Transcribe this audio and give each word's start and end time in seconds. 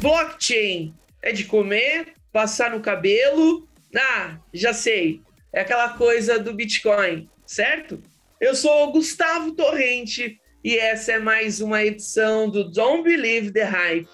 Blockchain 0.00 0.94
é 1.20 1.32
de 1.32 1.44
comer, 1.44 2.14
passar 2.32 2.70
no 2.70 2.80
cabelo. 2.80 3.68
Ah, 3.96 4.38
já 4.54 4.72
sei. 4.72 5.20
É 5.52 5.62
aquela 5.62 5.88
coisa 5.94 6.38
do 6.38 6.54
Bitcoin, 6.54 7.28
certo? 7.44 8.00
Eu 8.40 8.54
sou 8.54 8.88
o 8.88 8.92
Gustavo 8.92 9.52
Torrente 9.52 10.38
e 10.62 10.78
essa 10.78 11.12
é 11.12 11.18
mais 11.18 11.60
uma 11.60 11.82
edição 11.82 12.48
do 12.48 12.70
Don't 12.70 13.02
Believe 13.02 13.50
the 13.50 13.64
Hype. 13.64 14.08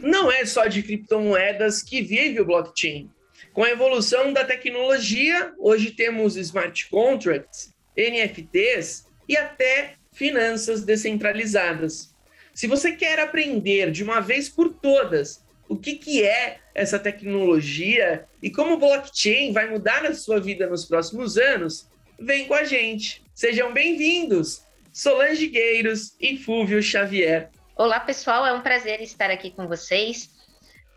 Não 0.00 0.32
é 0.32 0.46
só 0.46 0.66
de 0.66 0.82
criptomoedas 0.82 1.82
que 1.82 2.00
vive 2.00 2.40
o 2.40 2.46
blockchain. 2.46 3.10
Com 3.52 3.64
a 3.64 3.70
evolução 3.70 4.32
da 4.32 4.44
tecnologia, 4.44 5.52
hoje 5.58 5.90
temos 5.90 6.36
smart 6.36 6.88
contracts, 6.88 7.74
NFTs 7.96 9.06
e 9.28 9.36
até 9.36 9.94
finanças 10.12 10.84
descentralizadas. 10.84 12.14
Se 12.54 12.68
você 12.68 12.92
quer 12.92 13.18
aprender 13.18 13.90
de 13.90 14.04
uma 14.04 14.20
vez 14.20 14.48
por 14.48 14.72
todas 14.74 15.44
o 15.68 15.76
que, 15.76 15.96
que 15.96 16.24
é 16.24 16.58
essa 16.74 16.98
tecnologia 16.98 18.24
e 18.40 18.50
como 18.50 18.74
o 18.74 18.78
blockchain 18.78 19.52
vai 19.52 19.68
mudar 19.68 20.06
a 20.06 20.14
sua 20.14 20.40
vida 20.40 20.68
nos 20.68 20.84
próximos 20.84 21.36
anos, 21.36 21.88
vem 22.20 22.46
com 22.46 22.54
a 22.54 22.62
gente. 22.62 23.24
Sejam 23.34 23.72
bem-vindos, 23.72 24.64
Solange 24.92 25.48
Gueiros 25.48 26.14
e 26.20 26.36
Fúvio 26.36 26.80
Xavier. 26.80 27.50
Olá, 27.74 27.98
pessoal, 27.98 28.46
é 28.46 28.52
um 28.52 28.60
prazer 28.60 29.00
estar 29.00 29.30
aqui 29.30 29.50
com 29.50 29.66
vocês. 29.66 30.30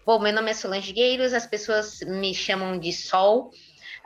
Bom, 0.05 0.19
meu 0.19 0.33
nome 0.33 0.51
é 0.51 0.53
Solange 0.53 0.91
Gueiros, 0.91 1.33
as 1.33 1.47
pessoas 1.47 2.01
me 2.01 2.35
chamam 2.35 2.77
de 2.77 2.91
Sol. 2.91 3.51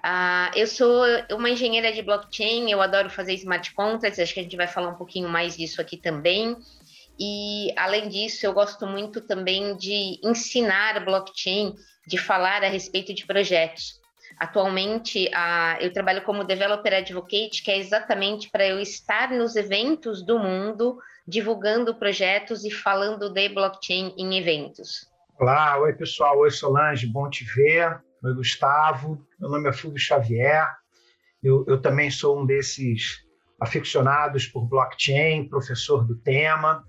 Uh, 0.06 0.56
eu 0.56 0.68
sou 0.68 1.04
uma 1.32 1.50
engenheira 1.50 1.92
de 1.92 2.04
blockchain, 2.04 2.70
eu 2.70 2.80
adoro 2.84 3.10
fazer 3.10 3.34
smart 3.34 3.74
contracts, 3.74 4.20
acho 4.20 4.32
que 4.32 4.40
a 4.40 4.44
gente 4.44 4.56
vai 4.56 4.68
falar 4.68 4.90
um 4.90 4.96
pouquinho 4.96 5.28
mais 5.28 5.58
disso 5.58 5.82
aqui 5.82 5.98
também. 5.98 6.56
E, 7.20 7.74
além 7.76 8.10
disso, 8.10 8.46
eu 8.46 8.54
gosto 8.54 8.86
muito 8.86 9.22
também 9.22 9.76
de 9.76 10.20
ensinar 10.24 11.04
blockchain, 11.04 11.74
de 12.06 12.20
falar 12.20 12.64
a 12.64 12.70
respeito 12.70 13.12
de 13.12 13.26
projetos. 13.26 14.00
Atualmente, 14.40 15.28
a, 15.34 15.80
eu 15.82 15.92
trabalho 15.92 16.22
como 16.22 16.44
Developer 16.44 16.94
Advocate, 16.94 17.64
que 17.64 17.72
é 17.72 17.78
exatamente 17.80 18.52
para 18.52 18.68
eu 18.68 18.80
estar 18.80 19.32
nos 19.32 19.56
eventos 19.56 20.24
do 20.24 20.38
mundo, 20.38 21.00
divulgando 21.28 21.96
projetos 21.96 22.64
e 22.64 22.70
falando 22.70 23.32
de 23.32 23.50
blockchain 23.50 24.14
em 24.16 24.38
eventos. 24.38 25.17
Olá, 25.40 25.80
oi 25.80 25.94
pessoal, 25.94 26.40
oi 26.40 26.50
Solange, 26.50 27.06
bom 27.06 27.30
te 27.30 27.44
ver. 27.44 28.02
Oi 28.24 28.34
Gustavo, 28.34 29.24
meu 29.40 29.52
nome 29.52 29.70
é 29.70 29.72
Fulvio 29.72 30.00
Xavier. 30.00 30.68
Eu, 31.44 31.64
eu 31.68 31.80
também 31.80 32.10
sou 32.10 32.42
um 32.42 32.44
desses 32.44 33.20
aficionados 33.62 34.48
por 34.48 34.66
blockchain, 34.66 35.48
professor 35.48 36.04
do 36.04 36.16
tema. 36.16 36.84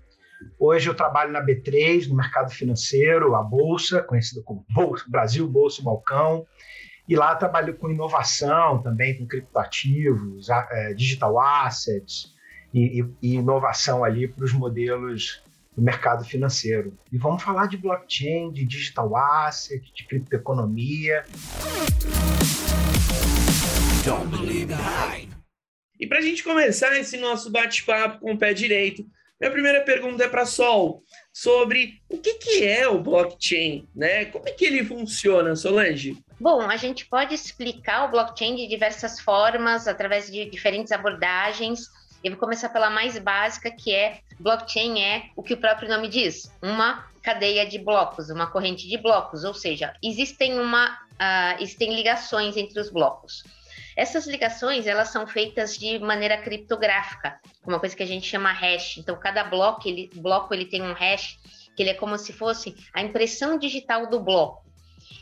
Hoje 0.57 0.89
eu 0.89 0.95
trabalho 0.95 1.31
na 1.31 1.45
B3, 1.45 2.07
no 2.07 2.15
mercado 2.15 2.49
financeiro, 2.49 3.35
a 3.35 3.43
Bolsa, 3.43 4.01
conhecida 4.01 4.41
como 4.43 4.65
Bolsa, 4.73 5.05
Brasil 5.07 5.47
Bolsa 5.47 5.83
Balcão, 5.83 6.43
e 7.07 7.15
lá 7.15 7.35
trabalho 7.35 7.77
com 7.77 7.91
inovação 7.91 8.81
também, 8.81 9.15
com 9.15 9.27
criptoativos, 9.27 10.49
é, 10.49 10.95
digital 10.95 11.39
assets 11.39 12.33
e, 12.73 12.99
e, 12.99 13.15
e 13.21 13.35
inovação 13.35 14.03
ali 14.03 14.27
para 14.27 14.43
os 14.43 14.53
modelos 14.53 15.43
do 15.79 15.85
mercado 15.85 16.25
financeiro. 16.25 16.97
E 17.11 17.17
vamos 17.17 17.41
falar 17.41 17.67
de 17.67 17.77
blockchain, 17.77 18.51
de 18.51 18.65
digital 18.65 19.15
asset, 19.15 19.81
de 19.93 20.05
criptoeconomia. 20.05 21.23
E 25.97 26.05
para 26.05 26.19
a 26.19 26.21
gente 26.21 26.43
começar 26.43 26.97
esse 26.97 27.17
nosso 27.17 27.49
bate-papo 27.49 28.19
com 28.19 28.33
o 28.33 28.37
pé 28.37 28.53
direito, 28.53 29.05
minha 29.39 29.51
primeira 29.51 29.81
pergunta 29.81 30.25
é 30.25 30.27
para 30.27 30.45
Sol, 30.45 31.01
sobre 31.31 32.01
o 32.09 32.17
que, 32.17 32.33
que 32.33 32.67
é 32.67 32.85
o 32.89 33.01
blockchain, 33.01 33.87
né? 33.95 34.25
Como 34.25 34.49
é 34.49 34.51
que 34.51 34.65
ele 34.65 34.83
funciona, 34.83 35.55
Solange? 35.55 36.17
Bom, 36.37 36.61
a 36.61 36.75
gente 36.75 37.05
pode 37.05 37.33
explicar 37.33 38.05
o 38.05 38.11
blockchain 38.11 38.57
de 38.57 38.67
diversas 38.67 39.19
formas, 39.21 39.87
através 39.87 40.29
de 40.29 40.49
diferentes 40.49 40.91
abordagens. 40.91 41.87
Eu 42.23 42.31
vou 42.31 42.39
começar 42.39 42.69
pela 42.69 42.89
mais 42.89 43.17
básica, 43.17 43.71
que 43.71 43.93
é 43.93 44.19
blockchain 44.39 45.01
é 45.01 45.29
o 45.35 45.43
que 45.43 45.53
o 45.53 45.57
próprio 45.57 45.87
nome 45.87 46.07
diz, 46.07 46.51
uma 46.61 47.07
cadeia 47.21 47.65
de 47.65 47.77
blocos, 47.77 48.29
uma 48.29 48.47
corrente 48.47 48.87
de 48.87 48.97
blocos, 48.97 49.43
ou 49.43 49.53
seja, 49.53 49.93
existem 50.03 50.59
uma 50.59 50.99
uh, 51.19 51.61
existem 51.61 51.93
ligações 51.93 52.57
entre 52.57 52.79
os 52.79 52.89
blocos. 52.89 53.43
Essas 53.95 54.25
ligações, 54.27 54.87
elas 54.87 55.09
são 55.09 55.27
feitas 55.27 55.77
de 55.77 55.99
maneira 55.99 56.37
criptográfica, 56.37 57.39
uma 57.65 57.79
coisa 57.79 57.95
que 57.95 58.03
a 58.03 58.07
gente 58.07 58.25
chama 58.25 58.51
hash. 58.51 58.97
Então, 58.97 59.17
cada 59.17 59.43
bloco 59.43 59.87
ele, 59.87 60.09
bloco 60.15 60.53
ele 60.53 60.65
tem 60.65 60.81
um 60.81 60.93
hash, 60.93 61.37
que 61.75 61.83
ele 61.83 61.89
é 61.89 61.93
como 61.93 62.17
se 62.17 62.31
fosse 62.31 62.75
a 62.93 63.01
impressão 63.01 63.57
digital 63.57 64.07
do 64.09 64.19
bloco. 64.19 64.63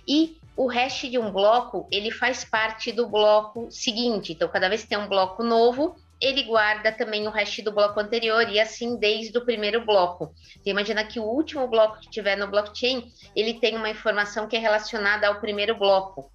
E 0.08 0.38
o 0.56 0.68
hash 0.68 1.10
de 1.10 1.18
um 1.18 1.32
bloco, 1.32 1.88
ele 1.92 2.12
faz 2.12 2.46
parte 2.46 2.92
do 2.92 3.08
bloco 3.08 3.68
seguinte. 3.72 4.34
Então, 4.34 4.48
cada 4.48 4.70
vez 4.70 4.84
que 4.84 4.90
tem 4.90 4.98
um 4.98 5.08
bloco 5.08 5.44
novo, 5.44 5.96
ele 6.20 6.44
guarda 6.44 6.92
também 6.92 7.28
o 7.28 7.32
hash 7.32 7.60
do 7.60 7.72
bloco 7.72 8.00
anterior 8.00 8.50
e 8.50 8.60
assim 8.60 8.98
desde 8.98 9.38
o 9.38 9.46
primeiro 9.46 9.86
bloco. 9.86 10.34
Então, 10.60 10.72
imagina 10.72 11.04
que 11.04 11.20
o 11.20 11.24
último 11.24 11.68
bloco 11.68 12.00
que 12.00 12.10
tiver 12.10 12.36
no 12.36 12.48
blockchain, 12.48 13.12
ele 13.36 13.56
tem 13.56 13.76
uma 13.76 13.90
informação 13.90 14.48
que 14.48 14.56
é 14.56 14.60
relacionada 14.60 15.28
ao 15.28 15.40
primeiro 15.40 15.76
bloco. 15.76 16.32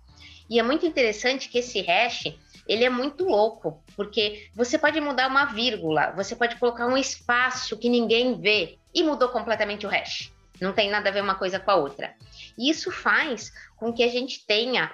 E 0.49 0.59
é 0.59 0.63
muito 0.63 0.87
interessante 0.87 1.49
que 1.49 1.59
esse 1.59 1.81
hash, 1.81 2.33
ele 2.69 2.85
é 2.85 2.91
muito 2.91 3.25
louco, 3.25 3.83
porque 3.97 4.49
você 4.55 4.79
pode 4.79 5.01
mudar 5.01 5.29
uma 5.29 5.47
vírgula, 5.47 6.13
você 6.13 6.37
pode 6.37 6.57
colocar 6.57 6.87
um 6.87 6.97
espaço 6.97 7.77
que 7.77 7.89
ninguém 7.89 8.41
vê 8.41 8.79
e 8.95 9.03
mudou 9.03 9.31
completamente 9.31 9.87
o 9.87 9.89
hash. 9.89 10.33
Não 10.61 10.73
tem 10.73 10.91
nada 10.91 11.09
a 11.09 11.13
ver 11.13 11.23
uma 11.23 11.35
coisa 11.35 11.59
com 11.59 11.71
a 11.73 11.77
outra. 11.77 12.15
E 12.57 12.71
isso 12.71 12.93
faz 12.93 13.53
com 13.77 13.93
que 13.93 14.03
a 14.05 14.09
gente 14.09 14.47
tenha 14.47 14.93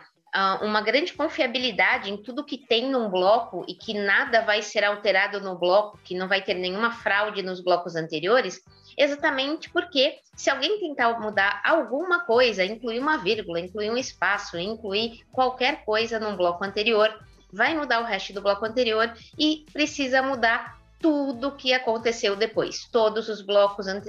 uma 0.63 0.81
grande 0.81 1.13
confiabilidade 1.13 2.11
em 2.11 2.17
tudo 2.17 2.45
que 2.45 2.59
tem 2.59 2.91
num 2.91 3.09
bloco 3.09 3.65
e 3.67 3.75
que 3.75 3.95
nada 3.95 4.43
vai 4.43 4.63
ser 4.63 4.85
alterado 4.85 5.41
no 5.41 5.59
bloco, 5.59 5.99
que 6.05 6.15
não 6.15 6.29
vai 6.29 6.43
ter 6.43 6.55
nenhuma 6.55 6.91
fraude 6.91 7.43
nos 7.43 7.61
blocos 7.61 7.97
anteriores, 7.97 8.63
exatamente 8.97 9.71
porque 9.71 10.19
se 10.35 10.51
alguém 10.51 10.79
tentar 10.81 11.19
mudar 11.19 11.63
alguma 11.65 12.25
coisa, 12.25 12.65
incluir 12.65 12.99
uma 12.99 13.17
vírgula, 13.17 13.61
incluir 13.61 13.91
um 13.91 13.97
espaço, 13.97 14.59
incluir 14.59 15.25
qualquer 15.33 15.85
coisa 15.85 16.19
num 16.19 16.37
bloco 16.37 16.65
anterior, 16.65 17.13
vai 17.53 17.75
mudar 17.75 18.01
o 18.01 18.05
resto 18.05 18.33
do 18.33 18.43
bloco 18.43 18.65
anterior 18.65 19.13
e 19.39 19.65
precisa 19.73 20.21
mudar 20.21 20.79
tudo 21.01 21.57
que 21.57 21.73
aconteceu 21.73 22.37
depois. 22.37 22.85
Todos 22.91 23.29
os 23.29 23.41
blocos 23.41 23.87
uh, 23.87 24.03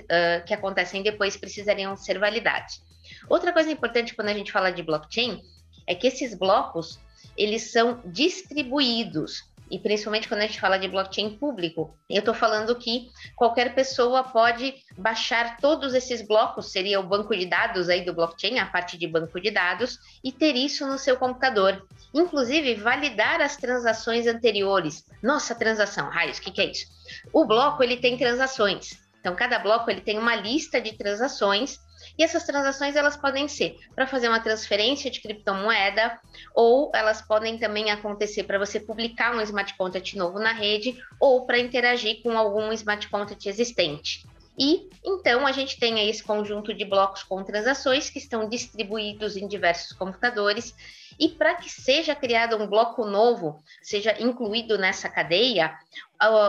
que 0.46 0.54
acontecem 0.54 1.04
depois 1.04 1.38
precisariam 1.38 1.96
ser 1.96 2.20
validados. 2.20 2.82
Outra 3.30 3.54
coisa 3.54 3.72
importante 3.72 4.16
quando 4.16 4.30
a 4.30 4.34
gente 4.34 4.52
fala 4.52 4.72
de 4.72 4.84
blockchain 4.84 5.42
é 5.90 5.96
que 5.96 6.08
esses 6.08 6.36
blocos 6.36 7.00
eles 7.36 7.72
são 7.72 8.02
distribuídos 8.06 9.50
e 9.72 9.78
principalmente 9.78 10.28
quando 10.28 10.42
a 10.42 10.48
gente 10.48 10.60
fala 10.60 10.80
de 10.80 10.88
blockchain 10.88 11.38
público, 11.38 11.96
eu 12.10 12.20
estou 12.20 12.34
falando 12.34 12.76
que 12.76 13.10
qualquer 13.36 13.76
pessoa 13.76 14.24
pode 14.24 14.74
baixar 14.98 15.58
todos 15.58 15.94
esses 15.94 16.26
blocos, 16.28 16.72
seria 16.72 17.00
o 17.00 17.04
banco 17.04 17.36
de 17.36 17.46
dados 17.46 17.88
aí 17.88 18.04
do 18.04 18.14
blockchain, 18.14 18.58
a 18.58 18.66
parte 18.66 18.98
de 18.98 19.08
banco 19.08 19.40
de 19.40 19.52
dados, 19.52 20.00
e 20.24 20.32
ter 20.32 20.56
isso 20.56 20.88
no 20.88 20.98
seu 20.98 21.18
computador. 21.18 21.86
Inclusive, 22.14 22.76
validar 22.76 23.42
as 23.42 23.58
transações 23.58 24.26
anteriores. 24.26 25.06
Nossa, 25.22 25.54
transação, 25.54 26.10
raios, 26.10 26.40
o 26.40 26.42
que, 26.42 26.52
que 26.52 26.62
é 26.62 26.72
isso? 26.72 26.88
O 27.32 27.46
bloco, 27.46 27.84
ele 27.84 27.98
tem 27.98 28.18
transações. 28.18 29.00
Então, 29.20 29.36
cada 29.36 29.60
bloco, 29.60 29.92
ele 29.92 30.02
tem 30.02 30.18
uma 30.18 30.36
lista 30.36 30.82
de 30.82 30.94
transações 30.94 31.80
e 32.20 32.24
essas 32.24 32.44
transações 32.44 32.98
elas 32.98 33.16
podem 33.16 33.48
ser 33.48 33.78
para 33.96 34.06
fazer 34.06 34.28
uma 34.28 34.42
transferência 34.42 35.10
de 35.10 35.22
criptomoeda, 35.22 36.20
ou 36.54 36.92
elas 36.94 37.22
podem 37.22 37.58
também 37.58 37.92
acontecer 37.92 38.44
para 38.44 38.60
você 38.60 38.78
publicar 38.78 39.34
um 39.34 39.42
smart 39.42 39.74
contract 39.78 40.18
novo 40.18 40.38
na 40.38 40.52
rede, 40.52 41.02
ou 41.18 41.46
para 41.46 41.58
interagir 41.58 42.22
com 42.22 42.38
algum 42.38 42.74
smart 42.74 43.08
contract 43.08 43.48
existente. 43.48 44.28
E 44.60 44.90
então 45.06 45.48
a 45.48 45.54
gente 45.54 45.80
tem 45.80 45.98
aí 45.98 46.10
esse 46.10 46.22
conjunto 46.22 46.74
de 46.74 46.84
blocos 46.84 47.24
com 47.24 47.42
transações 47.42 48.10
que 48.10 48.20
estão 48.20 48.50
distribuídos 48.50 49.38
em 49.38 49.48
diversos 49.48 49.94
computadores. 49.94 50.76
E 51.18 51.30
para 51.30 51.56
que 51.56 51.70
seja 51.70 52.14
criado 52.14 52.58
um 52.58 52.68
bloco 52.68 53.06
novo, 53.06 53.64
seja 53.82 54.22
incluído 54.22 54.78
nessa 54.78 55.08
cadeia, 55.08 55.74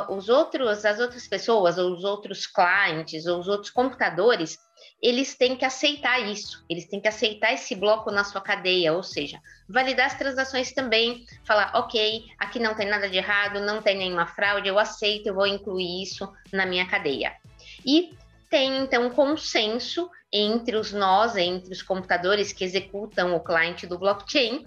os 0.09 0.29
outros, 0.29 0.85
as 0.85 0.99
outras 0.99 1.29
pessoas, 1.29 1.79
os 1.79 2.03
outros 2.03 2.49
clientes, 2.49 3.27
os 3.27 3.47
outros 3.47 3.71
computadores, 3.71 4.59
eles 5.03 5.35
têm 5.35 5.57
que 5.57 5.65
aceitar 5.65 6.19
isso, 6.21 6.65
eles 6.69 6.87
têm 6.87 7.01
que 7.01 7.09
aceitar 7.09 7.53
esse 7.53 7.75
bloco 7.75 8.11
na 8.11 8.23
sua 8.23 8.41
cadeia, 8.41 8.93
ou 8.93 9.03
seja, 9.03 9.41
validar 9.69 10.07
as 10.07 10.19
transações 10.19 10.73
também, 10.73 11.25
falar, 11.45 11.73
ok, 11.75 12.27
aqui 12.39 12.59
não 12.59 12.75
tem 12.75 12.87
nada 12.87 13.09
de 13.09 13.17
errado, 13.17 13.61
não 13.61 13.81
tem 13.81 13.97
nenhuma 13.97 14.27
fraude, 14.27 14.69
eu 14.69 14.79
aceito, 14.79 15.27
eu 15.27 15.35
vou 15.35 15.47
incluir 15.47 16.03
isso 16.03 16.31
na 16.53 16.67
minha 16.67 16.87
cadeia. 16.87 17.33
E 17.85 18.11
tem 18.51 18.79
então 18.79 19.07
um 19.07 19.11
consenso 19.11 20.11
entre 20.31 20.77
os 20.77 20.93
nós, 20.93 21.35
entre 21.37 21.73
os 21.73 21.83
computadores 21.83 22.53
que 22.53 22.65
executam 22.65 23.35
o 23.35 23.41
cliente 23.41 23.87
do 23.87 23.99
blockchain, 23.99 24.67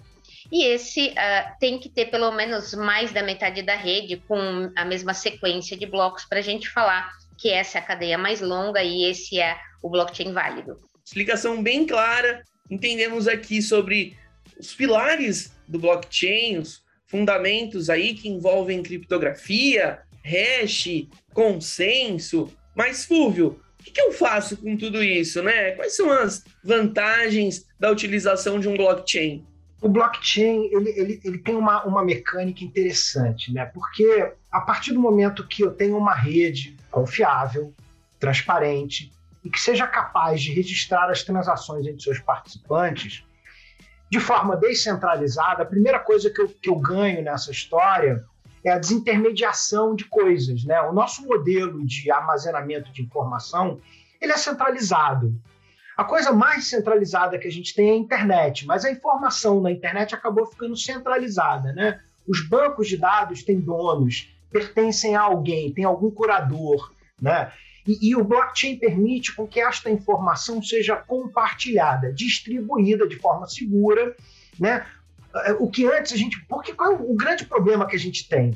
e 0.50 0.64
esse 0.64 1.08
uh, 1.08 1.58
tem 1.58 1.78
que 1.78 1.88
ter 1.88 2.06
pelo 2.06 2.30
menos 2.32 2.74
mais 2.74 3.12
da 3.12 3.22
metade 3.22 3.62
da 3.62 3.76
rede 3.76 4.16
com 4.28 4.70
a 4.76 4.84
mesma 4.84 5.14
sequência 5.14 5.76
de 5.76 5.86
blocos 5.86 6.24
para 6.24 6.38
a 6.38 6.42
gente 6.42 6.68
falar 6.68 7.10
que 7.38 7.50
essa 7.50 7.78
é 7.78 7.80
a 7.80 7.84
cadeia 7.84 8.18
mais 8.18 8.40
longa 8.40 8.82
e 8.82 9.04
esse 9.04 9.40
é 9.40 9.56
o 9.82 9.90
blockchain 9.90 10.32
válido. 10.32 10.80
Explicação 11.04 11.62
bem 11.62 11.86
clara. 11.86 12.42
Entendemos 12.70 13.28
aqui 13.28 13.60
sobre 13.60 14.16
os 14.58 14.74
pilares 14.74 15.52
do 15.68 15.78
blockchain, 15.78 16.58
os 16.58 16.82
fundamentos 17.06 17.90
aí 17.90 18.14
que 18.14 18.28
envolvem 18.28 18.82
criptografia, 18.82 20.00
hash, 20.24 21.06
consenso. 21.32 22.50
Mas, 22.74 23.04
Fúvio, 23.04 23.60
o 23.78 23.84
que, 23.84 24.00
eu 24.00 24.12
faço 24.12 24.56
com 24.56 24.76
tudo 24.76 25.02
isso, 25.02 25.42
né? 25.42 25.72
Quais 25.72 25.94
são 25.94 26.10
as 26.10 26.42
vantagens 26.62 27.66
da 27.78 27.90
utilização 27.90 28.58
de 28.58 28.68
um 28.68 28.76
blockchain? 28.76 29.44
O 29.84 29.88
blockchain 29.90 30.70
ele, 30.72 30.88
ele, 30.98 31.20
ele 31.22 31.36
tem 31.36 31.54
uma, 31.54 31.84
uma 31.84 32.02
mecânica 32.02 32.64
interessante, 32.64 33.52
né? 33.52 33.66
Porque 33.66 34.32
a 34.50 34.62
partir 34.62 34.94
do 34.94 34.98
momento 34.98 35.46
que 35.46 35.62
eu 35.62 35.72
tenho 35.72 35.98
uma 35.98 36.14
rede 36.14 36.74
confiável, 36.90 37.70
transparente 38.18 39.12
e 39.44 39.50
que 39.50 39.60
seja 39.60 39.86
capaz 39.86 40.40
de 40.40 40.54
registrar 40.54 41.10
as 41.10 41.22
transações 41.22 41.86
entre 41.86 42.02
seus 42.02 42.18
participantes 42.18 43.26
de 44.10 44.18
forma 44.18 44.56
descentralizada, 44.56 45.64
a 45.64 45.66
primeira 45.66 45.98
coisa 45.98 46.30
que 46.30 46.40
eu, 46.40 46.48
que 46.48 46.70
eu 46.70 46.76
ganho 46.76 47.22
nessa 47.22 47.50
história 47.50 48.24
é 48.64 48.70
a 48.70 48.78
desintermediação 48.78 49.94
de 49.94 50.06
coisas. 50.06 50.64
Né? 50.64 50.80
O 50.80 50.94
nosso 50.94 51.26
modelo 51.26 51.84
de 51.84 52.10
armazenamento 52.10 52.90
de 52.90 53.02
informação 53.02 53.78
ele 54.18 54.32
é 54.32 54.36
centralizado. 54.38 55.38
A 55.96 56.04
coisa 56.04 56.32
mais 56.32 56.66
centralizada 56.66 57.38
que 57.38 57.46
a 57.46 57.52
gente 57.52 57.74
tem 57.74 57.90
é 57.90 57.92
a 57.92 57.96
internet, 57.96 58.66
mas 58.66 58.84
a 58.84 58.90
informação 58.90 59.60
na 59.60 59.70
internet 59.70 60.14
acabou 60.14 60.46
ficando 60.46 60.76
centralizada. 60.76 61.72
Né? 61.72 62.00
Os 62.26 62.46
bancos 62.48 62.88
de 62.88 62.96
dados 62.96 63.42
têm 63.42 63.60
donos, 63.60 64.28
pertencem 64.50 65.14
a 65.14 65.20
alguém, 65.20 65.72
tem 65.72 65.84
algum 65.84 66.10
curador. 66.10 66.92
Né? 67.20 67.52
E, 67.86 68.10
e, 68.10 68.16
o 68.16 68.24
blockchain 68.24 68.76
permite 68.76 69.34
com 69.34 69.46
que 69.46 69.60
esta 69.60 69.90
informação 69.90 70.62
seja 70.62 70.96
compartilhada, 70.96 72.12
distribuída 72.12 73.06
de 73.06 73.16
forma 73.16 73.46
segura, 73.46 74.16
né? 74.58 74.86
O 75.58 75.68
que 75.68 75.84
antes 75.84 76.12
a 76.12 76.16
gente. 76.16 76.40
Porque 76.46 76.72
qual 76.72 76.92
é 76.92 76.94
o 76.94 77.14
grande 77.14 77.44
problema 77.44 77.86
que 77.86 77.96
a 77.96 77.98
gente 77.98 78.28
tem? 78.28 78.54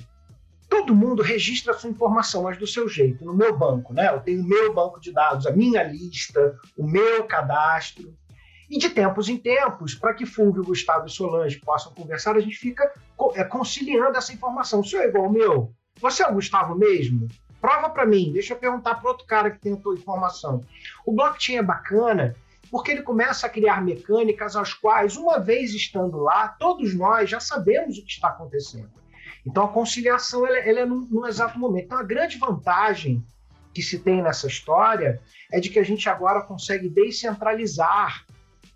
Todo 0.69 0.95
mundo 0.95 1.23
registra 1.23 1.73
a 1.73 1.79
sua 1.79 1.91
informação, 1.91 2.43
mas 2.43 2.59
do 2.59 2.67
seu 2.67 2.89
jeito, 2.89 3.25
no 3.25 3.35
meu 3.35 3.57
banco, 3.57 3.95
né? 3.95 4.09
Eu 4.13 4.21
tenho 4.21 4.43
o 4.43 4.47
meu 4.47 4.75
banco 4.75 5.01
de 5.01 5.13
dados, 5.13 5.47
a 5.47 5.53
minha 5.53 5.83
lista, 5.83 6.57
o 6.77 6.87
meu 6.87 7.25
cadastro. 7.25 8.15
E 8.69 8.79
de 8.79 8.91
tempos 8.91 9.31
em 9.31 9.39
tempos, 9.39 9.95
para 9.95 10.13
que 10.13 10.27
Fulvio, 10.27 10.63
Gustavo 10.63 11.07
e 11.07 11.11
Solange 11.11 11.59
possam 11.61 11.93
conversar, 11.95 12.37
a 12.37 12.41
gente 12.41 12.57
fica 12.57 12.93
é, 13.35 13.43
conciliando 13.43 14.19
essa 14.19 14.33
informação. 14.33 14.81
O 14.81 14.85
senhor 14.85 15.05
é 15.05 15.09
igual 15.09 15.25
ao 15.25 15.33
meu? 15.33 15.73
Você 16.01 16.23
é 16.23 16.29
o 16.29 16.35
Gustavo 16.35 16.75
mesmo? 16.75 17.29
Prova 17.61 17.89
para 17.89 18.07
mim, 18.07 18.31
deixa 18.33 18.53
eu 18.53 18.59
perguntar 18.59 18.97
para 18.97 19.11
outro 19.11 19.27
cara 19.27 19.51
que 19.51 19.59
tem 19.59 19.73
a 19.73 19.77
tua 19.77 19.95
informação. 19.95 20.63
O 21.05 21.13
blockchain 21.13 21.57
é 21.57 21.63
bacana 21.63 22.37
porque 22.71 22.91
ele 22.91 23.03
começa 23.03 23.47
a 23.47 23.51
criar 23.51 23.83
mecânicas 23.83 24.55
as 24.55 24.75
quais, 24.75 25.17
uma 25.17 25.41
vez 25.41 25.73
estando 25.73 26.19
lá, 26.19 26.49
todos 26.49 26.95
nós 26.95 27.29
já 27.29 27.41
sabemos 27.41 27.99
o 27.99 28.05
que 28.05 28.13
está 28.13 28.29
acontecendo. 28.29 28.91
Então 29.47 29.65
a 29.65 29.73
conciliação 29.73 30.47
ela, 30.47 30.59
ela 30.59 30.81
é 30.81 30.85
no, 30.85 31.01
no 31.07 31.27
exato 31.27 31.59
momento. 31.59 31.87
Então 31.87 31.99
a 31.99 32.03
grande 32.03 32.39
vantagem 32.39 33.25
que 33.73 33.83
se 33.83 33.99
tem 33.99 34.23
nessa 34.23 34.47
história 34.47 35.21
é 35.53 35.61
de 35.61 35.71
que 35.71 35.79
a 35.79 35.85
gente 35.85 36.09
agora 36.09 36.43
consegue 36.43 36.89
descentralizar 36.89 38.25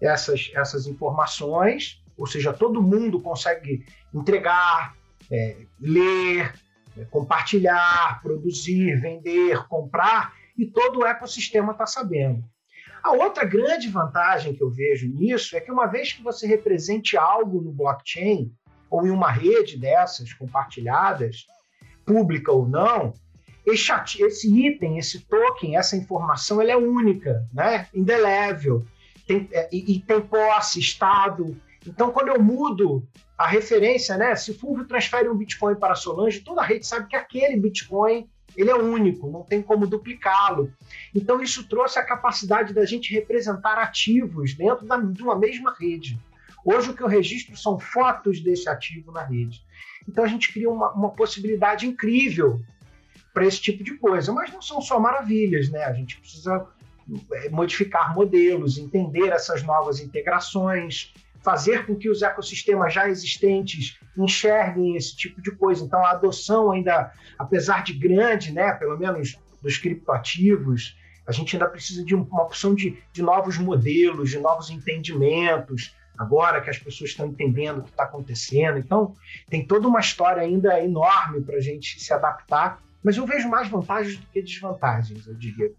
essas, 0.00 0.50
essas 0.54 0.86
informações, 0.86 2.02
ou 2.16 2.26
seja, 2.26 2.52
todo 2.52 2.82
mundo 2.82 3.20
consegue 3.20 3.84
entregar, 4.12 4.94
é, 5.30 5.56
ler, 5.80 6.54
é, 6.96 7.04
compartilhar, 7.06 8.20
produzir, 8.22 9.00
vender, 9.00 9.66
comprar, 9.68 10.34
e 10.56 10.66
todo 10.66 11.00
o 11.00 11.06
ecossistema 11.06 11.72
está 11.72 11.86
sabendo. 11.86 12.44
A 13.02 13.12
outra 13.12 13.44
grande 13.44 13.88
vantagem 13.88 14.54
que 14.54 14.62
eu 14.62 14.70
vejo 14.70 15.08
nisso 15.08 15.56
é 15.56 15.60
que 15.60 15.72
uma 15.72 15.86
vez 15.86 16.12
que 16.12 16.22
você 16.22 16.46
represente 16.46 17.16
algo 17.16 17.60
no 17.60 17.72
blockchain, 17.72 18.52
ou 18.96 19.06
em 19.06 19.10
uma 19.10 19.30
rede 19.30 19.78
dessas 19.78 20.32
compartilhadas, 20.32 21.46
pública 22.04 22.52
ou 22.52 22.68
não, 22.68 23.14
esse 23.64 24.66
item, 24.66 24.98
esse 24.98 25.20
token, 25.20 25.76
essa 25.76 25.96
informação, 25.96 26.60
ela 26.60 26.72
é 26.72 26.76
única, 26.76 27.46
né? 27.52 27.86
indelével, 27.94 28.84
tem, 29.26 29.48
é, 29.52 29.68
e, 29.72 29.96
e 29.96 30.00
tem 30.00 30.20
posse, 30.20 30.80
estado. 30.80 31.56
Então, 31.86 32.10
quando 32.10 32.28
eu 32.28 32.42
mudo 32.42 33.06
a 33.38 33.46
referência, 33.46 34.16
né? 34.16 34.34
Se 34.34 34.54
Fulvio 34.54 34.86
transfere 34.86 35.28
um 35.28 35.36
Bitcoin 35.36 35.74
para 35.74 35.94
Solange, 35.94 36.40
toda 36.40 36.60
a 36.60 36.64
rede 36.64 36.86
sabe 36.86 37.08
que 37.08 37.16
aquele 37.16 37.56
Bitcoin 37.56 38.28
ele 38.56 38.70
é 38.70 38.74
único, 38.74 39.30
não 39.30 39.42
tem 39.42 39.62
como 39.62 39.86
duplicá-lo. 39.86 40.70
Então, 41.14 41.42
isso 41.42 41.66
trouxe 41.68 41.98
a 41.98 42.04
capacidade 42.04 42.74
da 42.74 42.84
gente 42.84 43.12
representar 43.12 43.78
ativos 43.78 44.54
dentro 44.54 44.86
da, 44.86 44.98
de 44.98 45.22
uma 45.22 45.38
mesma 45.38 45.74
rede. 45.78 46.18
Hoje, 46.64 46.90
o 46.90 46.94
que 46.94 47.02
eu 47.02 47.08
registro 47.08 47.56
são 47.56 47.78
fotos 47.78 48.40
desse 48.40 48.68
ativo 48.68 49.10
na 49.10 49.24
rede. 49.24 49.62
Então, 50.08 50.24
a 50.24 50.28
gente 50.28 50.52
cria 50.52 50.70
uma, 50.70 50.92
uma 50.92 51.10
possibilidade 51.10 51.86
incrível 51.86 52.60
para 53.32 53.46
esse 53.46 53.60
tipo 53.60 53.82
de 53.82 53.96
coisa. 53.96 54.32
Mas 54.32 54.52
não 54.52 54.62
são 54.62 54.80
só 54.80 54.98
maravilhas, 55.00 55.68
né? 55.68 55.84
A 55.84 55.92
gente 55.92 56.18
precisa 56.18 56.66
é, 57.32 57.48
modificar 57.48 58.14
modelos, 58.14 58.78
entender 58.78 59.28
essas 59.28 59.62
novas 59.62 60.00
integrações, 60.00 61.12
fazer 61.42 61.86
com 61.86 61.96
que 61.96 62.08
os 62.08 62.22
ecossistemas 62.22 62.94
já 62.94 63.08
existentes 63.08 63.98
enxerguem 64.16 64.96
esse 64.96 65.16
tipo 65.16 65.42
de 65.42 65.50
coisa. 65.50 65.84
Então, 65.84 66.04
a 66.04 66.12
adoção 66.12 66.70
ainda, 66.70 67.12
apesar 67.38 67.82
de 67.82 67.92
grande, 67.92 68.52
né, 68.52 68.72
pelo 68.74 68.96
menos 68.96 69.38
dos 69.60 69.76
criptoativos, 69.76 70.96
a 71.26 71.32
gente 71.32 71.54
ainda 71.54 71.68
precisa 71.68 72.04
de 72.04 72.14
uma 72.14 72.42
opção 72.42 72.74
de, 72.74 72.98
de 73.12 73.22
novos 73.22 73.58
modelos, 73.58 74.30
de 74.30 74.38
novos 74.38 74.70
entendimentos, 74.70 75.94
agora 76.18 76.60
que 76.60 76.70
as 76.70 76.78
pessoas 76.78 77.10
estão 77.10 77.26
entendendo 77.26 77.78
o 77.78 77.82
que 77.82 77.90
está 77.90 78.04
acontecendo. 78.04 78.78
Então, 78.78 79.14
tem 79.48 79.66
toda 79.66 79.88
uma 79.88 80.00
história 80.00 80.42
ainda 80.42 80.82
enorme 80.82 81.40
para 81.42 81.56
a 81.56 81.60
gente 81.60 82.00
se 82.00 82.12
adaptar, 82.12 82.82
mas 83.02 83.16
eu 83.16 83.26
vejo 83.26 83.48
mais 83.48 83.68
vantagens 83.68 84.18
do 84.18 84.26
que 84.26 84.42
desvantagens, 84.42 85.26
eu 85.26 85.34
diria. 85.34 85.72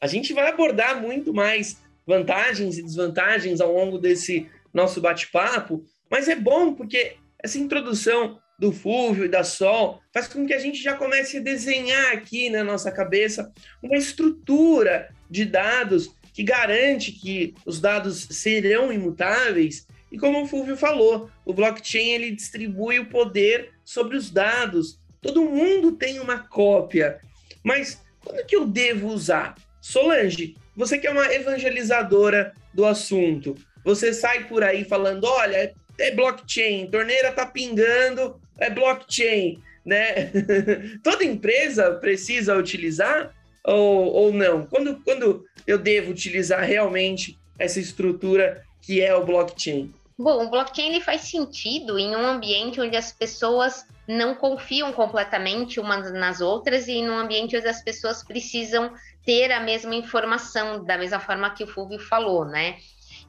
A 0.00 0.06
gente 0.06 0.32
vai 0.32 0.48
abordar 0.48 1.00
muito 1.00 1.34
mais 1.34 1.82
vantagens 2.06 2.78
e 2.78 2.82
desvantagens 2.82 3.60
ao 3.60 3.72
longo 3.72 3.98
desse 3.98 4.48
nosso 4.72 5.00
bate-papo, 5.00 5.84
mas 6.10 6.28
é 6.28 6.36
bom 6.36 6.74
porque 6.74 7.16
essa 7.42 7.58
introdução 7.58 8.38
do 8.58 8.72
Fúvio 8.72 9.24
e 9.24 9.28
da 9.28 9.42
Sol 9.42 10.00
faz 10.12 10.28
com 10.28 10.46
que 10.46 10.52
a 10.52 10.58
gente 10.58 10.82
já 10.82 10.94
comece 10.94 11.38
a 11.38 11.42
desenhar 11.42 12.12
aqui 12.12 12.50
na 12.50 12.62
nossa 12.62 12.92
cabeça 12.92 13.50
uma 13.82 13.96
estrutura 13.96 15.08
de 15.30 15.46
dados 15.46 16.14
que 16.32 16.42
garante 16.42 17.12
que 17.12 17.54
os 17.64 17.80
dados 17.80 18.28
serão 18.30 18.92
imutáveis. 18.92 19.86
E 20.10 20.18
como 20.18 20.42
o 20.42 20.46
Fúvio 20.46 20.76
falou, 20.76 21.30
o 21.44 21.52
blockchain 21.52 22.10
ele 22.10 22.30
distribui 22.30 22.98
o 22.98 23.06
poder 23.06 23.72
sobre 23.84 24.16
os 24.16 24.30
dados. 24.30 24.98
Todo 25.20 25.44
mundo 25.44 25.92
tem 25.92 26.18
uma 26.18 26.38
cópia. 26.38 27.20
Mas 27.62 28.02
quando 28.24 28.44
que 28.46 28.56
eu 28.56 28.66
devo 28.66 29.08
usar? 29.08 29.54
Solange, 29.80 30.56
você 30.76 30.98
que 30.98 31.06
é 31.06 31.10
uma 31.10 31.32
evangelizadora 31.32 32.54
do 32.72 32.84
assunto, 32.84 33.56
você 33.84 34.12
sai 34.12 34.46
por 34.46 34.62
aí 34.62 34.84
falando, 34.84 35.24
olha, 35.24 35.72
é 35.98 36.10
blockchain, 36.10 36.90
torneira 36.90 37.32
tá 37.32 37.46
pingando, 37.46 38.40
é 38.58 38.70
blockchain, 38.70 39.62
né? 39.84 40.30
Toda 41.02 41.24
empresa 41.24 41.92
precisa 41.92 42.56
utilizar 42.56 43.34
ou, 43.64 44.12
ou 44.12 44.32
não? 44.32 44.66
Quando, 44.66 45.00
quando 45.02 45.44
eu 45.66 45.78
devo 45.78 46.10
utilizar 46.10 46.62
realmente 46.62 47.38
essa 47.58 47.80
estrutura 47.80 48.64
que 48.80 49.00
é 49.00 49.14
o 49.14 49.24
blockchain? 49.24 49.92
Bom, 50.18 50.44
o 50.44 50.50
blockchain 50.50 50.90
ele 50.90 51.00
faz 51.00 51.22
sentido 51.22 51.98
em 51.98 52.14
um 52.14 52.26
ambiente 52.26 52.80
onde 52.80 52.96
as 52.96 53.12
pessoas 53.12 53.86
não 54.06 54.34
confiam 54.34 54.92
completamente 54.92 55.78
umas 55.78 56.12
nas 56.12 56.40
outras 56.40 56.88
e 56.88 57.00
num 57.00 57.16
ambiente 57.16 57.56
onde 57.56 57.68
as 57.68 57.82
pessoas 57.82 58.22
precisam 58.22 58.92
ter 59.24 59.52
a 59.52 59.60
mesma 59.60 59.94
informação, 59.94 60.84
da 60.84 60.98
mesma 60.98 61.20
forma 61.20 61.50
que 61.54 61.64
o 61.64 61.66
Fulvio 61.66 61.98
falou, 61.98 62.44
né? 62.44 62.76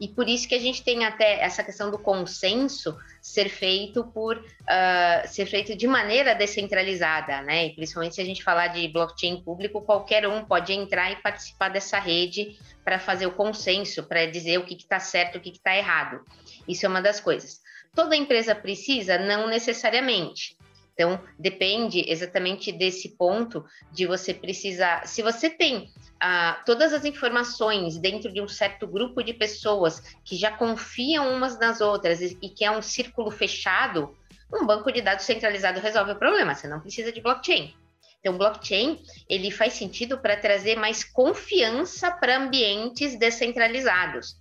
E 0.01 0.07
por 0.07 0.27
isso 0.27 0.47
que 0.47 0.55
a 0.55 0.59
gente 0.59 0.83
tem 0.83 1.05
até 1.05 1.39
essa 1.41 1.63
questão 1.63 1.91
do 1.91 1.99
consenso 1.99 2.97
ser 3.21 3.49
feito 3.49 4.03
por 4.03 4.35
uh, 4.35 5.27
ser 5.27 5.45
feito 5.45 5.75
de 5.75 5.85
maneira 5.85 6.33
descentralizada, 6.33 7.43
né? 7.43 7.67
E 7.67 7.75
principalmente 7.75 8.15
se 8.15 8.21
a 8.21 8.25
gente 8.25 8.43
falar 8.43 8.69
de 8.69 8.87
blockchain 8.87 9.43
público, 9.43 9.83
qualquer 9.83 10.27
um 10.27 10.43
pode 10.43 10.73
entrar 10.73 11.11
e 11.11 11.17
participar 11.17 11.69
dessa 11.69 11.99
rede 11.99 12.57
para 12.83 12.97
fazer 12.97 13.27
o 13.27 13.35
consenso, 13.35 14.01
para 14.01 14.25
dizer 14.25 14.57
o 14.57 14.65
que 14.65 14.73
está 14.73 14.99
certo, 14.99 15.37
o 15.37 15.39
que 15.39 15.51
está 15.51 15.77
errado. 15.77 16.25
Isso 16.67 16.83
é 16.83 16.89
uma 16.89 17.01
das 17.01 17.19
coisas. 17.19 17.59
Toda 17.93 18.15
empresa 18.15 18.55
precisa? 18.55 19.19
Não 19.19 19.47
necessariamente. 19.47 20.57
Então, 20.93 21.19
depende 21.39 22.03
exatamente 22.07 22.71
desse 22.71 23.09
ponto 23.17 23.65
de 23.91 24.05
você 24.05 24.33
precisar. 24.33 25.07
Se 25.07 25.21
você 25.21 25.49
tem 25.49 25.89
ah, 26.19 26.61
todas 26.65 26.93
as 26.93 27.05
informações 27.05 27.97
dentro 27.97 28.31
de 28.31 28.41
um 28.41 28.47
certo 28.47 28.85
grupo 28.85 29.23
de 29.23 29.33
pessoas 29.33 30.01
que 30.23 30.35
já 30.35 30.51
confiam 30.51 31.33
umas 31.33 31.57
nas 31.57 31.81
outras 31.81 32.21
e, 32.21 32.37
e 32.41 32.49
que 32.49 32.65
é 32.65 32.71
um 32.71 32.81
círculo 32.81 33.31
fechado, 33.31 34.15
um 34.53 34.65
banco 34.65 34.91
de 34.91 35.01
dados 35.01 35.25
centralizado 35.25 35.79
resolve 35.79 36.11
o 36.11 36.19
problema. 36.19 36.53
Você 36.53 36.67
não 36.67 36.81
precisa 36.81 37.11
de 37.11 37.21
blockchain. 37.21 37.73
Então, 38.19 38.37
blockchain 38.37 39.01
ele 39.27 39.49
faz 39.49 39.73
sentido 39.73 40.19
para 40.19 40.37
trazer 40.37 40.75
mais 40.75 41.03
confiança 41.03 42.11
para 42.11 42.37
ambientes 42.37 43.17
descentralizados. 43.17 44.35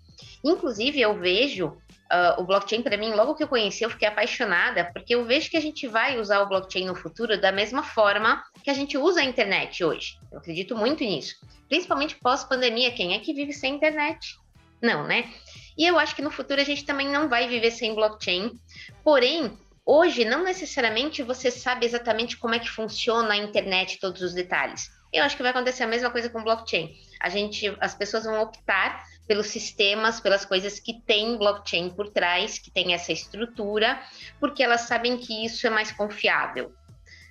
Inclusive, 0.44 1.00
eu 1.00 1.18
vejo 1.18 1.78
Uh, 2.10 2.40
o 2.40 2.44
blockchain, 2.44 2.82
para 2.82 2.96
mim, 2.96 3.12
logo 3.12 3.36
que 3.36 3.44
eu 3.44 3.46
conheci, 3.46 3.84
eu 3.84 3.90
fiquei 3.90 4.08
apaixonada, 4.08 4.90
porque 4.92 5.14
eu 5.14 5.24
vejo 5.24 5.48
que 5.48 5.56
a 5.56 5.60
gente 5.60 5.86
vai 5.86 6.18
usar 6.18 6.40
o 6.40 6.48
blockchain 6.48 6.84
no 6.84 6.94
futuro 6.96 7.40
da 7.40 7.52
mesma 7.52 7.84
forma 7.84 8.42
que 8.64 8.70
a 8.70 8.74
gente 8.74 8.98
usa 8.98 9.20
a 9.20 9.24
internet 9.24 9.84
hoje. 9.84 10.18
Eu 10.32 10.38
acredito 10.38 10.76
muito 10.76 11.04
nisso. 11.04 11.36
Principalmente 11.68 12.16
pós-pandemia, 12.16 12.90
quem 12.90 13.14
é 13.14 13.20
que 13.20 13.32
vive 13.32 13.52
sem 13.52 13.76
internet? 13.76 14.36
Não, 14.82 15.06
né? 15.06 15.30
E 15.78 15.86
eu 15.86 15.98
acho 15.98 16.16
que 16.16 16.22
no 16.22 16.32
futuro 16.32 16.60
a 16.60 16.64
gente 16.64 16.84
também 16.84 17.08
não 17.08 17.28
vai 17.28 17.46
viver 17.46 17.70
sem 17.70 17.94
blockchain. 17.94 18.58
Porém, 19.04 19.56
hoje, 19.86 20.24
não 20.24 20.42
necessariamente 20.42 21.22
você 21.22 21.48
sabe 21.48 21.86
exatamente 21.86 22.36
como 22.36 22.56
é 22.56 22.58
que 22.58 22.68
funciona 22.68 23.34
a 23.34 23.36
internet, 23.36 24.00
todos 24.00 24.20
os 24.20 24.34
detalhes. 24.34 24.90
Eu 25.12 25.22
acho 25.22 25.36
que 25.36 25.42
vai 25.42 25.52
acontecer 25.52 25.84
a 25.84 25.86
mesma 25.86 26.10
coisa 26.10 26.28
com 26.28 26.42
blockchain. 26.42 26.92
A 27.20 27.28
gente, 27.28 27.72
as 27.80 27.94
pessoas 27.94 28.24
vão 28.24 28.40
optar 28.42 29.04
pelos 29.26 29.46
sistemas, 29.46 30.20
pelas 30.20 30.44
coisas 30.44 30.80
que 30.80 31.00
tem 31.02 31.38
blockchain 31.38 31.90
por 31.90 32.08
trás, 32.08 32.58
que 32.58 32.70
tem 32.70 32.94
essa 32.94 33.12
estrutura, 33.12 34.00
porque 34.38 34.62
elas 34.62 34.82
sabem 34.82 35.16
que 35.18 35.44
isso 35.44 35.66
é 35.66 35.70
mais 35.70 35.92
confiável. 35.92 36.72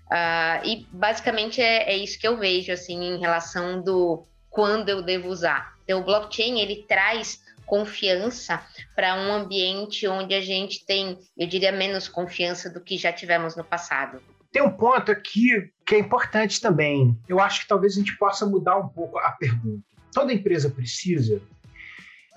Uh, 0.10 0.65
e 0.65 0.88
basicamente 0.91 1.62
é, 1.62 1.91
é, 1.91 1.98
isso 1.98 2.17
que 2.17 2.27
eu 2.27 2.38
vejo 2.38 2.72
assim 2.72 3.00
em 3.03 3.19
relação 3.19 3.84
do 3.84 4.25
quando 4.50 4.89
eu 4.89 5.03
devo 5.03 5.29
usar. 5.29 5.75
Então, 5.84 6.01
o 6.01 6.03
blockchain 6.03 6.60
ele 6.60 6.86
traz 6.88 7.39
confiança 7.65 8.63
para 8.96 9.13
um 9.13 9.31
ambiente 9.31 10.08
onde 10.08 10.34
a 10.34 10.41
gente 10.41 10.84
tem, 10.86 11.19
eu 11.38 11.48
diria, 11.48 11.72
menos 11.72 12.08
confiança 12.08 12.67
do 12.69 12.81
que 12.81 12.98
já 12.98 13.13
tivemos 13.13 13.55
no 13.55 13.63
passado. 13.63 14.19
Tem 14.51 14.63
um 14.63 14.72
ponto 14.72 15.12
aqui 15.12 15.72
que 15.86 15.93
é 15.93 16.00
importante 16.00 16.60
também. 16.60 17.15
Eu 17.27 17.39
acho 17.39 17.62
que 17.62 17.67
talvez 17.67 17.93
a 17.93 18.00
gente 18.00 18.17
possa 18.17 18.46
mudar 18.48 18.77
um 18.77 18.88
pouco 18.89 19.19
a 19.19 19.31
pergunta. 19.31 19.84
Toda 20.12 20.34
empresa 20.34 20.72
precisa 20.72 21.39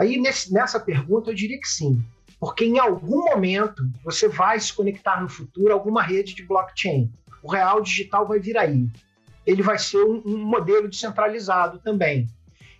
Aí, 0.02 0.18
nesse, 0.18 0.52
nessa 0.52 0.80
pergunta, 0.80 1.30
eu 1.30 1.34
diria 1.34 1.60
que 1.60 1.68
sim. 1.68 2.02
Porque 2.40 2.64
em 2.64 2.80
algum 2.80 3.24
momento 3.26 3.88
você 4.02 4.26
vai 4.26 4.58
se 4.58 4.74
conectar 4.74 5.22
no 5.22 5.28
futuro 5.28 5.70
a 5.70 5.74
alguma 5.74 6.02
rede 6.02 6.34
de 6.34 6.42
blockchain. 6.42 7.08
O 7.40 7.48
real 7.48 7.80
digital 7.80 8.26
vai 8.26 8.40
vir 8.40 8.58
aí. 8.58 8.88
Ele 9.46 9.62
vai 9.62 9.78
ser 9.78 10.02
um, 10.02 10.20
um 10.26 10.38
modelo 10.38 10.88
descentralizado 10.88 11.78
também. 11.78 12.26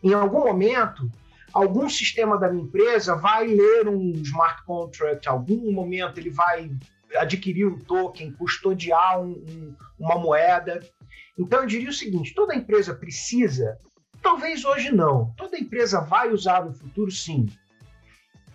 Em 0.02 0.12
algum 0.12 0.41
momento, 0.41 1.09
algum 1.52 1.88
sistema 1.88 2.37
da 2.37 2.50
minha 2.50 2.64
empresa 2.64 3.14
vai 3.14 3.47
ler 3.47 3.87
um 3.87 4.14
smart 4.17 4.64
contract, 4.64 5.29
algum 5.29 5.71
momento 5.71 6.19
ele 6.19 6.31
vai 6.31 6.73
adquirir 7.14 7.69
um 7.69 7.79
token, 7.79 8.33
custodiar 8.33 9.21
um, 9.21 9.31
um, 9.49 9.76
uma 9.97 10.19
moeda. 10.19 10.81
Então 11.38 11.61
eu 11.61 11.67
diria 11.69 11.91
o 11.91 11.93
seguinte: 11.93 12.35
toda 12.35 12.57
empresa 12.57 12.93
precisa 12.93 13.79
Talvez 14.23 14.64
hoje 14.64 14.93
não. 14.93 15.33
Toda 15.37 15.59
empresa 15.59 16.00
vai 16.00 16.31
usar 16.31 16.64
no 16.64 16.73
futuro, 16.73 17.11
sim. 17.11 17.49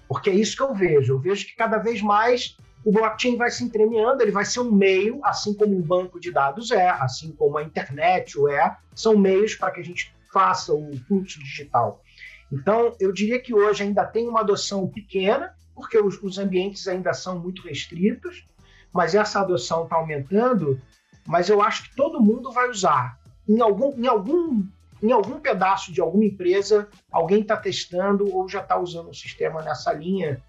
Porque 0.07 0.29
é 0.29 0.33
isso 0.33 0.55
que 0.55 0.63
eu 0.63 0.73
vejo. 0.73 1.13
Eu 1.13 1.19
vejo 1.19 1.45
que 1.45 1.55
cada 1.55 1.77
vez 1.77 2.01
mais 2.01 2.57
o 2.85 2.91
blockchain 2.91 3.35
vai 3.35 3.51
se 3.51 3.65
entremeando, 3.65 4.21
ele 4.21 4.31
vai 4.31 4.45
ser 4.45 4.61
um 4.61 4.71
meio, 4.71 5.19
assim 5.23 5.53
como 5.53 5.75
um 5.75 5.81
banco 5.81 6.21
de 6.21 6.31
dados 6.31 6.71
é, 6.71 6.87
assim 6.87 7.33
como 7.33 7.57
a 7.57 7.63
internet 7.63 8.39
o 8.39 8.47
é, 8.47 8.77
são 8.95 9.17
meios 9.17 9.55
para 9.55 9.71
que 9.71 9.81
a 9.81 9.83
gente 9.83 10.15
faça 10.31 10.73
o 10.73 10.95
fluxo 11.05 11.37
digital. 11.39 12.01
Então, 12.49 12.95
eu 12.97 13.11
diria 13.11 13.41
que 13.41 13.53
hoje 13.53 13.83
ainda 13.83 14.05
tem 14.05 14.27
uma 14.29 14.39
adoção 14.39 14.87
pequena, 14.87 15.53
porque 15.75 15.97
os, 15.97 16.21
os 16.23 16.37
ambientes 16.37 16.87
ainda 16.87 17.13
são 17.13 17.39
muito 17.39 17.61
restritos, 17.61 18.47
mas 18.93 19.13
essa 19.13 19.41
adoção 19.41 19.83
está 19.83 19.97
aumentando. 19.97 20.81
Mas 21.25 21.49
eu 21.49 21.61
acho 21.61 21.89
que 21.89 21.95
todo 21.95 22.21
mundo 22.21 22.51
vai 22.53 22.69
usar. 22.69 23.19
Em 23.47 23.59
algum, 23.59 23.93
em 24.01 24.07
algum 24.07 24.65
em 25.01 25.11
algum 25.11 25.39
pedaço 25.39 25.91
de 25.91 26.01
alguma 26.01 26.25
empresa, 26.25 26.87
alguém 27.11 27.41
está 27.41 27.57
testando 27.57 28.33
ou 28.33 28.47
já 28.47 28.61
está 28.61 28.77
usando 28.77 29.09
o 29.09 29.13
sistema 29.13 29.61
nessa 29.61 29.93
linha. 29.93 30.41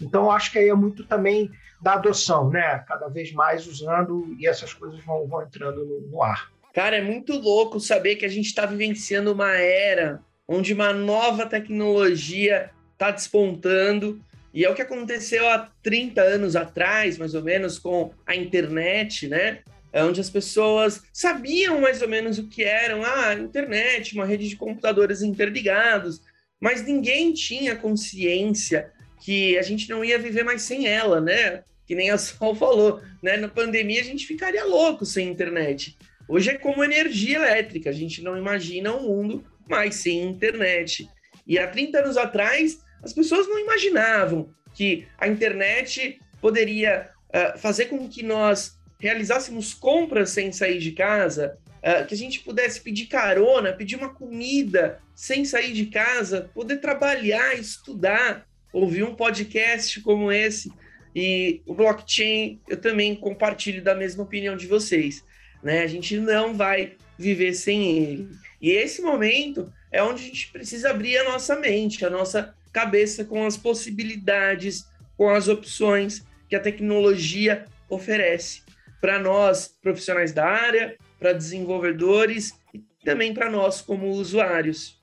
Então, 0.00 0.30
acho 0.30 0.50
que 0.50 0.58
aí 0.58 0.68
é 0.68 0.74
muito 0.74 1.04
também 1.04 1.50
da 1.80 1.94
adoção, 1.94 2.50
né? 2.50 2.78
Cada 2.86 3.08
vez 3.08 3.32
mais 3.32 3.66
usando 3.66 4.34
e 4.38 4.46
essas 4.46 4.72
coisas 4.72 5.02
vão, 5.04 5.26
vão 5.26 5.42
entrando 5.42 5.84
no, 5.84 6.00
no 6.00 6.22
ar. 6.22 6.50
Cara, 6.72 6.96
é 6.96 7.02
muito 7.02 7.34
louco 7.34 7.78
saber 7.78 8.16
que 8.16 8.24
a 8.24 8.28
gente 8.28 8.46
está 8.46 8.64
vivenciando 8.64 9.32
uma 9.32 9.52
era 9.56 10.20
onde 10.46 10.72
uma 10.72 10.92
nova 10.92 11.46
tecnologia 11.46 12.70
está 12.92 13.10
despontando. 13.10 14.20
E 14.54 14.64
é 14.64 14.70
o 14.70 14.74
que 14.74 14.82
aconteceu 14.82 15.48
há 15.48 15.70
30 15.82 16.20
anos 16.20 16.56
atrás, 16.56 17.16
mais 17.16 17.34
ou 17.34 17.42
menos, 17.42 17.78
com 17.78 18.12
a 18.26 18.34
internet, 18.34 19.28
né? 19.28 19.60
É 19.92 20.02
onde 20.02 20.20
as 20.20 20.30
pessoas 20.30 21.02
sabiam 21.12 21.80
mais 21.80 22.00
ou 22.00 22.08
menos 22.08 22.38
o 22.38 22.48
que 22.48 22.64
eram, 22.64 23.04
ah, 23.04 23.34
internet, 23.34 24.14
uma 24.14 24.24
rede 24.24 24.48
de 24.48 24.56
computadores 24.56 25.20
interligados, 25.20 26.22
mas 26.60 26.84
ninguém 26.84 27.32
tinha 27.34 27.76
consciência 27.76 28.90
que 29.20 29.58
a 29.58 29.62
gente 29.62 29.88
não 29.90 30.04
ia 30.04 30.18
viver 30.18 30.44
mais 30.44 30.62
sem 30.62 30.86
ela, 30.86 31.20
né? 31.20 31.62
Que 31.86 31.94
nem 31.94 32.10
a 32.10 32.16
Sol 32.16 32.54
falou, 32.56 33.02
né? 33.22 33.36
Na 33.36 33.48
pandemia 33.48 34.00
a 34.00 34.04
gente 34.04 34.26
ficaria 34.26 34.64
louco 34.64 35.04
sem 35.04 35.28
internet. 35.28 35.96
Hoje 36.28 36.50
é 36.50 36.58
como 36.58 36.82
energia 36.82 37.36
elétrica, 37.36 37.90
a 37.90 37.92
gente 37.92 38.22
não 38.22 38.36
imagina 38.36 38.94
um 38.94 39.02
mundo 39.02 39.44
mais 39.68 39.96
sem 39.96 40.22
internet. 40.22 41.08
E 41.46 41.58
há 41.58 41.66
30 41.66 41.98
anos 41.98 42.16
atrás, 42.16 42.78
as 43.02 43.12
pessoas 43.12 43.46
não 43.46 43.58
imaginavam 43.58 44.54
que 44.74 45.06
a 45.18 45.28
internet 45.28 46.18
poderia 46.40 47.10
uh, 47.28 47.58
fazer 47.58 47.86
com 47.86 48.08
que 48.08 48.22
nós 48.22 48.78
realizássemos 49.02 49.74
compras 49.74 50.30
sem 50.30 50.52
sair 50.52 50.78
de 50.78 50.92
casa, 50.92 51.58
uh, 51.78 52.06
que 52.06 52.14
a 52.14 52.16
gente 52.16 52.38
pudesse 52.38 52.80
pedir 52.80 53.06
carona, 53.06 53.72
pedir 53.72 53.96
uma 53.96 54.14
comida 54.14 55.00
sem 55.12 55.44
sair 55.44 55.72
de 55.72 55.86
casa, 55.86 56.48
poder 56.54 56.76
trabalhar, 56.76 57.58
estudar, 57.58 58.46
ouvir 58.72 59.02
um 59.02 59.16
podcast 59.16 60.00
como 60.02 60.30
esse. 60.30 60.70
E 61.14 61.60
o 61.66 61.74
blockchain, 61.74 62.60
eu 62.68 62.76
também 62.76 63.16
compartilho 63.16 63.82
da 63.82 63.92
mesma 63.92 64.22
opinião 64.22 64.56
de 64.56 64.68
vocês. 64.68 65.24
Né? 65.60 65.82
A 65.82 65.88
gente 65.88 66.16
não 66.16 66.54
vai 66.54 66.94
viver 67.18 67.54
sem 67.54 67.98
ele. 67.98 68.28
E 68.60 68.70
esse 68.70 69.02
momento 69.02 69.70
é 69.90 70.00
onde 70.00 70.22
a 70.22 70.26
gente 70.26 70.48
precisa 70.52 70.90
abrir 70.90 71.18
a 71.18 71.24
nossa 71.24 71.56
mente, 71.56 72.06
a 72.06 72.10
nossa 72.10 72.54
cabeça 72.72 73.24
com 73.24 73.44
as 73.44 73.56
possibilidades, 73.56 74.86
com 75.16 75.28
as 75.28 75.48
opções 75.48 76.24
que 76.48 76.54
a 76.54 76.60
tecnologia 76.60 77.66
oferece 77.88 78.62
para 79.02 79.18
nós 79.18 79.66
profissionais 79.82 80.32
da 80.32 80.46
área, 80.46 80.96
para 81.18 81.32
desenvolvedores 81.32 82.52
e 82.72 82.80
também 83.04 83.34
para 83.34 83.50
nós 83.50 83.82
como 83.82 84.08
usuários. 84.08 85.02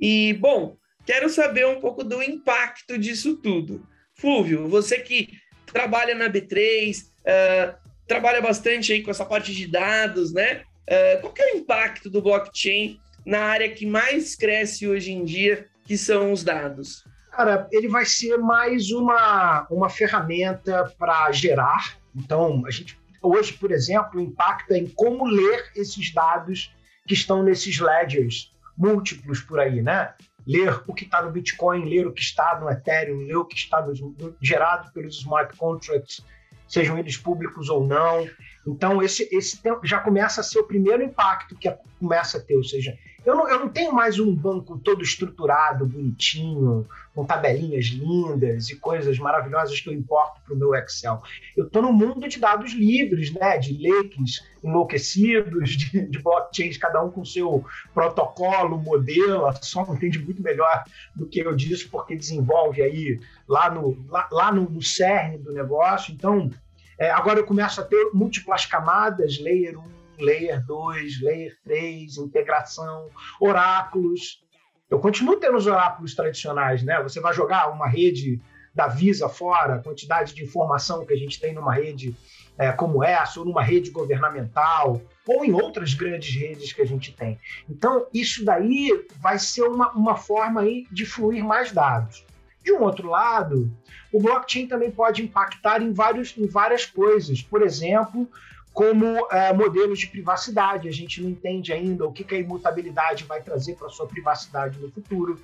E, 0.00 0.32
bom, 0.34 0.76
quero 1.06 1.30
saber 1.30 1.64
um 1.64 1.80
pouco 1.80 2.02
do 2.02 2.20
impacto 2.20 2.98
disso 2.98 3.36
tudo. 3.36 3.86
Fúvio, 4.14 4.68
você 4.68 4.98
que 4.98 5.28
trabalha 5.64 6.12
na 6.16 6.28
B3, 6.28 7.02
uh, 7.02 7.06
ah, 7.24 7.78
trabalha 8.06 8.42
bastante 8.42 8.92
aí 8.92 9.00
com 9.00 9.12
essa 9.12 9.24
parte 9.24 9.54
de 9.54 9.68
dados, 9.68 10.32
né? 10.32 10.62
Uh, 10.82 11.20
qual 11.20 11.34
é 11.38 11.54
o 11.54 11.58
impacto 11.58 12.10
do 12.10 12.20
blockchain 12.20 13.00
na 13.24 13.42
área 13.42 13.70
que 13.70 13.86
mais 13.86 14.34
cresce 14.34 14.88
hoje 14.88 15.12
em 15.12 15.24
dia, 15.24 15.68
que 15.84 15.96
são 15.96 16.32
os 16.32 16.42
dados? 16.42 17.04
Cara, 17.30 17.68
ele 17.70 17.88
vai 17.88 18.04
ser 18.04 18.36
mais 18.38 18.90
uma, 18.90 19.68
uma 19.70 19.88
ferramenta 19.88 20.92
para 20.98 21.30
gerar. 21.32 21.96
Então, 22.14 22.62
a 22.66 22.70
gente 22.70 22.96
hoje, 23.24 23.52
por 23.54 23.72
exemplo, 23.72 24.20
é 24.20 24.76
em 24.76 24.86
como 24.88 25.26
ler 25.26 25.70
esses 25.74 26.12
dados 26.12 26.74
que 27.06 27.14
estão 27.14 27.42
nesses 27.42 27.78
ledgers 27.78 28.52
múltiplos 28.76 29.40
por 29.40 29.60
aí, 29.60 29.82
né? 29.82 30.14
Ler 30.46 30.82
o 30.86 30.92
que 30.92 31.04
está 31.04 31.22
no 31.22 31.30
Bitcoin, 31.30 31.88
ler 31.88 32.06
o 32.06 32.12
que 32.12 32.20
está 32.20 32.58
no 32.60 32.68
Ethereum, 32.68 33.18
ler 33.20 33.36
o 33.36 33.44
que 33.44 33.56
está 33.56 33.80
no, 33.80 33.92
no, 33.94 34.36
gerado 34.40 34.92
pelos 34.92 35.18
smart 35.20 35.56
contracts, 35.56 36.24
sejam 36.68 36.98
eles 36.98 37.16
públicos 37.16 37.68
ou 37.68 37.86
não. 37.86 38.28
Então, 38.66 39.02
esse, 39.02 39.28
esse 39.32 39.60
já 39.84 40.00
começa 40.00 40.40
a 40.40 40.44
ser 40.44 40.58
o 40.58 40.66
primeiro 40.66 41.02
impacto 41.02 41.56
que 41.56 41.70
começa 41.98 42.38
a 42.38 42.40
ter, 42.40 42.56
ou 42.56 42.64
seja, 42.64 42.96
eu 43.24 43.34
não, 43.34 43.48
eu 43.48 43.60
não 43.60 43.68
tenho 43.68 43.92
mais 43.92 44.18
um 44.18 44.34
banco 44.34 44.78
todo 44.78 45.02
estruturado, 45.02 45.86
bonitinho, 45.86 46.86
com 47.14 47.24
tabelinhas 47.24 47.86
lindas 47.86 48.68
e 48.68 48.76
coisas 48.76 49.18
maravilhosas 49.18 49.80
que 49.80 49.88
eu 49.88 49.94
importo 49.94 50.40
para 50.44 50.54
o 50.54 50.58
meu 50.58 50.74
Excel. 50.74 51.22
Eu 51.56 51.66
estou 51.66 51.80
no 51.80 51.92
mundo 51.92 52.28
de 52.28 52.38
dados 52.38 52.72
livres, 52.72 53.32
né? 53.32 53.56
de 53.56 53.78
lakes 53.80 54.44
enlouquecidos, 54.62 55.70
de, 55.70 56.06
de 56.06 56.18
blockchains, 56.22 56.76
cada 56.76 57.02
um 57.02 57.10
com 57.10 57.24
seu 57.24 57.64
protocolo, 57.94 58.76
modelo. 58.76 59.46
A 59.46 59.52
Som 59.54 59.94
entende 59.94 60.18
muito 60.18 60.42
melhor 60.42 60.84
do 61.14 61.26
que 61.26 61.40
eu 61.40 61.54
disse, 61.54 61.88
porque 61.88 62.16
desenvolve 62.16 62.82
aí 62.82 63.20
lá 63.48 63.70
no, 63.70 63.96
lá, 64.08 64.28
lá 64.30 64.52
no, 64.52 64.68
no 64.68 64.82
cerne 64.82 65.38
do 65.38 65.52
negócio. 65.52 66.12
Então, 66.12 66.50
É, 66.96 67.10
agora 67.10 67.40
eu 67.40 67.46
começo 67.46 67.80
a 67.80 67.84
ter 67.84 68.10
múltiplas 68.12 68.66
camadas, 68.66 69.40
layer 69.40 69.76
1, 69.76 69.82
layer 70.24 70.64
2, 70.64 71.20
layer 71.20 71.56
3, 71.64 72.16
integração, 72.18 73.08
oráculos. 73.40 74.42
Eu 74.90 74.98
continuo 74.98 75.36
tendo 75.36 75.56
os 75.56 75.66
oráculos 75.66 76.14
tradicionais, 76.14 76.82
né? 76.82 77.02
Você 77.02 77.20
vai 77.20 77.32
jogar 77.34 77.70
uma 77.70 77.88
rede 77.88 78.40
da 78.74 78.88
Visa 78.88 79.28
fora, 79.28 79.76
a 79.76 79.82
quantidade 79.82 80.34
de 80.34 80.42
informação 80.42 81.06
que 81.06 81.12
a 81.12 81.16
gente 81.16 81.40
tem 81.40 81.54
numa 81.54 81.72
rede 81.72 82.14
é, 82.58 82.72
como 82.72 83.02
essa, 83.02 83.40
ou 83.40 83.46
numa 83.46 83.62
rede 83.62 83.90
governamental, 83.90 85.00
ou 85.26 85.44
em 85.44 85.52
outras 85.52 85.94
grandes 85.94 86.34
redes 86.34 86.72
que 86.72 86.82
a 86.82 86.86
gente 86.86 87.12
tem. 87.12 87.38
Então, 87.68 88.06
isso 88.12 88.44
daí 88.44 89.06
vai 89.20 89.38
ser 89.38 89.62
uma, 89.62 89.90
uma 89.92 90.16
forma 90.16 90.60
aí 90.60 90.86
de 90.90 91.04
fluir 91.06 91.44
mais 91.44 91.72
dados. 91.72 92.24
De 92.62 92.72
um 92.72 92.82
outro 92.82 93.08
lado, 93.08 93.70
o 94.12 94.20
blockchain 94.20 94.66
também 94.66 94.90
pode 94.90 95.22
impactar 95.22 95.82
em, 95.82 95.92
vários, 95.92 96.36
em 96.36 96.46
várias 96.46 96.86
coisas. 96.86 97.42
Por 97.42 97.62
exemplo, 97.62 98.28
como 98.74 99.26
é, 99.30 99.52
modelos 99.52 100.00
de 100.00 100.08
privacidade. 100.08 100.88
A 100.88 100.92
gente 100.92 101.22
não 101.22 101.30
entende 101.30 101.72
ainda 101.72 102.04
o 102.04 102.12
que, 102.12 102.24
que 102.24 102.34
a 102.34 102.38
imutabilidade 102.38 103.22
vai 103.24 103.40
trazer 103.40 103.76
para 103.76 103.86
a 103.86 103.90
sua 103.90 104.06
privacidade 104.06 104.78
no 104.80 104.90
futuro, 104.90 105.40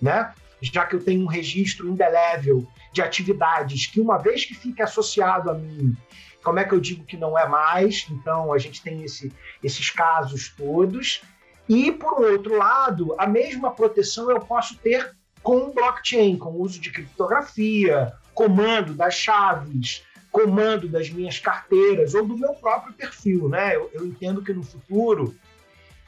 né? 0.00 0.32
Já 0.62 0.86
que 0.86 0.94
eu 0.94 1.04
tenho 1.04 1.24
um 1.24 1.26
registro 1.26 1.88
indelével 1.88 2.66
de 2.92 3.02
atividades 3.02 3.86
que, 3.86 4.00
uma 4.00 4.16
vez 4.16 4.44
que 4.44 4.54
fique 4.54 4.80
associado 4.80 5.50
a 5.50 5.54
mim, 5.54 5.96
como 6.42 6.60
é 6.60 6.64
que 6.64 6.72
eu 6.72 6.80
digo 6.80 7.04
que 7.04 7.16
não 7.16 7.36
é 7.36 7.48
mais? 7.48 8.06
Então, 8.10 8.52
a 8.52 8.58
gente 8.58 8.80
tem 8.80 9.02
esse, 9.02 9.32
esses 9.62 9.90
casos 9.90 10.54
todos. 10.56 11.20
E, 11.68 11.92
por 11.92 12.22
outro 12.22 12.56
lado, 12.56 13.14
a 13.18 13.26
mesma 13.26 13.72
proteção 13.72 14.30
eu 14.30 14.40
posso 14.40 14.76
ter 14.78 15.14
com 15.42 15.70
blockchain, 15.70 16.36
com 16.36 16.50
o 16.50 16.60
uso 16.60 16.80
de 16.80 16.90
criptografia, 16.90 18.12
comando 18.34 18.94
das 18.94 19.14
chaves, 19.14 20.04
comando 20.30 20.88
das 20.88 21.10
minhas 21.10 21.38
carteiras 21.38 22.14
ou 22.14 22.26
do 22.26 22.36
meu 22.36 22.54
próprio 22.54 22.92
perfil. 22.92 23.48
Né? 23.48 23.76
Eu, 23.76 23.90
eu 23.92 24.06
entendo 24.06 24.42
que 24.42 24.52
no 24.52 24.62
futuro, 24.62 25.34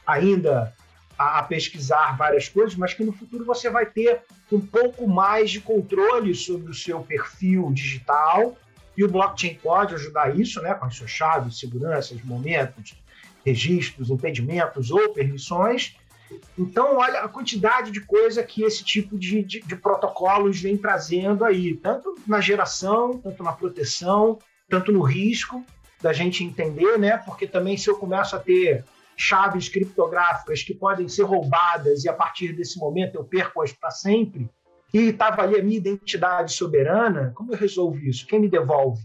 ainda 0.05 0.73
a, 1.17 1.39
a, 1.39 1.43
pesquisar 1.43 2.17
várias 2.17 2.47
coisas, 2.49 2.75
mas 2.75 2.93
que 2.93 3.03
no 3.03 3.11
futuro 3.11 3.45
você 3.45 3.69
vai 3.69 3.85
ter 3.85 4.21
um 4.51 4.59
pouco 4.59 5.07
mais 5.07 5.51
de 5.51 5.61
controle 5.61 6.33
sobre 6.35 6.71
o 6.71 6.73
seu 6.73 7.01
perfil 7.01 7.71
digital 7.71 8.57
e 8.97 9.03
o 9.03 9.07
blockchain 9.07 9.55
pode 9.55 9.95
ajudar 9.95 10.37
isso, 10.37 10.61
né, 10.61 10.73
com 10.73 10.85
as 10.85 10.95
suas 10.95 11.09
chaves, 11.09 11.59
seguranças, 11.59 12.21
momentos, 12.23 12.95
registros, 13.45 14.09
impedimentos 14.09 14.91
ou 14.91 15.13
permissões. 15.13 15.95
Então, 16.57 16.97
olha 16.97 17.21
a 17.21 17.27
quantidade 17.27 17.91
de 17.91 18.01
coisa 18.01 18.43
que 18.43 18.63
esse 18.63 18.83
tipo 18.83 19.17
de, 19.17 19.43
de, 19.43 19.61
de 19.61 19.75
protocolos 19.75 20.59
vem 20.59 20.77
trazendo 20.77 21.43
aí, 21.43 21.75
tanto 21.75 22.15
na 22.27 22.39
geração, 22.39 23.17
tanto 23.19 23.43
na 23.43 23.53
proteção, 23.53 24.39
tanto 24.69 24.91
no 24.91 25.01
risco 25.01 25.63
da 26.01 26.13
gente 26.13 26.43
entender, 26.43 26.97
né? 26.97 27.17
Porque 27.17 27.47
também 27.47 27.77
se 27.77 27.89
eu 27.89 27.97
começo 27.97 28.35
a 28.35 28.39
ter 28.39 28.83
chaves 29.15 29.69
criptográficas 29.69 30.63
que 30.63 30.73
podem 30.73 31.07
ser 31.07 31.23
roubadas 31.23 32.03
e 32.03 32.09
a 32.09 32.13
partir 32.13 32.53
desse 32.53 32.79
momento 32.79 33.15
eu 33.15 33.23
perco-as 33.23 33.71
para 33.71 33.91
sempre, 33.91 34.49
e 34.93 35.09
estava 35.09 35.43
ali 35.43 35.59
a 35.59 35.63
minha 35.63 35.77
identidade 35.77 36.53
soberana, 36.53 37.31
como 37.35 37.53
eu 37.53 37.57
resolvo 37.57 37.97
isso? 37.99 38.25
Quem 38.25 38.39
me 38.39 38.49
devolve? 38.49 39.01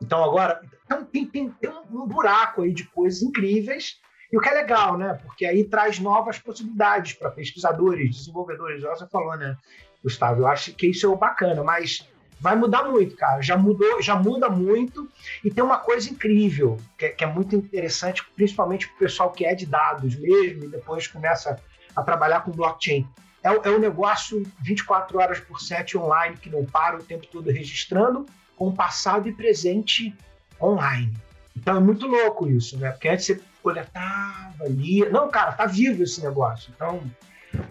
Então 0.00 0.24
agora 0.24 0.60
então, 0.84 1.04
tem, 1.04 1.26
tem, 1.26 1.50
tem 1.50 1.70
um 1.90 2.06
buraco 2.06 2.62
aí 2.62 2.72
de 2.72 2.84
coisas 2.84 3.22
incríveis 3.22 4.00
e 4.32 4.36
o 4.36 4.40
que 4.40 4.48
é 4.48 4.54
legal, 4.54 4.98
né? 4.98 5.18
Porque 5.22 5.46
aí 5.46 5.64
traz 5.64 5.98
novas 5.98 6.38
possibilidades 6.38 7.12
para 7.12 7.30
pesquisadores, 7.30 8.16
desenvolvedores. 8.16 8.82
Você 8.82 9.06
falou, 9.06 9.36
né, 9.36 9.56
Gustavo? 10.02 10.42
Eu 10.42 10.46
acho 10.48 10.72
que 10.74 10.88
isso 10.88 11.12
é 11.12 11.16
bacana, 11.16 11.62
mas 11.62 12.08
vai 12.40 12.56
mudar 12.56 12.84
muito, 12.84 13.16
cara. 13.16 13.40
Já 13.40 13.56
mudou, 13.56 14.02
já 14.02 14.16
muda 14.16 14.48
muito. 14.48 15.08
E 15.44 15.50
tem 15.50 15.62
uma 15.62 15.78
coisa 15.78 16.10
incrível 16.10 16.76
que 16.98 17.06
é, 17.06 17.08
que 17.10 17.24
é 17.24 17.26
muito 17.26 17.54
interessante, 17.54 18.24
principalmente 18.34 18.88
para 18.88 18.96
o 18.96 18.98
pessoal 18.98 19.30
que 19.30 19.44
é 19.44 19.54
de 19.54 19.66
dados 19.66 20.16
mesmo 20.16 20.64
e 20.64 20.68
depois 20.68 21.06
começa 21.06 21.60
a 21.94 22.02
trabalhar 22.02 22.40
com 22.40 22.50
blockchain. 22.50 23.06
É, 23.42 23.68
é 23.68 23.70
um 23.70 23.78
negócio 23.78 24.42
24 24.60 25.18
horas 25.18 25.40
por 25.40 25.60
7 25.60 25.96
online 25.96 26.36
que 26.36 26.50
não 26.50 26.64
para 26.64 26.96
o 26.96 27.02
tempo 27.02 27.26
todo 27.26 27.50
registrando, 27.50 28.26
com 28.56 28.74
passado 28.74 29.28
e 29.28 29.32
presente 29.32 30.14
online. 30.60 31.16
Então 31.56 31.76
é 31.76 31.80
muito 31.80 32.06
louco 32.06 32.48
isso, 32.48 32.78
né? 32.78 32.90
Porque 32.90 33.08
antes 33.08 33.26
você 33.26 33.40
coletava 33.66 34.62
ali. 34.64 35.00
Não, 35.10 35.28
cara, 35.28 35.50
tá 35.50 35.66
vivo 35.66 36.04
esse 36.04 36.22
negócio. 36.22 36.72
Então 36.72 37.02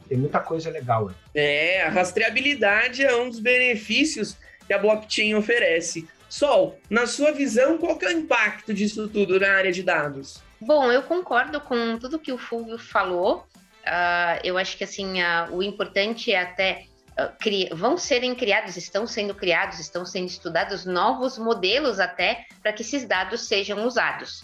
tem 0.10 0.17
muita 0.17 0.41
coisa 0.41 0.69
legal 0.69 1.08
aí. 1.08 1.15
É, 1.34 1.84
a 1.84 1.89
rastreabilidade 1.89 3.01
é 3.01 3.15
um 3.15 3.29
dos 3.29 3.39
benefícios 3.39 4.38
que 4.67 4.73
a 4.73 4.77
blockchain 4.77 5.36
oferece. 5.36 6.05
Sol, 6.27 6.77
na 6.89 7.08
sua 7.08 7.31
visão, 7.31 7.77
qual 7.77 7.97
que 7.97 8.05
é 8.05 8.10
o 8.10 8.12
impacto 8.12 8.73
disso 8.73 9.08
tudo 9.08 9.39
na 9.39 9.53
área 9.53 9.71
de 9.71 9.81
dados? 9.81 10.43
Bom, 10.60 10.91
eu 10.91 11.01
concordo 11.01 11.62
com 11.62 11.97
tudo 11.97 12.19
que 12.19 12.34
o 12.34 12.38
Fulvio 12.38 12.77
falou. 12.77 13.45
Uh, 13.86 14.41
eu 14.43 14.58
acho 14.58 14.77
que 14.77 14.84
assim 14.84 15.21
uh, 15.21 15.55
o 15.55 15.63
importante 15.63 16.34
é 16.34 16.41
até 16.41 16.88
uh, 17.17 17.75
vão 17.75 17.97
serem 17.97 18.36
criados, 18.36 18.75
estão 18.75 19.08
sendo 19.08 19.34
criados, 19.34 19.79
estão 19.79 20.05
sendo 20.05 20.27
estudados 20.27 20.86
novos 20.86 21.38
modelos 21.38 22.01
até 22.01 22.45
para 22.62 22.73
que 22.73 22.81
esses 22.81 23.05
dados 23.05 23.47
sejam 23.47 23.86
usados. 23.86 24.43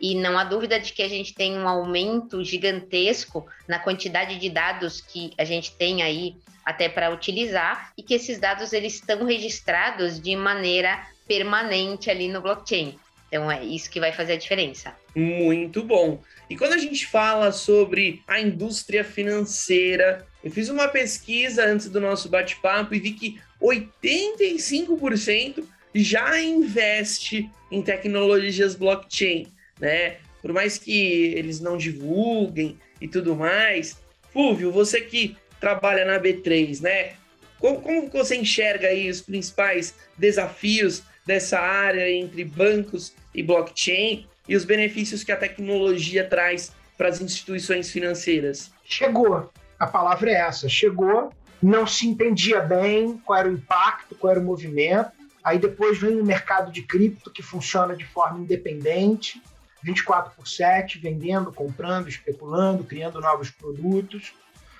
E 0.00 0.14
não 0.14 0.38
há 0.38 0.44
dúvida 0.44 0.78
de 0.78 0.92
que 0.92 1.02
a 1.02 1.08
gente 1.08 1.34
tem 1.34 1.58
um 1.58 1.68
aumento 1.68 2.42
gigantesco 2.44 3.46
na 3.66 3.78
quantidade 3.78 4.38
de 4.38 4.48
dados 4.48 5.00
que 5.00 5.32
a 5.36 5.44
gente 5.44 5.72
tem 5.72 6.02
aí 6.02 6.36
até 6.64 6.88
para 6.88 7.10
utilizar 7.10 7.92
e 7.96 8.02
que 8.02 8.14
esses 8.14 8.38
dados 8.38 8.72
eles 8.72 8.94
estão 8.94 9.24
registrados 9.24 10.20
de 10.20 10.36
maneira 10.36 11.06
permanente 11.26 12.10
ali 12.10 12.28
no 12.28 12.40
blockchain. 12.40 12.98
Então 13.28 13.50
é 13.50 13.64
isso 13.64 13.90
que 13.90 14.00
vai 14.00 14.12
fazer 14.12 14.34
a 14.34 14.36
diferença. 14.36 14.94
Muito 15.14 15.82
bom. 15.82 16.22
E 16.48 16.56
quando 16.56 16.72
a 16.72 16.78
gente 16.78 17.06
fala 17.06 17.52
sobre 17.52 18.22
a 18.26 18.40
indústria 18.40 19.04
financeira, 19.04 20.26
eu 20.42 20.50
fiz 20.50 20.68
uma 20.68 20.88
pesquisa 20.88 21.64
antes 21.64 21.88
do 21.88 22.00
nosso 22.00 22.28
bate-papo 22.28 22.94
e 22.94 23.00
vi 23.00 23.12
que 23.12 23.40
85% 23.60 25.64
já 25.94 26.40
investe 26.40 27.50
em 27.70 27.82
tecnologias 27.82 28.74
blockchain, 28.74 29.46
né? 29.80 30.16
Por 30.40 30.52
mais 30.52 30.78
que 30.78 31.34
eles 31.34 31.60
não 31.60 31.76
divulguem 31.76 32.78
e 33.00 33.08
tudo 33.08 33.34
mais. 33.34 33.96
Fúvio, 34.32 34.70
você 34.70 35.00
que 35.00 35.36
trabalha 35.60 36.04
na 36.04 36.20
B3, 36.20 36.80
né? 36.80 37.12
Como, 37.58 37.80
como 37.80 38.08
você 38.08 38.36
enxerga 38.36 38.88
aí 38.88 39.10
os 39.10 39.20
principais 39.20 39.94
desafios 40.16 41.02
dessa 41.26 41.58
área 41.58 42.10
entre 42.10 42.44
bancos 42.44 43.12
e 43.34 43.42
blockchain 43.42 44.26
e 44.48 44.56
os 44.56 44.64
benefícios 44.64 45.24
que 45.24 45.32
a 45.32 45.36
tecnologia 45.36 46.24
traz 46.24 46.72
para 46.96 47.08
as 47.08 47.20
instituições 47.20 47.90
financeiras? 47.90 48.70
Chegou. 48.84 49.50
A 49.78 49.86
palavra 49.86 50.30
é 50.30 50.34
essa. 50.34 50.68
Chegou. 50.68 51.32
Não 51.60 51.86
se 51.86 52.06
entendia 52.06 52.60
bem 52.60 53.18
qual 53.18 53.40
era 53.40 53.48
o 53.48 53.52
impacto, 53.52 54.14
qual 54.14 54.30
era 54.30 54.40
o 54.40 54.44
movimento. 54.44 55.10
Aí 55.42 55.58
depois 55.58 55.98
vem 55.98 56.20
o 56.20 56.24
mercado 56.24 56.70
de 56.70 56.82
cripto 56.82 57.30
que 57.30 57.42
funciona 57.42 57.96
de 57.96 58.04
forma 58.04 58.40
independente, 58.40 59.42
24 59.82 60.34
por 60.34 60.46
7, 60.46 60.98
vendendo, 60.98 61.52
comprando, 61.52 62.08
especulando, 62.08 62.84
criando 62.84 63.20
novos 63.20 63.50
produtos. 63.50 64.32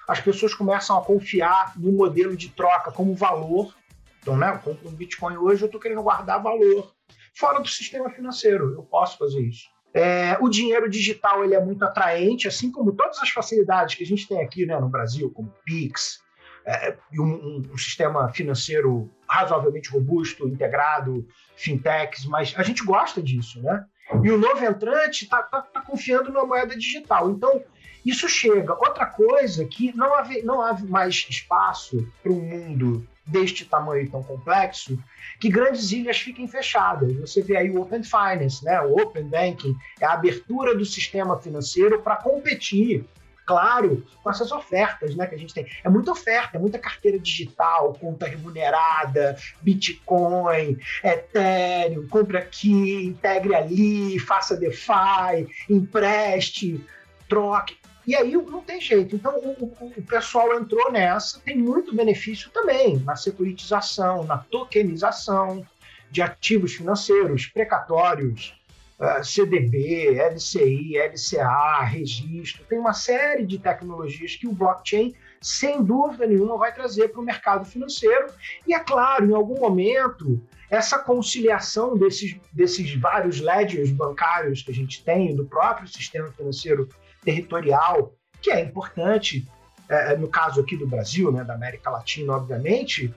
As 0.07 0.21
pessoas 0.21 0.55
começam 0.55 0.99
a 0.99 1.05
confiar 1.05 1.75
no 1.77 1.93
modelo 1.93 2.37
de 2.37 2.49
troca 2.49 2.91
como 2.91 3.15
valor. 3.15 3.75
Então, 4.21 4.37
né, 4.37 4.51
eu 4.51 4.59
compro 4.59 4.89
um 4.89 4.93
Bitcoin 4.93 5.37
hoje, 5.37 5.63
eu 5.63 5.67
estou 5.67 5.81
querendo 5.81 6.03
guardar 6.03 6.43
valor 6.43 6.93
fora 7.35 7.61
do 7.61 7.69
sistema 7.69 8.11
financeiro. 8.11 8.75
Eu 8.75 8.83
posso 8.83 9.19
fazer 9.19 9.41
isso. 9.41 9.69
É, 9.95 10.37
o 10.41 10.49
dinheiro 10.49 10.89
digital 10.89 11.45
ele 11.45 11.55
é 11.55 11.65
muito 11.65 11.85
atraente, 11.85 12.47
assim 12.47 12.71
como 12.71 12.93
todas 12.93 13.19
as 13.19 13.31
facilidades 13.31 13.95
que 13.95 14.05
a 14.05 14.07
gente 14.07 14.29
tem 14.29 14.41
aqui 14.41 14.67
né, 14.67 14.79
no 14.79 14.89
Brasil, 14.89 15.31
como 15.31 15.53
Pix, 15.65 16.21
é, 16.67 16.97
um, 17.19 17.23
um, 17.25 17.63
um, 17.73 17.79
sistema 17.79 18.29
financeiro 18.29 19.11
razoavelmente 19.27 19.91
robusto, 19.91 20.47
integrado, 20.47 21.27
fintechs, 21.57 22.27
mas 22.27 22.55
a 22.57 22.63
gente 22.63 22.85
gosta 22.85 23.23
disso, 23.23 23.63
né? 23.63 23.85
E 24.23 24.31
o 24.31 24.39
novo 24.39 24.65
entrante 24.65 25.25
está 25.25 25.43
tá, 25.43 25.63
tá 25.63 25.81
confiando 25.83 26.33
na 26.33 26.45
moeda 26.45 26.77
digital. 26.77 27.31
Então, 27.31 27.63
isso 28.05 28.29
chega. 28.29 28.73
Outra 28.73 29.07
coisa 29.07 29.65
que 29.65 29.95
não 29.95 30.15
há, 30.15 30.27
não 30.43 30.63
há 30.63 30.73
mais 30.75 31.27
espaço 31.29 32.07
para 32.23 32.33
um 32.33 32.41
mundo 32.41 33.07
deste 33.27 33.65
tamanho 33.67 34.11
tão 34.11 34.23
complexo 34.23 34.99
que 35.39 35.51
grandes 35.51 35.93
ilhas 35.93 36.19
fiquem 36.19 36.49
fechadas. 36.49 37.15
Você 37.17 37.43
vê 37.43 37.57
aí 37.57 37.71
o 37.71 37.81
Open 37.81 38.03
Finance, 38.03 38.65
né? 38.65 38.81
o 38.81 38.99
Open 39.01 39.25
Banking, 39.25 39.77
é 40.01 40.07
a 40.07 40.13
abertura 40.13 40.75
do 40.75 40.85
sistema 40.85 41.39
financeiro 41.39 42.01
para 42.01 42.17
competir, 42.17 43.05
claro, 43.49 44.05
com 44.23 44.31
essas 44.31 44.53
ofertas 44.53 45.17
né, 45.17 45.27
que 45.27 45.35
a 45.35 45.39
gente 45.39 45.55
tem. 45.55 45.67
É 45.83 45.89
muita 45.89 46.13
oferta, 46.13 46.59
é 46.59 46.61
muita 46.61 46.79
carteira 46.79 47.19
digital, 47.19 47.95
conta 47.99 48.27
remunerada, 48.27 49.39
Bitcoin, 49.63 50.79
Ethereum, 51.03 52.07
compre 52.09 52.37
aqui, 52.37 53.07
integre 53.07 53.55
ali, 53.55 54.19
faça 54.19 54.55
DeFi, 54.55 55.49
empreste, 55.71 56.85
troque. 57.27 57.79
E 58.07 58.15
aí 58.15 58.33
não 58.33 58.61
tem 58.61 58.83
jeito. 58.83 59.17
Então 59.17 59.35
o, 59.35 59.75
o, 59.97 60.03
pessoal 60.03 60.55
entrou 60.55 60.93
nessa, 60.93 61.41
tem 61.41 61.57
muito 61.57 61.97
benefício 61.97 62.51
também 62.51 62.99
na 62.99 63.17
securitização, 63.17 64.25
na 64.25 64.37
tokenização. 64.37 65.67
de 66.11 66.23
ativos 66.23 66.73
financeiros, 66.75 67.47
precatórios, 67.47 68.58
uh, 68.99 69.25
CDB, 69.25 70.19
LCI, 70.19 70.99
LCA, 70.99 71.85
registro. 71.85 72.65
Tem 72.65 72.79
uma 72.79 72.93
série 72.93 73.47
de 73.47 73.59
tecnologias 73.59 74.37
que 74.37 74.47
o 74.47 74.53
blockchain, 74.53 75.15
sem 75.41 75.83
dúvida 75.83 76.27
nenhuma, 76.27 76.59
vai 76.59 76.75
trazer 76.75 77.09
para 77.09 77.21
o 77.21 77.25
mercado 77.25 77.65
financeiro. 77.65 78.27
E 78.67 78.75
é 78.75 78.81
claro, 78.81 79.31
em 79.31 79.35
algum 79.35 79.61
momento, 79.61 80.41
essa 80.71 80.99
conciliação 80.99 81.97
desses, 81.97 82.37
desses 82.53 82.95
vários 82.95 83.41
ledgers 83.41 83.91
bancários 83.91 84.63
que 84.63 84.71
a 84.71 84.75
gente 84.75 85.05
tem, 85.05 85.35
do 85.35 85.45
próprio 85.45 85.89
sistema 85.89 86.31
financeiro 86.33 86.89
territorial, 87.25 88.13
que 88.41 88.51
é 88.51 88.61
importante, 88.61 89.47
é, 89.89 90.17
no 90.17 90.29
caso 90.29 90.61
aqui 90.61 90.77
do 90.77 90.87
Brasil, 90.87 91.33
né, 91.33 91.45
da 91.45 91.55
América 91.55 91.91
Latina, 91.91 92.35
obviamente, 92.35 93.13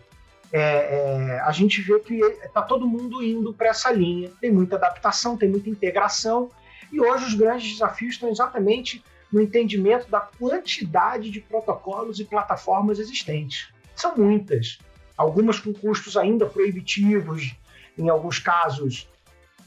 é, 0.53 0.59
é, 0.59 1.39
a 1.41 1.51
gente 1.51 1.81
vê 1.81 1.99
que 1.99 2.19
está 2.19 2.61
todo 2.61 2.87
mundo 2.87 3.23
indo 3.23 3.53
para 3.53 3.69
essa 3.69 3.91
linha. 3.91 4.31
Tem 4.41 4.51
muita 4.51 4.75
adaptação, 4.75 5.37
tem 5.37 5.49
muita 5.49 5.69
integração, 5.69 6.49
e 6.91 6.99
hoje 6.99 7.25
os 7.25 7.33
grandes 7.33 7.71
desafios 7.71 8.15
estão 8.15 8.29
exatamente 8.29 9.03
no 9.31 9.41
entendimento 9.41 10.09
da 10.09 10.19
quantidade 10.19 11.31
de 11.31 11.39
protocolos 11.39 12.19
e 12.19 12.25
plataformas 12.25 12.99
existentes. 12.99 13.69
São 13.95 14.17
muitas, 14.17 14.79
algumas 15.17 15.59
com 15.59 15.73
custos 15.73 16.17
ainda 16.17 16.45
proibitivos, 16.45 17.55
em 17.97 18.09
alguns 18.09 18.39
casos 18.39 19.07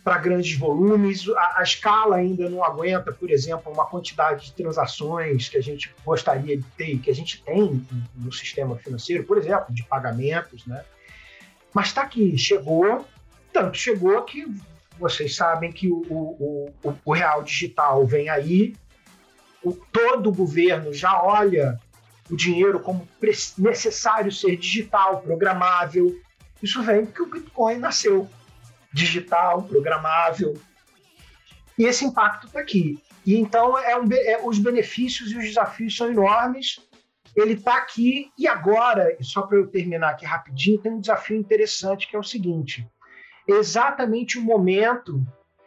para 0.05 0.19
grandes 0.19 0.57
volumes. 0.59 1.27
A, 1.31 1.61
a, 1.61 1.63
escala 1.63 2.17
ainda 2.17 2.49
não 2.51 2.63
aguenta, 2.63 3.11
por 3.11 3.31
exemplo, 3.31 3.73
uma 3.73 3.87
quantidade 3.87 4.45
de 4.45 4.53
transações 4.53 5.49
que 5.49 5.57
a 5.57 5.63
gente 5.63 5.93
gostaria 6.05 6.59
de 6.59 6.65
ter, 6.77 6.99
que 6.99 7.11
a 7.11 7.15
gente 7.15 7.43
tem 7.43 7.85
no 8.15 8.31
sistema 8.31 8.77
financeiro, 8.77 9.25
por 9.25 9.39
exemplo, 9.39 9.75
de 9.75 9.83
pagamentos, 9.85 10.67
né? 10.67 10.85
Mas 11.73 11.89
está 11.89 12.03
aqui, 12.03 12.37
chegou, 12.37 13.05
tanto 13.53 13.79
chegou 13.79 14.23
que 14.23 14.47
vocês 14.99 15.35
sabem 15.35 15.73
que 15.73 15.89
o, 15.89 16.05
o, 16.09 16.75
o, 16.85 16.95
o 17.05 17.13
real 17.13 17.43
digital 17.43 18.07
vem 18.07 18.29
aí, 18.29 18.77
o, 19.63 19.73
todo 19.73 20.29
o 20.29 20.35
governo 20.35 20.93
já 20.93 21.21
olha 21.21 21.81
o 22.31 22.37
dinheiro 22.37 22.79
como 22.79 23.09
necessário 23.59 24.31
ser 24.31 24.57
digital, 24.57 25.21
programável. 25.23 26.15
Isso 26.63 26.83
vem 26.83 27.07
porque 27.07 27.23
o 27.23 27.27
Bitcoin 27.27 27.79
nasceu 27.79 28.29
digital, 28.95 29.63
programável. 29.65 30.55
E 31.77 31.85
esse 31.85 32.05
impacto 32.05 32.47
está 32.47 32.61
aqui. 32.61 33.03
E 33.27 33.37
então 33.37 33.77
é 33.77 33.99
um, 33.99 34.07
é, 34.13 34.41
os 34.43 34.59
benefícios 34.59 35.33
e 35.33 35.37
os 35.37 35.45
desafios 35.45 35.97
são 35.97 36.11
enormes. 36.11 36.79
Ele 37.37 37.55
está 37.55 37.77
aqui 37.77 38.31
e 38.39 38.47
agora, 38.47 39.17
só 39.21 39.43
para 39.43 39.59
eu 39.59 39.67
terminar 39.67 40.11
aqui 40.11 40.25
rapidinho, 40.25 40.79
tem 40.79 40.93
um 40.93 41.01
desafio 41.01 41.37
interessante 41.37 42.09
que 42.09 42.15
é 42.15 42.19
o 42.19 42.23
seguinte: 42.23 42.87
exatamente 43.49 44.39
o 44.39 44.43
momento 44.43 45.27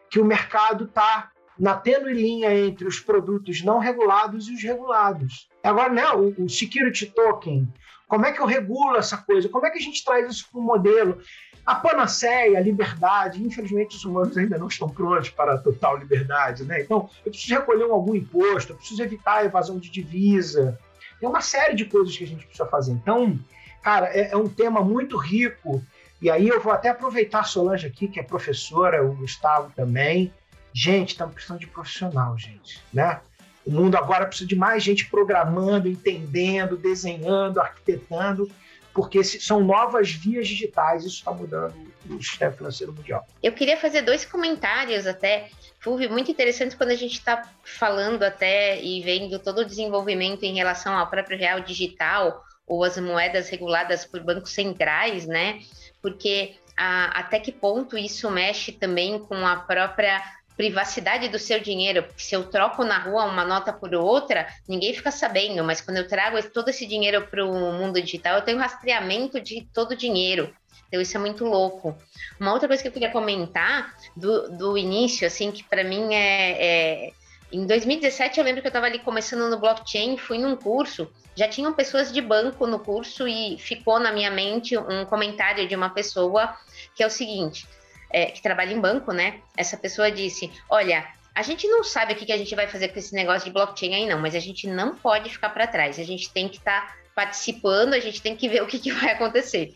que 0.09 0.19
o 0.19 0.25
mercado 0.25 0.85
está 0.85 1.31
na 1.59 1.75
tênue 1.75 2.13
linha 2.13 2.53
entre 2.55 2.87
os 2.87 2.99
produtos 2.99 3.61
não 3.63 3.79
regulados 3.79 4.47
e 4.47 4.53
os 4.53 4.63
regulados. 4.63 5.49
Agora, 5.61 5.91
né, 5.91 6.09
o, 6.11 6.45
o 6.45 6.49
security 6.49 7.07
token, 7.07 7.67
como 8.07 8.25
é 8.25 8.31
que 8.31 8.39
eu 8.39 8.45
regulo 8.45 8.95
essa 8.95 9.17
coisa? 9.17 9.49
Como 9.49 9.65
é 9.65 9.69
que 9.69 9.77
a 9.77 9.81
gente 9.81 10.03
traz 10.03 10.31
isso 10.31 10.47
para 10.49 10.59
o 10.59 10.63
modelo? 10.63 11.21
A 11.65 11.75
panaceia, 11.75 12.57
a 12.57 12.61
liberdade, 12.61 13.43
infelizmente 13.43 13.97
os 13.97 14.05
humanos 14.05 14.37
ainda 14.37 14.57
não 14.57 14.67
estão 14.67 14.89
prontos 14.89 15.29
para 15.29 15.55
a 15.55 15.57
total 15.57 15.97
liberdade, 15.97 16.63
né? 16.63 16.81
Então, 16.81 17.09
eu 17.25 17.31
preciso 17.31 17.55
recolher 17.55 17.83
algum 17.83 18.15
imposto, 18.15 18.71
eu 18.71 18.77
preciso 18.77 19.03
evitar 19.03 19.39
a 19.39 19.45
evasão 19.45 19.77
de 19.77 19.89
divisa. 19.89 20.79
Tem 21.19 21.27
uma 21.27 21.41
série 21.41 21.75
de 21.75 21.83
coisas 21.83 22.15
que 22.15 22.23
a 22.23 22.27
gente 22.27 22.45
precisa 22.45 22.67
fazer. 22.69 22.93
Então, 22.93 23.37
cara, 23.83 24.07
é, 24.07 24.31
é 24.31 24.37
um 24.37 24.47
tema 24.47 24.81
muito 24.81 25.17
rico. 25.17 25.83
E 26.21 26.31
aí 26.31 26.47
eu 26.47 26.61
vou 26.61 26.71
até 26.71 26.89
aproveitar 26.89 27.41
a 27.41 27.43
Solange 27.43 27.85
aqui, 27.85 28.07
que 28.07 28.19
é 28.19 28.23
professora, 28.23 29.05
o 29.05 29.13
Gustavo 29.13 29.71
também. 29.75 30.33
Gente, 30.73 31.09
estamos 31.09 31.33
precisando 31.33 31.59
de 31.59 31.67
profissional, 31.67 32.37
gente, 32.37 32.81
né? 32.93 33.19
O 33.67 33.71
mundo 33.71 33.97
agora 33.97 34.25
precisa 34.25 34.47
de 34.47 34.56
mais 34.56 34.82
gente 34.82 35.10
programando, 35.10 35.89
entendendo, 35.89 36.77
desenhando, 36.77 37.60
arquitetando 37.60 38.49
porque 38.97 39.23
são 39.23 39.63
novas 39.63 40.10
vias 40.10 40.47
digitais, 40.47 41.06
isso 41.06 41.17
está 41.17 41.32
mudando 41.32 41.75
o 42.10 42.19
sistema 42.19 42.51
financeiro 42.51 42.91
mundial. 42.91 43.27
Eu 43.43 43.51
queria 43.51 43.77
fazer 43.77 44.01
dois 44.01 44.25
comentários 44.25 45.06
até, 45.06 45.51
Fulvio, 45.80 46.10
muito 46.10 46.32
interessantes 46.32 46.75
quando 46.75 46.89
a 46.89 46.95
gente 46.95 47.13
está 47.13 47.47
falando 47.63 48.23
até 48.23 48.82
e 48.82 49.03
vendo 49.03 49.38
todo 49.38 49.60
o 49.60 49.65
desenvolvimento 49.65 50.41
em 50.41 50.56
relação 50.56 50.97
ao 50.97 51.12
próprio 51.12 51.38
real 51.38 51.60
digital 51.60 52.43
ou 52.65 52.84
as 52.84 52.97
moedas 52.97 53.49
reguladas 53.49 54.03
por 54.03 54.19
bancos 54.23 54.51
centrais, 54.51 55.27
né? 55.27 55.60
Porque 56.01 56.56
a, 56.75 57.19
até 57.19 57.39
que 57.39 57.51
ponto 57.51 57.95
isso 57.99 58.32
mexe 58.32 58.71
também 58.71 59.19
com 59.19 59.45
a 59.45 59.58
própria 59.58 60.23
privacidade 60.57 61.29
do 61.29 61.37
seu 61.37 61.59
dinheiro, 61.59 62.03
se 62.17 62.35
eu 62.35 62.43
troco 62.49 62.83
na 62.83 62.97
rua 62.97 63.25
uma 63.25 63.45
nota 63.45 63.71
por 63.71 63.93
outra, 63.93 64.47
ninguém 64.67 64.91
fica 64.91 65.11
sabendo, 65.11 65.63
mas 65.63 65.79
quando 65.79 65.97
eu 65.97 66.07
trago 66.07 66.41
todo 66.49 66.69
esse 66.69 66.87
dinheiro 66.87 67.27
para 67.27 67.45
o 67.45 67.71
mundo 67.73 68.01
digital, 68.01 68.37
eu 68.37 68.41
tenho 68.41 68.57
rastreamento 68.57 69.39
de 69.39 69.67
todo 69.71 69.91
o 69.91 69.95
dinheiro. 69.95 70.51
Então 70.87 70.99
isso 70.99 71.15
é 71.15 71.19
muito 71.19 71.45
louco. 71.45 71.95
Uma 72.39 72.53
outra 72.53 72.67
coisa 72.67 72.81
que 72.81 72.87
eu 72.87 72.93
queria 72.93 73.11
comentar 73.11 73.95
do, 74.15 74.49
do 74.49 74.77
início, 74.77 75.27
assim, 75.27 75.51
que 75.51 75.63
para 75.63 75.83
mim 75.83 76.15
é, 76.15 76.51
é, 76.51 77.11
Em 77.51 77.65
2017 77.67 78.39
eu 78.39 78.43
lembro 78.43 78.61
que 78.61 78.67
eu 78.67 78.69
estava 78.69 78.87
ali 78.87 78.99
começando 78.99 79.49
no 79.49 79.59
blockchain, 79.59 80.17
fui 80.17 80.39
num 80.39 80.55
curso, 80.55 81.11
já 81.35 81.47
tinham 81.47 81.71
pessoas 81.71 82.11
de 82.11 82.19
banco 82.19 82.65
no 82.65 82.79
curso 82.79 83.27
e 83.27 83.59
ficou 83.59 83.99
na 83.99 84.11
minha 84.11 84.31
mente 84.31 84.75
um 84.75 85.05
comentário 85.05 85.67
de 85.67 85.75
uma 85.75 85.91
pessoa 85.91 86.57
que 86.95 87.03
é 87.03 87.05
o 87.05 87.11
seguinte: 87.11 87.67
é, 88.09 88.27
que 88.27 88.41
trabalha 88.41 88.73
em 88.73 88.79
banco, 88.79 89.11
né? 89.11 89.39
Essa 89.55 89.77
pessoa 89.77 90.11
disse: 90.11 90.51
Olha, 90.69 91.05
a 91.33 91.41
gente 91.41 91.67
não 91.67 91.83
sabe 91.83 92.13
o 92.13 92.15
que, 92.15 92.25
que 92.25 92.33
a 92.33 92.37
gente 92.37 92.55
vai 92.55 92.67
fazer 92.67 92.89
com 92.89 92.99
esse 92.99 93.13
negócio 93.13 93.45
de 93.45 93.53
blockchain 93.53 93.93
aí, 93.93 94.07
não, 94.07 94.19
mas 94.19 94.35
a 94.35 94.39
gente 94.39 94.67
não 94.67 94.95
pode 94.95 95.29
ficar 95.29 95.49
para 95.49 95.67
trás. 95.67 95.99
A 95.99 96.03
gente 96.03 96.31
tem 96.31 96.49
que 96.49 96.57
estar 96.57 96.87
tá 96.87 96.95
participando, 97.13 97.93
a 97.93 97.99
gente 97.99 98.21
tem 98.21 98.35
que 98.35 98.49
ver 98.49 98.63
o 98.63 98.67
que, 98.67 98.79
que 98.79 98.91
vai 98.91 99.11
acontecer. 99.11 99.73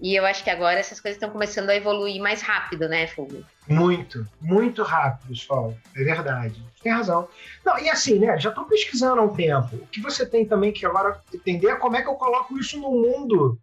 E 0.00 0.14
eu 0.14 0.24
acho 0.24 0.44
que 0.44 0.50
agora 0.50 0.78
essas 0.78 1.00
coisas 1.00 1.16
estão 1.16 1.30
começando 1.30 1.70
a 1.70 1.74
evoluir 1.74 2.20
mais 2.20 2.40
rápido, 2.40 2.88
né, 2.88 3.06
Fulvio? 3.08 3.44
Muito, 3.66 4.24
muito 4.40 4.82
rápido, 4.82 5.28
pessoal. 5.28 5.74
É 5.96 6.04
verdade. 6.04 6.62
Tem 6.82 6.92
razão. 6.92 7.28
Não, 7.64 7.78
e 7.78 7.88
assim, 7.88 8.18
né? 8.18 8.38
Já 8.38 8.50
estou 8.50 8.64
pesquisando 8.64 9.20
há 9.20 9.24
um 9.24 9.34
tempo. 9.34 9.76
O 9.76 9.86
que 9.86 10.00
você 10.00 10.24
tem 10.24 10.46
também 10.46 10.72
que 10.72 10.86
agora 10.86 11.20
entender 11.34 11.68
é 11.68 11.76
como 11.76 11.96
é 11.96 12.02
que 12.02 12.08
eu 12.08 12.14
coloco 12.14 12.56
isso 12.58 12.78
no 12.78 12.90
mundo 12.90 13.58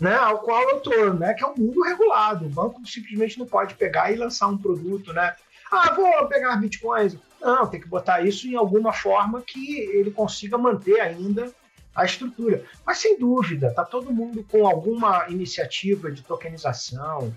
né, 0.00 0.14
ao 0.14 0.38
qual 0.38 0.62
eu 0.70 0.78
estou, 0.78 1.14
né, 1.14 1.34
que 1.34 1.44
é 1.44 1.46
um 1.46 1.54
mundo 1.56 1.82
regulado. 1.82 2.46
O 2.46 2.50
banco 2.50 2.86
simplesmente 2.86 3.38
não 3.38 3.46
pode 3.46 3.74
pegar 3.74 4.10
e 4.10 4.16
lançar 4.16 4.48
um 4.48 4.56
produto, 4.56 5.12
né? 5.12 5.34
Ah, 5.70 5.92
vou 5.94 6.26
pegar 6.26 6.56
bitcoins. 6.56 7.16
Não, 7.40 7.66
tem 7.66 7.80
que 7.80 7.88
botar 7.88 8.22
isso 8.22 8.48
em 8.48 8.56
alguma 8.56 8.92
forma 8.92 9.40
que 9.40 9.78
ele 9.78 10.10
consiga 10.10 10.58
manter 10.58 11.00
ainda 11.00 11.52
a 11.94 12.04
estrutura. 12.04 12.64
Mas 12.84 12.98
sem 12.98 13.18
dúvida, 13.18 13.68
está 13.68 13.84
todo 13.84 14.12
mundo 14.12 14.44
com 14.50 14.66
alguma 14.66 15.28
iniciativa 15.28 16.10
de 16.10 16.22
tokenização, 16.22 17.32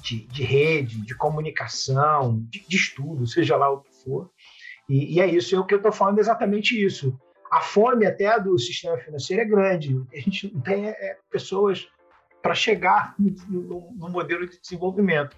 de, 0.00 0.26
de 0.26 0.42
rede, 0.42 1.00
de 1.00 1.14
comunicação, 1.14 2.40
de, 2.48 2.64
de, 2.66 2.76
estudo, 2.76 3.26
seja 3.26 3.56
lá 3.56 3.70
o 3.70 3.80
que 3.80 3.92
for. 4.04 4.30
E, 4.88 5.14
e 5.14 5.20
é 5.20 5.26
isso, 5.26 5.54
é 5.54 5.58
o 5.58 5.64
que 5.64 5.74
eu 5.74 5.78
estou 5.78 5.92
falando 5.92 6.18
exatamente 6.18 6.82
isso. 6.82 7.18
A 7.50 7.60
fome 7.60 8.04
até 8.06 8.38
do 8.40 8.58
sistema 8.58 8.98
financeiro 8.98 9.42
é 9.42 9.44
grande. 9.44 10.02
A 10.12 10.16
gente 10.16 10.52
não 10.52 10.60
tem 10.60 10.88
é, 10.88 11.18
pessoas 11.30 11.86
para 12.44 12.54
chegar 12.54 13.14
no, 13.18 13.90
no, 13.96 14.10
modelo 14.10 14.46
de 14.46 14.60
desenvolvimento. 14.60 15.34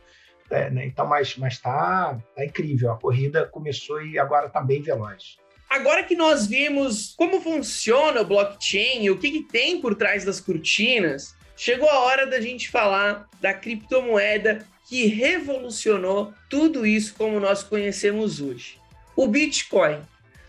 É, 0.50 0.68
né? 0.68 0.86
Então, 0.86 1.06
mas 1.06 1.36
mas 1.36 1.56
tá, 1.56 2.18
tá 2.34 2.44
incrível. 2.44 2.90
A 2.90 2.98
corrida 2.98 3.46
começou 3.46 4.02
e 4.02 4.18
agora 4.18 4.48
está 4.48 4.60
bem 4.60 4.82
veloz. 4.82 5.38
Agora 5.70 6.02
que 6.02 6.16
nós 6.16 6.48
vimos 6.48 7.14
como 7.16 7.40
funciona 7.40 8.22
o 8.22 8.24
blockchain, 8.24 9.08
o 9.08 9.18
que, 9.18 9.30
que 9.30 9.42
tem 9.44 9.80
por 9.80 9.94
trás 9.94 10.24
das 10.24 10.40
cortinas, 10.40 11.36
chegou 11.56 11.88
a 11.88 12.00
hora 12.00 12.26
da 12.26 12.40
gente 12.40 12.68
falar 12.68 13.28
da 13.40 13.54
criptomoeda 13.54 14.66
que 14.88 15.06
revolucionou 15.06 16.34
tudo 16.50 16.84
isso 16.84 17.14
como 17.14 17.38
nós 17.38 17.62
conhecemos 17.62 18.40
hoje. 18.40 18.80
O 19.14 19.28
Bitcoin. 19.28 20.00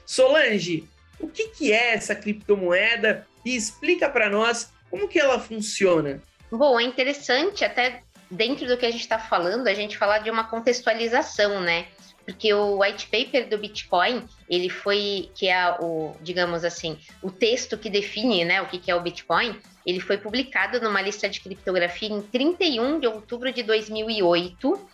Solange, 0.08 0.88
o 1.20 1.28
que, 1.28 1.50
que 1.50 1.72
é 1.72 1.94
essa 1.94 2.16
criptomoeda 2.16 3.28
e 3.46 3.56
explica 3.56 4.10
para 4.10 4.30
nós 4.30 4.72
como 4.90 5.08
que 5.08 5.20
ela 5.20 5.40
funciona. 5.40 6.22
Bom, 6.52 6.80
é 6.80 6.84
interessante 6.84 7.66
até 7.66 8.04
dentro 8.30 8.68
do 8.68 8.78
que 8.78 8.86
a 8.86 8.92
gente 8.92 9.02
está 9.02 9.20
falando, 9.20 9.68
a 9.68 9.74
gente 9.74 9.98
falar 9.98 10.20
de 10.20 10.30
uma 10.30 10.46
contextualização, 10.46 11.60
né? 11.62 11.88
Porque 12.26 12.54
o 12.54 12.82
white 12.82 13.08
paper 13.08 13.48
do 13.48 13.58
Bitcoin, 13.58 14.28
ele 14.50 14.70
foi, 14.70 15.30
que 15.34 15.48
é 15.48 15.78
o, 15.80 16.14
digamos 16.22 16.66
assim, 16.66 17.00
o 17.22 17.32
texto 17.32 17.78
que 17.78 17.90
define 17.90 18.44
né, 18.44 18.62
o 18.62 18.66
que 18.66 18.92
é 18.92 18.96
o 18.96 19.02
Bitcoin, 19.02 19.58
ele 19.86 20.02
foi 20.02 20.18
publicado 20.18 20.82
numa 20.82 21.02
lista 21.02 21.30
de 21.30 21.40
criptografia 21.40 22.10
em 22.10 22.22
31 22.22 23.00
de 23.00 23.08
outubro 23.08 23.52
de 23.52 23.64
2008, 23.64 24.88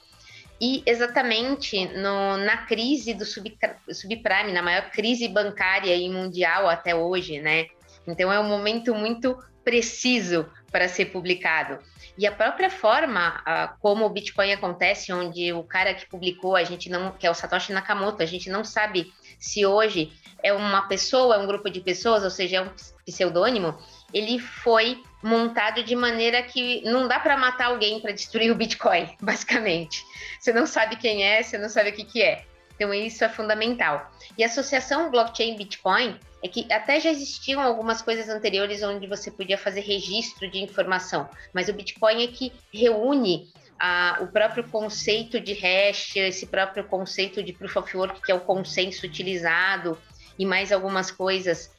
e 0.61 0.83
exatamente 0.85 1.87
no, 1.87 2.37
na 2.37 2.57
crise 2.57 3.13
do 3.13 3.25
sub, 3.25 3.57
subprime, 3.91 4.53
na 4.53 4.61
maior 4.61 4.89
crise 4.91 5.27
bancária 5.27 5.95
e 5.95 6.09
mundial 6.09 6.69
até 6.69 6.95
hoje, 6.95 7.41
né? 7.41 7.65
Então 8.07 8.31
é 8.31 8.39
um 8.39 8.47
momento 8.47 8.93
muito 8.93 9.37
preciso 9.63 10.49
para 10.71 10.87
ser 10.87 11.05
publicado. 11.05 11.79
E 12.17 12.27
a 12.27 12.31
própria 12.31 12.69
forma 12.69 13.43
como 13.79 14.05
o 14.05 14.09
Bitcoin 14.09 14.51
acontece, 14.51 15.11
onde 15.11 15.51
o 15.53 15.63
cara 15.63 15.93
que 15.93 16.07
publicou, 16.07 16.55
a 16.55 16.63
gente 16.63 16.89
não, 16.89 17.11
que 17.11 17.25
é 17.25 17.31
o 17.31 17.33
Satoshi 17.33 17.73
Nakamoto, 17.73 18.21
a 18.21 18.25
gente 18.25 18.49
não 18.49 18.63
sabe 18.63 19.11
se 19.39 19.65
hoje 19.65 20.11
é 20.41 20.53
uma 20.53 20.87
pessoa, 20.87 21.35
é 21.35 21.37
um 21.39 21.47
grupo 21.47 21.69
de 21.69 21.81
pessoas, 21.81 22.23
ou 22.23 22.29
seja, 22.29 22.57
é 22.57 22.61
um 22.61 22.69
pseudônimo, 23.05 23.77
ele 24.13 24.39
foi 24.39 25.01
montado 25.21 25.83
de 25.83 25.95
maneira 25.95 26.43
que 26.43 26.81
não 26.83 27.07
dá 27.07 27.19
para 27.19 27.37
matar 27.37 27.67
alguém 27.67 27.99
para 27.99 28.11
destruir 28.11 28.51
o 28.51 28.55
Bitcoin, 28.55 29.09
basicamente. 29.21 30.03
Você 30.39 30.53
não 30.53 30.67
sabe 30.67 30.97
quem 30.97 31.23
é, 31.23 31.41
você 31.41 31.57
não 31.57 31.69
sabe 31.69 31.89
o 31.89 31.93
que, 31.93 32.03
que 32.03 32.21
é. 32.21 32.45
Então, 32.83 32.93
isso 32.93 33.23
é 33.23 33.29
fundamental. 33.29 34.11
E 34.37 34.43
a 34.43 34.47
associação 34.47 35.09
blockchain-Bitcoin 35.09 36.19
é 36.43 36.47
que 36.49 36.71
até 36.71 36.99
já 36.99 37.09
existiam 37.09 37.61
algumas 37.61 38.01
coisas 38.01 38.27
anteriores 38.27 38.83
onde 38.83 39.07
você 39.07 39.31
podia 39.31 39.57
fazer 39.57 39.79
registro 39.79 40.49
de 40.51 40.59
informação, 40.59 41.29
mas 41.53 41.69
o 41.69 41.73
Bitcoin 41.73 42.25
é 42.25 42.27
que 42.27 42.51
reúne 42.73 43.47
a, 43.79 44.17
o 44.21 44.27
próprio 44.27 44.65
conceito 44.65 45.39
de 45.39 45.53
hash, 45.53 46.17
esse 46.17 46.45
próprio 46.45 46.83
conceito 46.83 47.41
de 47.41 47.53
proof 47.53 47.77
of 47.77 47.97
work, 47.97 48.21
que 48.21 48.33
é 48.33 48.35
o 48.35 48.41
consenso 48.41 49.05
utilizado, 49.05 49.97
e 50.37 50.45
mais 50.45 50.73
algumas 50.73 51.09
coisas. 51.09 51.71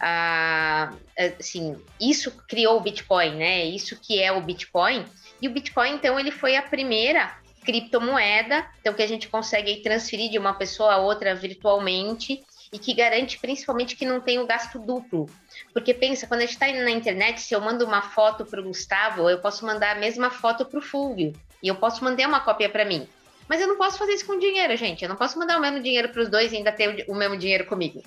Ah, 0.00 0.92
assim, 1.38 1.76
isso 2.00 2.30
criou 2.48 2.76
o 2.76 2.80
Bitcoin, 2.80 3.36
né? 3.36 3.64
Isso 3.64 3.98
que 4.00 4.22
é 4.22 4.30
o 4.30 4.40
Bitcoin. 4.40 5.04
E 5.40 5.48
o 5.48 5.52
Bitcoin, 5.52 5.94
então, 5.94 6.18
ele 6.18 6.30
foi 6.30 6.56
a 6.56 6.62
primeira 6.62 7.41
criptomoeda, 7.64 8.66
então 8.80 8.92
que 8.92 9.02
a 9.02 9.06
gente 9.06 9.28
consegue 9.28 9.82
transferir 9.82 10.30
de 10.30 10.38
uma 10.38 10.54
pessoa 10.54 10.94
a 10.94 10.98
outra 10.98 11.34
virtualmente 11.34 12.42
e 12.72 12.78
que 12.78 12.94
garante 12.94 13.38
principalmente 13.38 13.94
que 13.94 14.06
não 14.06 14.20
tem 14.20 14.38
o 14.38 14.46
gasto 14.46 14.78
duplo. 14.78 15.28
Porque 15.72 15.92
pensa, 15.92 16.26
quando 16.26 16.40
a 16.40 16.46
gente 16.46 16.54
está 16.54 16.66
na 16.72 16.90
internet, 16.90 17.40
se 17.40 17.54
eu 17.54 17.60
mando 17.60 17.84
uma 17.84 18.02
foto 18.02 18.44
para 18.44 18.60
o 18.60 18.64
Gustavo, 18.64 19.28
eu 19.28 19.38
posso 19.40 19.64
mandar 19.66 19.96
a 19.96 20.00
mesma 20.00 20.30
foto 20.30 20.64
para 20.64 20.78
o 20.78 20.82
Fulvio 20.82 21.32
e 21.62 21.68
eu 21.68 21.74
posso 21.74 22.02
mandar 22.02 22.26
uma 22.26 22.40
cópia 22.40 22.68
para 22.68 22.84
mim. 22.84 23.06
Mas 23.48 23.60
eu 23.60 23.68
não 23.68 23.76
posso 23.76 23.98
fazer 23.98 24.12
isso 24.12 24.24
com 24.24 24.38
dinheiro, 24.38 24.74
gente. 24.76 25.02
Eu 25.02 25.08
não 25.08 25.16
posso 25.16 25.38
mandar 25.38 25.58
o 25.58 25.60
mesmo 25.60 25.82
dinheiro 25.82 26.08
para 26.08 26.22
os 26.22 26.30
dois 26.30 26.52
e 26.52 26.56
ainda 26.56 26.72
ter 26.72 27.04
o 27.08 27.14
mesmo 27.14 27.36
dinheiro 27.36 27.66
comigo. 27.66 28.02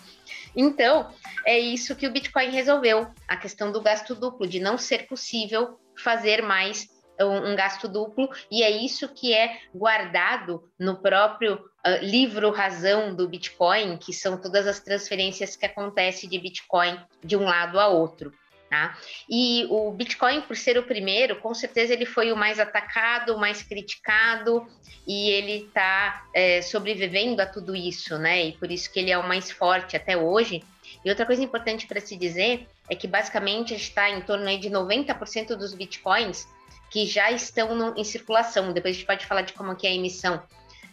Então, 0.56 1.14
é 1.46 1.60
isso 1.60 1.96
que 1.96 2.08
o 2.08 2.12
Bitcoin 2.12 2.50
resolveu, 2.50 3.08
a 3.28 3.38
questão 3.38 3.72
do 3.72 3.82
gasto 3.82 4.16
duplo, 4.16 4.48
de 4.48 4.60
não 4.60 4.78
ser 4.78 5.06
possível 5.06 5.80
fazer 5.96 6.42
mais 6.42 6.88
um, 7.24 7.56
gasto 7.56 7.88
duplo, 7.88 8.30
e 8.52 8.64
é 8.64 8.70
isso 8.70 9.08
que 9.10 9.34
é 9.34 9.60
guardado 9.74 10.64
no 10.80 10.98
próprio 10.98 11.56
uh, 11.56 12.04
livro 12.04 12.52
razão 12.52 13.16
do 13.16 13.28
Bitcoin, 13.28 13.98
que 13.98 14.14
são 14.14 14.38
todas 14.38 14.68
as 14.68 14.80
transferências 14.80 15.56
que 15.56 15.66
acontecem 15.66 16.30
de 16.30 16.40
Bitcoin 16.40 17.00
de 17.24 17.36
um 17.36 17.44
lado 17.44 17.80
a 17.80 17.88
outro. 17.88 18.34
Tá? 18.70 18.98
E 19.30 19.68
o 19.70 19.92
Bitcoin, 19.92 20.42
por 20.42 20.58
ser 20.58 20.78
o 20.78 20.84
primeiro, 20.84 21.36
com 21.38 21.54
certeza 21.54 21.94
ele 21.94 22.06
foi 22.06 22.32
o 22.32 22.36
mais 22.36 22.60
atacado, 22.60 23.36
o 23.36 23.40
mais 23.40 23.62
criticado, 23.62 24.68
e 25.08 25.30
ele 25.30 25.68
está 25.68 26.28
é, 26.34 26.64
sobrevivendo 26.64 27.42
a 27.42 27.46
tudo 27.46 27.76
isso, 27.76 28.18
né? 28.18 28.48
E 28.48 28.52
por 28.54 28.72
isso 28.72 28.92
que 28.92 29.00
ele 29.00 29.12
é 29.12 29.18
o 29.18 29.28
mais 29.28 29.52
forte 29.52 29.96
até 29.96 30.18
hoje. 30.18 30.64
E 31.04 31.10
outra 31.10 31.28
coisa 31.28 31.44
importante 31.44 31.86
para 31.86 32.02
se 32.02 32.18
dizer 32.18 32.68
é 32.90 32.96
que 32.96 33.08
basicamente 33.08 33.76
está 33.76 34.10
em 34.10 34.22
torno 34.22 34.48
aí 34.48 34.58
de 34.58 34.70
90% 34.70 35.56
dos 35.56 35.76
bitcoins 35.76 36.48
que 36.96 37.06
já 37.06 37.30
estão 37.30 37.76
no, 37.76 37.94
em 37.98 38.06
circulação. 38.06 38.72
Depois 38.72 38.96
a 38.96 38.98
gente 38.98 39.06
pode 39.06 39.26
falar 39.26 39.42
de 39.42 39.52
como 39.52 39.76
que 39.76 39.86
é 39.86 39.90
a 39.90 39.94
emissão. 39.94 40.42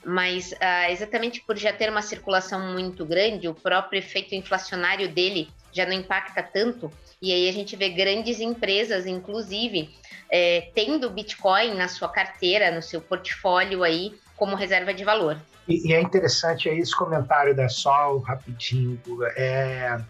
Mas 0.05 0.53
ah, 0.61 0.91
exatamente 0.91 1.41
por 1.43 1.57
já 1.57 1.73
ter 1.73 1.88
uma 1.88 2.03
circulação 2.03 2.73
muito 2.73 3.07
grande, 3.07 3.47
o 3.47 3.55
próprio 3.55 4.01
efeito 4.01 4.35
inflacionário 4.35 5.09
dele 5.09 5.49
já 5.71 5.87
não 5.87 5.93
impacta 5.93 6.43
tanto. 6.43 6.91
E 7.23 7.33
aí 7.33 7.49
a 7.49 7.53
gente 7.53 7.77
vê 7.77 7.88
grandes 7.88 8.41
empresas, 8.41 9.07
inclusive, 9.07 9.95
é, 10.29 10.73
tendo 10.75 11.09
Bitcoin 11.09 11.77
na 11.77 11.87
sua 11.87 12.09
carteira, 12.09 12.73
no 12.73 12.83
seu 12.83 13.01
portfólio 13.01 13.85
aí, 13.85 14.12
como 14.35 14.57
reserva 14.57 14.93
de 14.93 15.05
valor. 15.05 15.41
E, 15.69 15.88
e 15.88 15.95
é 15.95 16.01
interessante 16.01 16.69
aí 16.69 16.81
esse 16.81 16.97
comentário 16.97 17.55
da 17.55 17.69
Sol, 17.69 18.19
rapidinho. 18.19 19.01
É, 19.37 20.01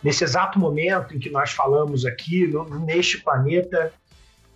nesse 0.00 0.22
exato 0.22 0.60
momento 0.60 1.12
em 1.12 1.18
que 1.18 1.28
nós 1.28 1.50
falamos 1.50 2.06
aqui, 2.06 2.46
no, 2.46 2.78
neste 2.78 3.18
planeta, 3.20 3.92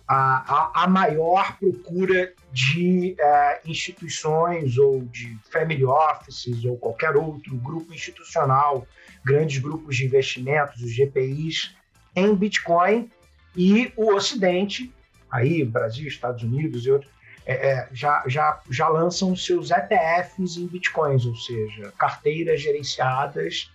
a, 0.09 0.71
a, 0.73 0.83
a 0.85 0.87
maior 0.87 1.55
procura 1.59 2.33
de 2.51 3.15
é, 3.19 3.61
instituições 3.63 4.75
ou 4.75 5.03
de 5.03 5.37
family 5.51 5.85
offices 5.85 6.65
ou 6.65 6.75
qualquer 6.77 7.15
outro 7.15 7.55
grupo 7.57 7.93
institucional, 7.93 8.87
grandes 9.23 9.59
grupos 9.59 9.97
de 9.97 10.05
investimentos, 10.05 10.81
os 10.81 10.91
GPIs, 10.91 11.75
em 12.15 12.33
Bitcoin 12.33 13.11
e 13.55 13.93
o 13.95 14.11
Ocidente, 14.15 14.91
aí 15.31 15.63
Brasil, 15.63 16.07
Estados 16.07 16.41
Unidos 16.41 16.87
e 16.87 16.91
outros, 16.91 17.11
é, 17.45 17.69
é, 17.69 17.89
já, 17.91 18.23
já, 18.25 18.59
já 18.67 18.87
lançam 18.87 19.35
seus 19.35 19.69
ETFs 19.69 20.57
em 20.57 20.65
Bitcoins, 20.65 21.23
ou 21.23 21.35
seja, 21.35 21.93
carteiras 21.99 22.59
gerenciadas 22.59 23.71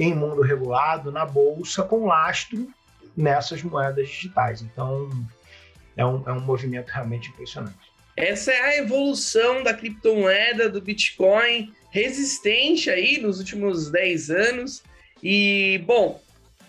em 0.00 0.16
mundo 0.16 0.42
regulado, 0.42 1.12
na 1.12 1.24
bolsa, 1.24 1.84
com 1.84 2.06
lastro 2.06 2.68
nessas 3.16 3.62
moedas 3.62 4.08
digitais. 4.08 4.62
Então, 4.62 5.08
é 6.00 6.06
um, 6.06 6.22
é 6.26 6.32
um 6.32 6.40
movimento 6.40 6.88
realmente 6.88 7.28
impressionante. 7.28 7.90
Essa 8.16 8.52
é 8.52 8.60
a 8.60 8.76
evolução 8.78 9.62
da 9.62 9.74
criptomoeda, 9.74 10.68
do 10.68 10.80
Bitcoin, 10.80 11.72
resistente 11.90 12.90
aí 12.90 13.20
nos 13.20 13.38
últimos 13.38 13.90
10 13.90 14.30
anos. 14.30 14.82
E, 15.22 15.82
bom, 15.84 16.20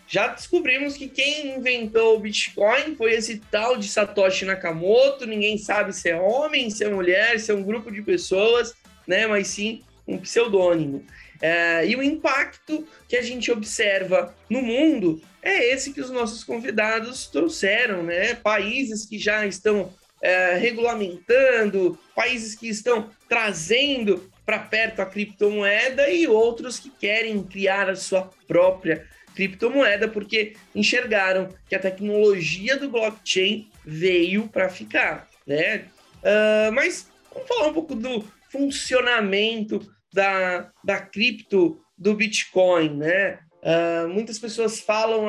já 0.08 0.28
descobrimos 0.28 0.98
que 0.98 1.08
quem 1.08 1.56
inventou 1.56 2.17
o 2.17 2.20
Bitcoin 2.20 2.96
foi 2.96 3.13
esse 3.13 3.39
tal 3.50 3.78
de 3.78 3.88
Satoshi 3.88 4.46
Nakamoto. 4.46 5.26
Ninguém 5.26 5.58
sabe 5.58 5.94
se 5.94 6.10
é 6.10 6.20
homem, 6.20 6.70
se 6.70 6.84
é 6.84 6.89
mulher, 6.89 7.39
se 7.39 7.52
é 7.52 7.56
um 7.56 7.63
grupo 7.63 7.91
de 7.91 8.02
pessoas, 8.02 8.74
né? 9.08 9.28
Mas 9.28 9.48
sim 9.48 9.82
um 10.06 10.17
pseudônimo. 10.17 11.06
É, 11.41 11.88
e 11.88 11.96
o 11.96 12.04
impacto 12.04 12.86
que 13.08 13.15
a 13.15 13.22
gente 13.22 13.52
observa 13.52 14.36
no 14.50 14.62
mundo 14.62 15.22
é 15.41 15.73
esse 15.73 15.93
que 15.93 16.01
os 16.01 16.10
nossos 16.10 16.43
convidados 16.43 17.27
trouxeram, 17.27 18.04
né? 18.04 18.36
Países 18.36 19.06
que 19.06 19.17
já 19.17 19.45
estão 19.45 19.93
é, 20.21 20.56
regulamentando, 20.58 21.97
países 22.15 22.56
que 22.56 22.67
estão 22.67 23.10
trazendo 23.27 24.30
para 24.45 24.60
perto 24.60 25.01
a 25.01 25.06
criptomoeda 25.06 26.10
e 26.10 26.27
outros 26.27 26.80
que 26.80 26.89
querem 26.89 27.41
criar 27.43 27.89
a 27.89 27.95
sua 27.95 28.30
própria 28.47 29.08
criptomoeda 29.36 30.08
porque 30.08 30.54
enxergaram 30.75 31.49
que 31.67 31.75
a 31.75 31.80
tecnologia 31.80 32.77
do 32.77 32.89
blockchain 32.89 33.69
veio 33.86 34.47
para 34.47 34.69
ficar, 34.69 35.27
né? 35.47 35.86
Uh, 36.17 36.71
mas 36.73 37.10
vamos 37.34 37.47
falar 37.47 37.67
um 37.69 37.73
pouco 37.73 37.95
do 37.95 38.23
funcionamento 38.51 39.80
da, 40.13 40.71
da 40.84 40.99
cripto 40.99 41.82
do 41.97 42.13
Bitcoin, 42.13 42.97
né? 42.97 43.39
Uh, 43.62 44.08
muitas 44.10 44.39
pessoas 44.39 44.80
falam 44.80 45.28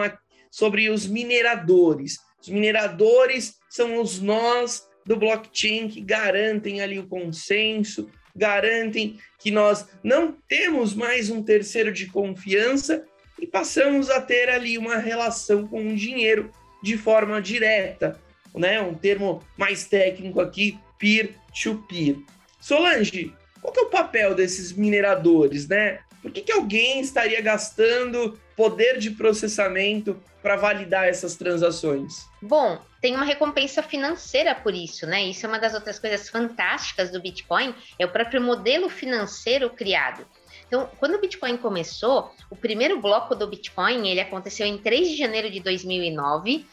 sobre 0.51 0.89
os 0.89 1.07
mineradores. 1.07 2.19
Os 2.41 2.49
mineradores 2.49 3.57
são 3.69 4.01
os 4.01 4.21
nós 4.21 4.87
do 5.05 5.17
blockchain 5.17 5.89
que 5.89 6.01
garantem 6.01 6.81
ali 6.81 6.99
o 6.99 7.07
consenso, 7.07 8.09
garantem 8.35 9.19
que 9.39 9.51
nós 9.51 9.87
não 10.03 10.37
temos 10.49 10.95
mais 10.95 11.31
um 11.31 11.43
terceiro 11.43 11.93
de 11.93 12.07
confiança 12.07 13.05
e 13.39 13.47
passamos 13.47 14.09
a 14.09 14.21
ter 14.21 14.49
ali 14.49 14.79
uma 14.79 14.97
relação 14.97 15.67
com 15.67 15.89
o 15.89 15.97
dinheiro 15.97 16.51
de 16.83 16.97
forma 16.97 17.41
direta, 17.41 18.21
né? 18.55 18.81
Um 18.81 18.95
termo 18.95 19.43
mais 19.57 19.85
técnico 19.85 20.41
aqui, 20.41 20.79
peer-to-peer. 20.99 22.17
-peer. 22.17 22.25
Solange, 22.61 23.35
qual 23.61 23.75
é 23.77 23.81
o 23.81 23.91
papel 23.91 24.35
desses 24.35 24.73
mineradores, 24.73 25.69
né? 25.69 26.01
Por 26.23 26.31
que, 26.31 26.41
que 26.41 26.53
alguém 26.53 27.01
estaria 27.01 27.43
gastando 27.43 28.39
poder 28.57 28.99
de 28.99 29.11
processamento 29.11 30.17
para 30.41 30.57
validar 30.57 31.09
essas 31.09 31.35
transações? 31.35 32.27
Bom, 32.41 32.81
tem 33.01 33.15
uma 33.15 33.25
recompensa 33.25 33.83
financeira 33.83 34.55
por 34.55 34.73
isso, 34.73 35.07
né? 35.07 35.25
Isso 35.25 35.45
é 35.45 35.49
uma 35.49 35.59
das 35.59 35.75
outras 35.75 35.99
coisas 35.99 36.29
fantásticas 36.29 37.11
do 37.11 37.21
Bitcoin, 37.21 37.75
é 37.99 38.07
o 38.07 38.09
próprio 38.11 38.41
modelo 38.41 38.89
financeiro 38.89 39.69
criado. 39.69 40.25
Então, 40.67 40.89
quando 40.99 41.17
o 41.17 41.21
Bitcoin 41.21 41.57
começou, 41.57 42.33
o 42.49 42.57
primeiro 42.57 43.01
bloco 43.01 43.35
do 43.35 43.47
Bitcoin 43.47 44.09
ele 44.09 44.21
aconteceu 44.21 44.67
em 44.67 44.79
3 44.79 45.09
de 45.09 45.17
janeiro 45.17 45.51
de 45.51 45.61
2009 45.61 46.65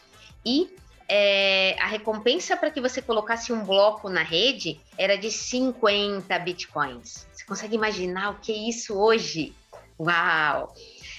e 0.46 0.74
é, 1.12 1.76
a 1.80 1.86
recompensa 1.86 2.56
para 2.56 2.70
que 2.70 2.80
você 2.80 3.02
colocasse 3.02 3.52
um 3.52 3.64
bloco 3.64 4.08
na 4.08 4.22
rede 4.22 4.80
era 4.96 5.16
de 5.18 5.30
50 5.30 6.38
Bitcoins. 6.38 7.26
Consegue 7.50 7.74
imaginar 7.74 8.30
o 8.30 8.38
que 8.38 8.52
é 8.52 8.68
isso 8.68 8.96
hoje? 8.96 9.52
Uau! 9.98 10.72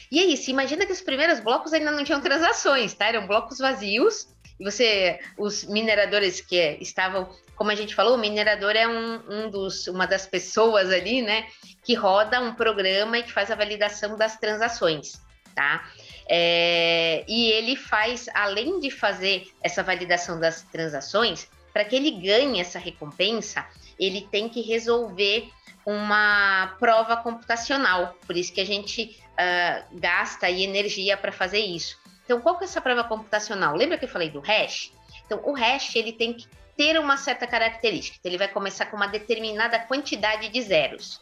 E 0.09 0.17
é 0.17 0.23
isso, 0.23 0.49
imagina 0.49 0.85
que 0.85 0.93
os 0.93 1.01
primeiros 1.01 1.41
blocos 1.41 1.73
ainda 1.73 1.91
não 1.91 2.05
tinham 2.05 2.21
transações, 2.21 2.93
tá? 2.93 3.07
Eram 3.07 3.27
blocos 3.27 3.57
vazios. 3.57 4.29
E 4.57 4.63
você, 4.63 5.19
os 5.37 5.65
mineradores 5.65 6.39
que 6.39 6.77
estavam 6.79 7.29
como 7.53 7.69
a 7.69 7.75
gente 7.75 7.93
falou, 7.93 8.15
o 8.15 8.17
minerador 8.17 8.77
é 8.77 8.87
um, 8.87 9.21
um 9.29 9.49
dos, 9.49 9.87
uma 9.87 10.07
das 10.07 10.25
pessoas 10.25 10.89
ali, 10.89 11.21
né, 11.21 11.47
que 11.83 11.95
roda 11.95 12.39
um 12.39 12.55
programa 12.55 13.17
e 13.17 13.23
que 13.23 13.31
faz 13.33 13.51
a 13.51 13.55
validação 13.55 14.15
das 14.15 14.37
transações. 14.37 15.21
tá? 15.53 15.85
É, 16.29 17.25
e 17.27 17.51
ele 17.51 17.75
faz, 17.75 18.29
além 18.33 18.79
de 18.79 18.89
fazer 18.89 19.47
essa 19.61 19.83
validação 19.83 20.39
das 20.39 20.61
transações, 20.61 21.49
para 21.73 21.83
que 21.83 21.93
ele 21.93 22.11
ganhe 22.11 22.61
essa 22.61 22.79
recompensa, 22.79 23.65
ele 23.99 24.27
tem 24.31 24.47
que 24.47 24.61
resolver 24.61 25.49
uma 25.85 26.75
prova 26.79 27.17
computacional. 27.17 28.15
Por 28.25 28.37
isso 28.37 28.53
que 28.53 28.61
a 28.61 28.65
gente 28.65 29.17
uh, 29.31 29.99
gasta 29.99 30.45
aí 30.45 30.63
energia 30.63 31.17
para 31.17 31.31
fazer 31.31 31.59
isso. 31.59 31.99
Então, 32.23 32.39
qual 32.39 32.57
que 32.57 32.63
é 32.63 32.67
essa 32.67 32.81
prova 32.81 33.03
computacional? 33.03 33.75
Lembra 33.75 33.97
que 33.97 34.05
eu 34.05 34.09
falei 34.09 34.29
do 34.29 34.39
hash? 34.39 34.91
Então, 35.25 35.41
o 35.43 35.53
hash 35.53 35.95
ele 35.95 36.13
tem 36.13 36.33
que 36.33 36.47
ter 36.77 36.99
uma 36.99 37.17
certa 37.17 37.45
característica. 37.45 38.17
Então, 38.19 38.29
ele 38.29 38.37
vai 38.37 38.47
começar 38.47 38.85
com 38.85 38.95
uma 38.95 39.07
determinada 39.07 39.79
quantidade 39.79 40.49
de 40.49 40.61
zeros. 40.61 41.21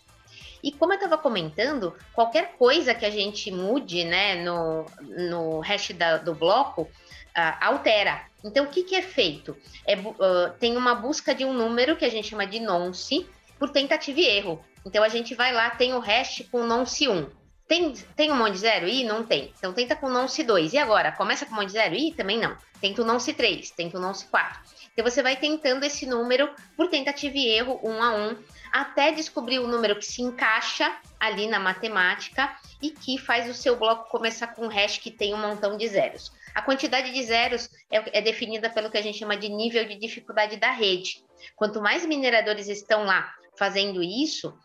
E 0.61 0.71
como 0.71 0.91
eu 0.91 0.97
estava 0.97 1.17
comentando, 1.17 1.95
qualquer 2.13 2.53
coisa 2.57 2.93
que 2.93 3.05
a 3.05 3.09
gente 3.09 3.49
mude 3.49 4.03
né, 4.03 4.43
no, 4.43 4.85
no 5.01 5.59
hash 5.61 5.91
da, 5.91 6.17
do 6.17 6.35
bloco 6.35 6.81
uh, 6.83 6.89
altera. 7.61 8.21
Então, 8.43 8.65
o 8.65 8.67
que, 8.67 8.83
que 8.83 8.95
é 8.95 9.01
feito? 9.01 9.55
É, 9.87 9.95
uh, 9.95 10.53
tem 10.59 10.75
uma 10.75 10.95
busca 10.95 11.33
de 11.33 11.45
um 11.45 11.53
número 11.53 11.95
que 11.95 12.05
a 12.05 12.09
gente 12.09 12.29
chama 12.29 12.45
de 12.45 12.59
nonce 12.59 13.27
por 13.59 13.69
tentativa 13.69 14.19
e 14.19 14.25
erro. 14.25 14.63
Então, 14.85 15.03
a 15.03 15.09
gente 15.09 15.35
vai 15.35 15.51
lá, 15.51 15.69
tem 15.69 15.93
o 15.93 15.99
hash 15.99 16.45
com 16.49 16.63
nonce 16.63 17.07
1. 17.07 17.29
Tem, 17.67 17.93
tem 18.15 18.31
um 18.31 18.35
monte 18.35 18.53
de 18.53 18.59
zero? 18.59 18.87
Ih, 18.87 19.03
não 19.03 19.23
tem. 19.23 19.53
Então, 19.55 19.73
tenta 19.73 19.95
com 19.95 20.09
nonce 20.09 20.43
2. 20.43 20.73
E 20.73 20.77
agora? 20.77 21.11
Começa 21.11 21.45
com 21.45 21.51
um 21.51 21.55
monte 21.57 21.67
de 21.67 21.73
zero? 21.73 21.93
Ih, 21.93 22.13
também 22.13 22.39
não. 22.39 22.57
Tenta 22.81 23.01
o 23.01 23.05
nonce 23.05 23.33
3, 23.33 23.69
tenta 23.71 23.97
o 23.97 24.01
nonce 24.01 24.25
4. 24.25 24.59
Então, 24.93 25.05
você 25.05 25.21
vai 25.21 25.35
tentando 25.35 25.83
esse 25.83 26.05
número 26.05 26.49
por 26.75 26.87
tentativa 26.87 27.37
e 27.37 27.47
erro, 27.47 27.79
um 27.83 28.01
a 28.01 28.15
um, 28.15 28.35
até 28.71 29.11
descobrir 29.11 29.59
o 29.59 29.67
número 29.67 29.95
que 29.97 30.05
se 30.05 30.21
encaixa 30.21 30.91
ali 31.19 31.47
na 31.47 31.59
matemática 31.59 32.55
e 32.81 32.89
que 32.89 33.17
faz 33.17 33.49
o 33.49 33.53
seu 33.53 33.75
bloco 33.75 34.09
começar 34.09 34.47
com 34.47 34.65
um 34.65 34.69
hash 34.69 34.97
que 34.97 35.11
tem 35.11 35.33
um 35.33 35.37
montão 35.37 35.77
de 35.77 35.87
zeros. 35.87 36.31
A 36.55 36.61
quantidade 36.61 37.11
de 37.11 37.23
zeros 37.23 37.69
é, 37.91 38.19
é 38.19 38.21
definida 38.21 38.69
pelo 38.69 38.89
que 38.89 38.97
a 38.97 39.01
gente 39.01 39.19
chama 39.19 39.37
de 39.37 39.49
nível 39.49 39.85
de 39.85 39.95
dificuldade 39.95 40.57
da 40.57 40.71
rede. 40.71 41.23
Quanto 41.55 41.81
mais 41.81 42.05
mineradores 42.05 42.67
estão 42.67 43.05
lá 43.05 43.33
fazendo 43.59 44.01
isso, 44.01 44.57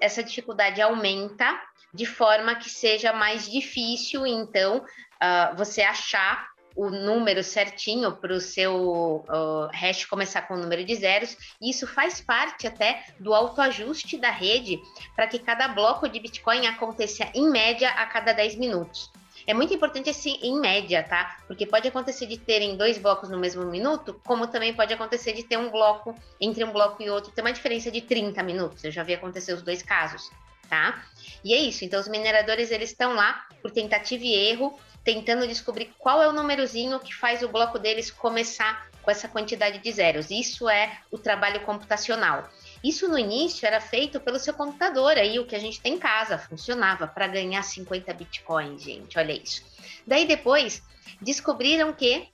essa 0.00 0.22
dificuldade 0.22 0.82
aumenta 0.82 1.58
de 1.94 2.04
forma 2.04 2.56
que 2.56 2.68
seja 2.68 3.12
mais 3.12 3.48
difícil, 3.48 4.26
então, 4.26 4.84
ah, 5.20 5.54
você 5.56 5.80
achar 5.82 6.48
o 6.76 6.90
número 6.90 7.42
certinho 7.42 8.14
para 8.14 8.34
o 8.34 8.40
seu 8.40 9.24
uh, 9.26 9.66
hash 9.72 10.04
começar 10.04 10.42
com 10.42 10.54
o 10.54 10.58
número 10.58 10.84
de 10.84 10.94
zeros. 10.94 11.34
E 11.58 11.70
isso 11.70 11.86
faz 11.86 12.20
parte 12.20 12.66
até 12.66 13.02
do 13.18 13.32
autoajuste 13.34 14.18
da 14.18 14.30
rede 14.30 14.78
para 15.16 15.26
que 15.26 15.38
cada 15.38 15.68
bloco 15.68 16.06
de 16.06 16.20
Bitcoin 16.20 16.66
aconteça 16.66 17.30
em 17.34 17.50
média 17.50 17.88
a 17.88 18.04
cada 18.04 18.34
10 18.34 18.56
minutos. 18.56 19.10
É 19.46 19.54
muito 19.54 19.72
importante 19.72 20.10
esse 20.10 20.30
em 20.42 20.58
média, 20.60 21.02
tá? 21.02 21.38
Porque 21.46 21.64
pode 21.64 21.86
acontecer 21.86 22.26
de 22.26 22.36
terem 22.36 22.76
dois 22.76 22.98
blocos 22.98 23.28
no 23.30 23.38
mesmo 23.38 23.64
minuto, 23.66 24.20
como 24.26 24.48
também 24.48 24.74
pode 24.74 24.92
acontecer 24.92 25.32
de 25.32 25.44
ter 25.44 25.56
um 25.56 25.70
bloco 25.70 26.14
entre 26.40 26.64
um 26.64 26.72
bloco 26.72 27.02
e 27.02 27.08
outro, 27.08 27.30
ter 27.30 27.42
uma 27.42 27.52
diferença 27.52 27.90
de 27.90 28.00
30 28.00 28.42
minutos. 28.42 28.82
Eu 28.82 28.90
já 28.90 29.04
vi 29.04 29.14
acontecer 29.14 29.52
os 29.52 29.62
dois 29.62 29.82
casos, 29.82 30.30
tá? 30.68 31.04
E 31.44 31.54
é 31.54 31.58
isso. 31.58 31.84
Então, 31.84 32.00
os 32.00 32.08
mineradores 32.08 32.72
eles 32.72 32.90
estão 32.90 33.14
lá 33.14 33.46
por 33.62 33.70
tentativa 33.70 34.24
e 34.24 34.34
erro 34.34 34.76
tentando 35.04 35.46
descobrir 35.46 35.94
qual 35.96 36.20
é 36.20 36.28
o 36.28 36.32
númerozinho 36.32 36.98
que 36.98 37.14
faz 37.14 37.40
o 37.44 37.48
bloco 37.48 37.78
deles 37.78 38.10
começar 38.10 38.90
com 39.00 39.10
essa 39.12 39.28
quantidade 39.28 39.78
de 39.78 39.92
zeros. 39.92 40.32
Isso 40.32 40.68
é 40.68 40.98
o 41.12 41.16
trabalho 41.16 41.60
computacional. 41.60 42.50
Isso 42.86 43.08
no 43.08 43.18
início 43.18 43.66
era 43.66 43.80
feito 43.80 44.20
pelo 44.20 44.38
seu 44.38 44.54
computador, 44.54 45.18
aí 45.18 45.40
o 45.40 45.44
que 45.44 45.56
a 45.56 45.58
gente 45.58 45.80
tem 45.80 45.94
em 45.94 45.98
casa, 45.98 46.38
funcionava 46.38 47.04
para 47.08 47.26
ganhar 47.26 47.60
50 47.60 48.14
bitcoins, 48.14 48.80
gente, 48.80 49.18
olha 49.18 49.32
isso. 49.32 49.60
Daí 50.06 50.24
depois 50.24 50.84
descobriram 51.20 51.92
que 51.92 52.28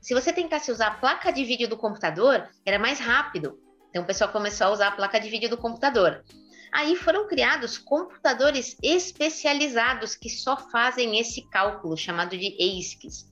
se 0.00 0.14
você 0.14 0.32
tentasse 0.32 0.72
usar 0.72 0.86
a 0.86 0.94
placa 0.94 1.30
de 1.30 1.44
vídeo 1.44 1.68
do 1.68 1.76
computador, 1.76 2.48
era 2.64 2.78
mais 2.78 2.98
rápido. 2.98 3.60
Então 3.90 4.04
o 4.04 4.06
pessoal 4.06 4.32
começou 4.32 4.68
a 4.68 4.70
usar 4.70 4.88
a 4.88 4.92
placa 4.92 5.20
de 5.20 5.28
vídeo 5.28 5.50
do 5.50 5.58
computador. 5.58 6.24
Aí 6.72 6.96
foram 6.96 7.28
criados 7.28 7.76
computadores 7.76 8.78
especializados 8.82 10.16
que 10.16 10.30
só 10.30 10.56
fazem 10.56 11.18
esse 11.20 11.42
cálculo, 11.50 11.94
chamado 11.94 12.38
de 12.38 12.56
ASICs. 12.58 13.26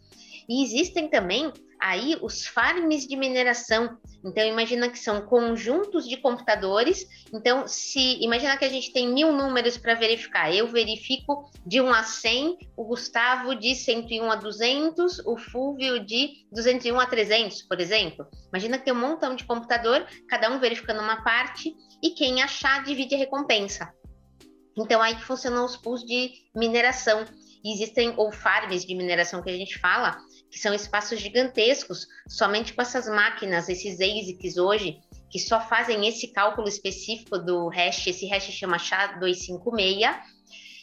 E 0.46 0.62
existem 0.62 1.08
também 1.08 1.50
aí 1.82 2.16
os 2.22 2.46
farms 2.46 3.08
de 3.08 3.16
mineração. 3.16 3.98
Então, 4.24 4.46
imagina 4.46 4.88
que 4.88 4.98
são 4.98 5.20
conjuntos 5.22 6.08
de 6.08 6.16
computadores. 6.16 7.04
Então, 7.34 7.66
se 7.66 8.22
imagina 8.22 8.56
que 8.56 8.64
a 8.64 8.68
gente 8.68 8.92
tem 8.92 9.12
mil 9.12 9.32
números 9.32 9.76
para 9.76 9.94
verificar. 9.94 10.54
Eu 10.54 10.68
verifico 10.68 11.50
de 11.66 11.80
1 11.80 11.92
a 11.92 12.04
100, 12.04 12.58
o 12.76 12.84
Gustavo 12.84 13.56
de 13.56 13.74
101 13.74 14.30
a 14.30 14.36
200, 14.36 15.26
o 15.26 15.36
Fúvio 15.36 15.98
de 15.98 16.46
201 16.52 17.00
a 17.00 17.06
300, 17.06 17.62
por 17.62 17.80
exemplo. 17.80 18.28
Imagina 18.48 18.78
que 18.78 18.84
tem 18.84 18.94
um 18.94 19.00
montão 19.00 19.34
de 19.34 19.44
computador, 19.44 20.06
cada 20.28 20.50
um 20.50 20.60
verificando 20.60 21.00
uma 21.00 21.24
parte, 21.24 21.74
e 22.00 22.10
quem 22.10 22.42
achar 22.42 22.84
divide 22.84 23.16
a 23.16 23.18
recompensa. 23.18 23.92
Então, 24.78 25.02
aí 25.02 25.16
que 25.16 25.24
funcionam 25.24 25.64
os 25.64 25.76
pools 25.76 26.04
de 26.04 26.30
mineração. 26.54 27.24
existem, 27.64 28.14
ou 28.16 28.32
farms 28.32 28.84
de 28.84 28.94
mineração 28.94 29.42
que 29.42 29.50
a 29.50 29.56
gente 29.56 29.78
fala, 29.78 30.18
que 30.52 30.58
são 30.58 30.74
espaços 30.74 31.18
gigantescos, 31.18 32.06
somente 32.28 32.74
com 32.74 32.82
essas 32.82 33.08
máquinas, 33.08 33.70
esses 33.70 33.94
ASICs 33.94 34.58
hoje, 34.58 35.00
que 35.30 35.38
só 35.38 35.58
fazem 35.58 36.06
esse 36.06 36.28
cálculo 36.28 36.68
específico 36.68 37.38
do 37.38 37.68
hash, 37.68 38.06
esse 38.06 38.26
hash 38.26 38.50
chama 38.52 38.76
SHA-256, 38.76 40.14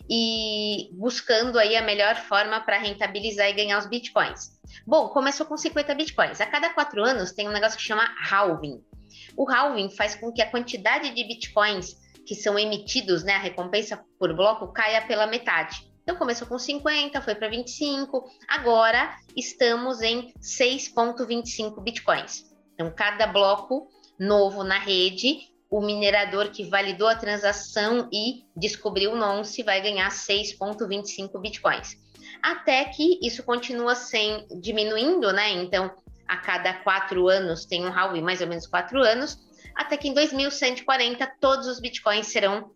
e 0.09 0.89
buscando 0.93 1.59
aí 1.59 1.75
a 1.75 1.83
melhor 1.83 2.15
forma 2.15 2.59
para 2.61 2.79
rentabilizar 2.79 3.47
e 3.47 3.53
ganhar 3.53 3.77
os 3.77 3.85
bitcoins. 3.85 4.59
Bom, 4.87 5.09
começou 5.09 5.45
com 5.45 5.55
50 5.55 5.93
bitcoins. 5.93 6.41
A 6.41 6.47
cada 6.47 6.73
quatro 6.73 7.03
anos 7.03 7.31
tem 7.31 7.47
um 7.47 7.51
negócio 7.51 7.77
que 7.77 7.83
chama 7.83 8.09
halving. 8.27 8.83
O 9.37 9.47
halving 9.47 9.91
faz 9.91 10.15
com 10.15 10.33
que 10.33 10.41
a 10.41 10.49
quantidade 10.49 11.13
de 11.13 11.23
bitcoins 11.23 11.95
que 12.25 12.33
são 12.33 12.57
emitidos, 12.57 13.23
né, 13.23 13.33
a 13.33 13.39
recompensa 13.39 14.03
por 14.17 14.35
bloco, 14.35 14.73
caia 14.73 15.05
pela 15.05 15.27
metade. 15.27 15.88
Então 16.09 16.17
começou 16.17 16.47
com 16.47 16.57
50, 16.57 17.21
foi 17.21 17.35
para 17.35 17.47
25, 17.49 18.27
agora 18.47 19.15
estamos 19.37 20.01
em 20.01 20.33
6,25 20.41 21.79
bitcoins. 21.83 22.47
Então, 22.73 22.91
cada 22.91 23.27
bloco 23.27 23.87
novo 24.19 24.63
na 24.63 24.79
rede, 24.79 25.37
o 25.69 25.79
minerador 25.79 26.49
que 26.49 26.63
validou 26.63 27.07
a 27.07 27.15
transação 27.15 28.09
e 28.11 28.43
descobriu 28.57 29.11
o 29.11 29.15
nonce 29.15 29.61
vai 29.61 29.79
ganhar 29.81 30.09
6,25 30.09 31.39
bitcoins. 31.39 31.95
Até 32.41 32.85
que 32.85 33.19
isso 33.21 33.43
continua 33.43 33.93
sem 33.93 34.47
diminuindo, 34.59 35.31
né? 35.31 35.51
Então, 35.51 35.91
a 36.27 36.37
cada 36.37 36.73
quatro 36.73 37.27
anos 37.27 37.67
tem 37.67 37.85
um 37.85 37.93
halving, 37.93 38.23
mais 38.23 38.41
ou 38.41 38.47
menos 38.47 38.65
quatro 38.65 38.99
anos, 38.99 39.37
até 39.75 39.95
que 39.95 40.07
em 40.07 40.13
2140 40.15 41.35
todos 41.39 41.67
os 41.67 41.79
bitcoins 41.79 42.25
serão, 42.25 42.71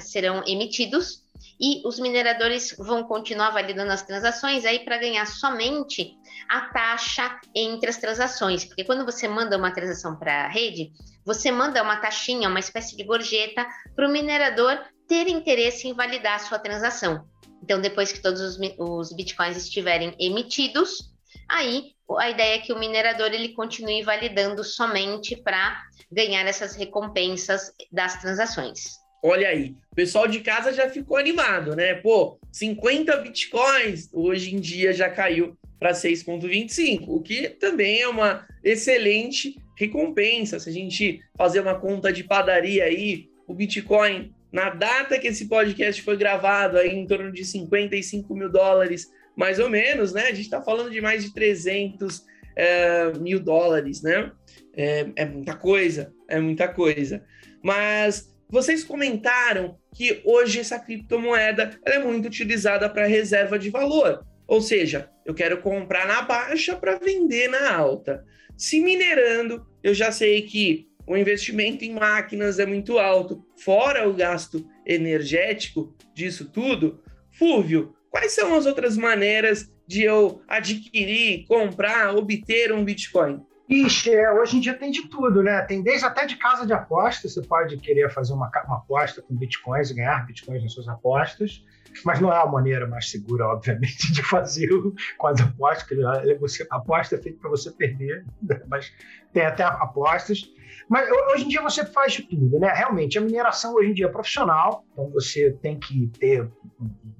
serão 0.00 0.42
emitidos 0.46 1.28
e 1.60 1.86
os 1.86 1.98
mineradores 1.98 2.74
vão 2.78 3.04
continuar 3.04 3.50
validando 3.50 3.92
as 3.92 4.02
transações 4.02 4.64
aí 4.64 4.80
para 4.80 4.98
ganhar 4.98 5.26
somente 5.26 6.16
a 6.48 6.62
taxa 6.72 7.38
entre 7.54 7.90
as 7.90 7.96
transações, 7.96 8.64
porque 8.64 8.84
quando 8.84 9.04
você 9.04 9.28
manda 9.28 9.56
uma 9.56 9.72
transação 9.72 10.16
para 10.16 10.44
a 10.44 10.48
rede, 10.48 10.92
você 11.24 11.50
manda 11.50 11.82
uma 11.82 11.96
taxinha, 11.96 12.48
uma 12.48 12.60
espécie 12.60 12.96
de 12.96 13.04
gorjeta 13.04 13.66
para 13.94 14.08
o 14.08 14.12
minerador 14.12 14.78
ter 15.06 15.28
interesse 15.28 15.88
em 15.88 15.94
validar 15.94 16.36
a 16.36 16.38
sua 16.38 16.58
transação. 16.58 17.24
Então, 17.62 17.80
depois 17.80 18.12
que 18.12 18.22
todos 18.22 18.40
os, 18.40 18.58
os 18.78 19.12
bitcoins 19.12 19.56
estiverem 19.56 20.14
emitidos, 20.18 21.12
aí 21.48 21.92
a 22.18 22.30
ideia 22.30 22.56
é 22.56 22.58
que 22.58 22.72
o 22.72 22.78
minerador 22.78 23.32
ele 23.32 23.50
continue 23.54 24.02
validando 24.02 24.64
somente 24.64 25.36
para 25.36 25.82
ganhar 26.10 26.46
essas 26.46 26.74
recompensas 26.74 27.72
das 27.92 28.20
transações. 28.20 28.99
Olha 29.22 29.48
aí, 29.48 29.74
o 29.92 29.94
pessoal 29.94 30.26
de 30.26 30.40
casa 30.40 30.72
já 30.72 30.88
ficou 30.88 31.16
animado, 31.16 31.76
né? 31.76 31.94
Pô, 31.94 32.38
50 32.52 33.16
bitcoins 33.18 34.08
hoje 34.12 34.54
em 34.54 34.60
dia 34.60 34.92
já 34.92 35.10
caiu 35.10 35.56
para 35.78 35.92
6,25, 35.92 37.04
o 37.06 37.20
que 37.20 37.48
também 37.48 38.00
é 38.00 38.08
uma 38.08 38.46
excelente 38.64 39.56
recompensa. 39.76 40.58
Se 40.58 40.68
a 40.68 40.72
gente 40.72 41.20
fazer 41.36 41.60
uma 41.60 41.78
conta 41.78 42.12
de 42.12 42.22
padaria 42.22 42.84
aí, 42.84 43.28
o 43.46 43.54
Bitcoin, 43.54 44.32
na 44.52 44.70
data 44.70 45.18
que 45.18 45.28
esse 45.28 45.48
podcast 45.48 46.02
foi 46.02 46.16
gravado, 46.16 46.76
aí 46.76 46.94
em 46.94 47.06
torno 47.06 47.32
de 47.32 47.44
55 47.44 48.34
mil 48.34 48.50
dólares, 48.50 49.10
mais 49.34 49.58
ou 49.58 49.70
menos, 49.70 50.12
né? 50.12 50.24
A 50.24 50.34
gente 50.34 50.42
está 50.42 50.60
falando 50.60 50.90
de 50.90 51.00
mais 51.00 51.24
de 51.24 51.32
300 51.32 52.24
é, 52.54 53.12
mil 53.18 53.40
dólares, 53.40 54.02
né? 54.02 54.30
É, 54.76 55.06
é 55.16 55.24
muita 55.24 55.56
coisa, 55.56 56.12
é 56.28 56.38
muita 56.38 56.68
coisa. 56.68 57.24
Mas 57.62 58.29
vocês 58.50 58.82
comentaram 58.82 59.78
que 59.94 60.20
hoje 60.24 60.60
essa 60.60 60.78
criptomoeda 60.78 61.78
é 61.84 61.98
muito 61.98 62.26
utilizada 62.26 62.88
para 62.88 63.06
reserva 63.06 63.58
de 63.58 63.70
valor. 63.70 64.24
Ou 64.46 64.60
seja, 64.60 65.08
eu 65.24 65.32
quero 65.32 65.62
comprar 65.62 66.06
na 66.06 66.22
baixa 66.22 66.74
para 66.74 66.98
vender 66.98 67.48
na 67.48 67.72
alta. 67.72 68.24
Se 68.56 68.80
minerando, 68.80 69.64
eu 69.82 69.94
já 69.94 70.10
sei 70.10 70.42
que 70.42 70.88
o 71.06 71.16
investimento 71.16 71.84
em 71.84 71.92
máquinas 71.92 72.58
é 72.58 72.66
muito 72.66 72.98
alto, 72.98 73.44
fora 73.56 74.08
o 74.08 74.14
gasto 74.14 74.68
energético 74.84 75.94
disso 76.14 76.50
tudo. 76.50 77.00
Fúvio, 77.30 77.94
quais 78.10 78.32
são 78.32 78.54
as 78.54 78.66
outras 78.66 78.96
maneiras 78.96 79.72
de 79.86 80.02
eu 80.02 80.42
adquirir, 80.46 81.46
comprar, 81.46 82.14
obter 82.14 82.72
um 82.72 82.84
Bitcoin? 82.84 83.40
Ixi, 83.70 84.12
é, 84.12 84.32
hoje 84.32 84.56
em 84.56 84.60
dia 84.60 84.74
tem 84.74 84.90
de 84.90 85.06
tudo, 85.06 85.44
né? 85.44 85.62
Tem 85.62 85.80
desde 85.80 86.04
até 86.04 86.26
de 86.26 86.34
casa 86.34 86.66
de 86.66 86.72
apostas, 86.72 87.32
você 87.32 87.40
pode 87.40 87.76
querer 87.76 88.10
fazer 88.10 88.32
uma, 88.32 88.50
uma 88.66 88.78
aposta 88.78 89.22
com 89.22 89.32
bitcoins 89.32 89.90
e 89.90 89.94
ganhar 89.94 90.26
bitcoins 90.26 90.60
nas 90.60 90.72
suas 90.72 90.88
apostas, 90.88 91.64
mas 92.04 92.18
não 92.18 92.32
é 92.32 92.36
a 92.36 92.46
maneira 92.46 92.88
mais 92.88 93.08
segura, 93.08 93.46
obviamente, 93.46 94.12
de 94.12 94.24
fazer 94.24 94.68
com 95.16 95.26
as 95.28 95.40
apostas, 95.40 95.84
porque 95.84 96.66
aposta 96.68 97.14
é 97.14 97.18
feita 97.18 97.38
para 97.40 97.50
você 97.50 97.70
perder, 97.70 98.26
né? 98.42 98.60
mas 98.66 98.92
tem 99.32 99.46
até 99.46 99.62
apostas. 99.62 100.50
Mas 100.90 101.08
hoje 101.32 101.44
em 101.44 101.48
dia 101.48 101.62
você 101.62 101.86
faz 101.86 102.14
de 102.14 102.22
tudo, 102.22 102.58
né? 102.58 102.72
Realmente, 102.74 103.16
a 103.16 103.20
mineração 103.20 103.74
hoje 103.74 103.90
em 103.90 103.94
dia 103.94 104.06
é 104.06 104.08
profissional, 104.08 104.84
então 104.92 105.08
você 105.10 105.52
tem 105.62 105.78
que 105.78 106.08
ter 106.18 106.50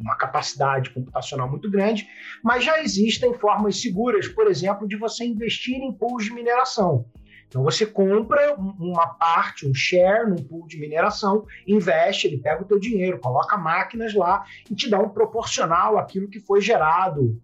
uma 0.00 0.16
capacidade 0.16 0.90
computacional 0.90 1.48
muito 1.48 1.70
grande, 1.70 2.08
mas 2.42 2.64
já 2.64 2.82
existem 2.82 3.32
formas 3.32 3.80
seguras, 3.80 4.26
por 4.26 4.48
exemplo, 4.48 4.88
de 4.88 4.96
você 4.96 5.24
investir 5.24 5.76
em 5.76 5.92
pools 5.92 6.24
de 6.24 6.32
mineração. 6.32 7.06
Então 7.46 7.62
você 7.62 7.86
compra 7.86 8.56
uma 8.56 9.06
parte, 9.06 9.68
um 9.68 9.74
share 9.74 10.28
num 10.28 10.42
pool 10.42 10.66
de 10.66 10.76
mineração, 10.76 11.46
investe, 11.64 12.26
ele 12.26 12.38
pega 12.38 12.62
o 12.62 12.66
teu 12.66 12.78
dinheiro, 12.78 13.20
coloca 13.20 13.56
máquinas 13.56 14.12
lá 14.14 14.44
e 14.68 14.74
te 14.74 14.90
dá 14.90 14.98
um 14.98 15.10
proporcional 15.10 15.96
àquilo 15.96 16.28
que 16.28 16.40
foi 16.40 16.60
gerado 16.60 17.40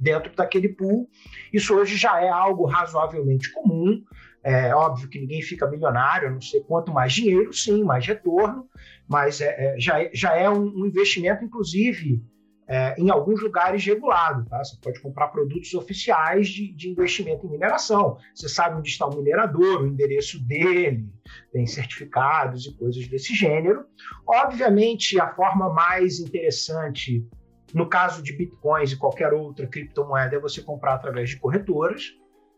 dentro 0.00 0.34
daquele 0.34 0.70
pool. 0.70 1.08
Isso 1.52 1.74
hoje 1.74 1.96
já 1.96 2.20
é 2.20 2.28
algo 2.28 2.64
razoavelmente 2.64 3.52
comum. 3.52 4.02
É 4.42 4.74
óbvio 4.74 5.08
que 5.08 5.20
ninguém 5.20 5.42
fica 5.42 5.70
milionário, 5.70 6.30
não 6.30 6.40
sei 6.40 6.60
quanto 6.62 6.90
mais 6.90 7.12
dinheiro, 7.12 7.52
sim, 7.52 7.84
mais 7.84 8.06
retorno, 8.06 8.66
mas 9.06 9.42
é, 9.42 9.74
é, 9.74 9.78
já, 9.78 10.02
é, 10.02 10.10
já 10.14 10.34
é 10.34 10.48
um, 10.48 10.64
um 10.64 10.86
investimento, 10.86 11.44
inclusive, 11.44 12.24
é, 12.66 12.94
em 12.96 13.10
alguns 13.10 13.42
lugares 13.42 13.84
regulado. 13.84 14.48
Tá? 14.48 14.64
Você 14.64 14.78
pode 14.80 14.98
comprar 15.00 15.28
produtos 15.28 15.74
oficiais 15.74 16.48
de, 16.48 16.72
de, 16.72 16.88
investimento 16.88 17.46
em 17.46 17.50
mineração. 17.50 18.16
Você 18.34 18.48
sabe 18.48 18.78
onde 18.78 18.88
está 18.88 19.06
o 19.06 19.14
minerador, 19.14 19.82
o 19.82 19.86
endereço 19.86 20.42
dele, 20.42 21.06
tem 21.52 21.66
certificados 21.66 22.64
e 22.64 22.74
coisas 22.74 23.06
desse 23.08 23.34
gênero. 23.34 23.84
Obviamente, 24.26 25.20
a 25.20 25.34
forma 25.34 25.68
mais 25.68 26.18
interessante, 26.18 27.26
no 27.74 27.88
caso 27.88 28.22
de 28.22 28.32
bitcoins 28.32 28.92
e 28.92 28.96
qualquer 28.96 29.32
outra 29.32 29.66
criptomoeda, 29.66 30.36
é 30.36 30.40
você 30.40 30.62
comprar 30.62 30.94
através 30.94 31.30
de 31.30 31.38
corretoras, 31.38 32.14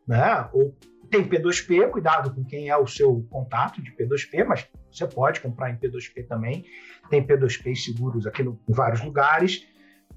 né? 0.07 0.49
ou 0.53 0.75
tem 1.11 1.29
P2P, 1.29 1.91
cuidado 1.91 2.35
com 2.35 2.43
quem 2.43 2.71
é 2.71 2.77
o 2.77 2.87
seu 2.87 3.27
contato 3.31 3.83
de 3.83 3.93
P2P, 3.93 4.47
mas 4.47 4.67
você 4.91 5.07
pode 5.07 5.41
comprar 5.41 5.71
em 5.71 5.77
P2P 5.77 6.27
também. 6.27 6.65
Tem 7.11 7.25
P2P 7.27 7.77
seguros 7.77 8.27
aqui 8.27 8.43
no, 8.43 8.59
em 8.67 8.73
vários 8.73 9.03
lugares. 9.03 9.67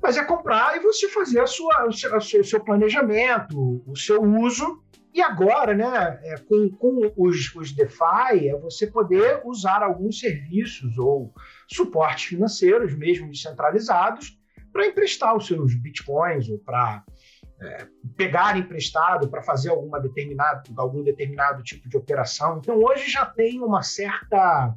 Mas 0.01 0.15
é 0.15 0.23
comprar 0.23 0.77
e 0.77 0.79
você 0.79 1.09
fazer 1.09 1.41
a 1.41 1.47
sua, 1.47 1.85
o, 1.85 1.91
seu, 1.91 2.15
o 2.15 2.21
seu 2.21 2.63
planejamento, 2.63 3.83
o 3.85 3.95
seu 3.95 4.21
uso. 4.21 4.81
E 5.13 5.21
agora, 5.21 5.73
né, 5.73 6.19
é, 6.23 6.37
com, 6.37 6.69
com 6.69 7.13
os, 7.17 7.53
os 7.55 7.71
DeFi, 7.71 8.49
é 8.49 8.57
você 8.57 8.87
poder 8.87 9.41
usar 9.45 9.81
alguns 9.81 10.19
serviços 10.19 10.97
ou 10.97 11.33
suportes 11.67 12.25
financeiros, 12.25 12.93
mesmo 12.95 13.29
descentralizados, 13.29 14.37
para 14.75 14.87
emprestar 14.87 15.33
os 15.37 15.47
seus 15.47 15.73
bitcoins 15.73 16.49
ou 16.49 16.59
para 16.59 17.01
é, 17.61 17.87
pegar 18.17 18.57
emprestado 18.57 19.29
para 19.29 19.41
fazer 19.41 19.69
alguma 19.69 20.01
determinado, 20.01 20.69
algum 20.75 21.01
determinado 21.01 21.63
tipo 21.63 21.87
de 21.87 21.95
operação. 21.95 22.57
Então, 22.57 22.77
hoje 22.83 23.09
já 23.09 23.25
tem 23.25 23.61
uma 23.61 23.81
certa, 23.81 24.75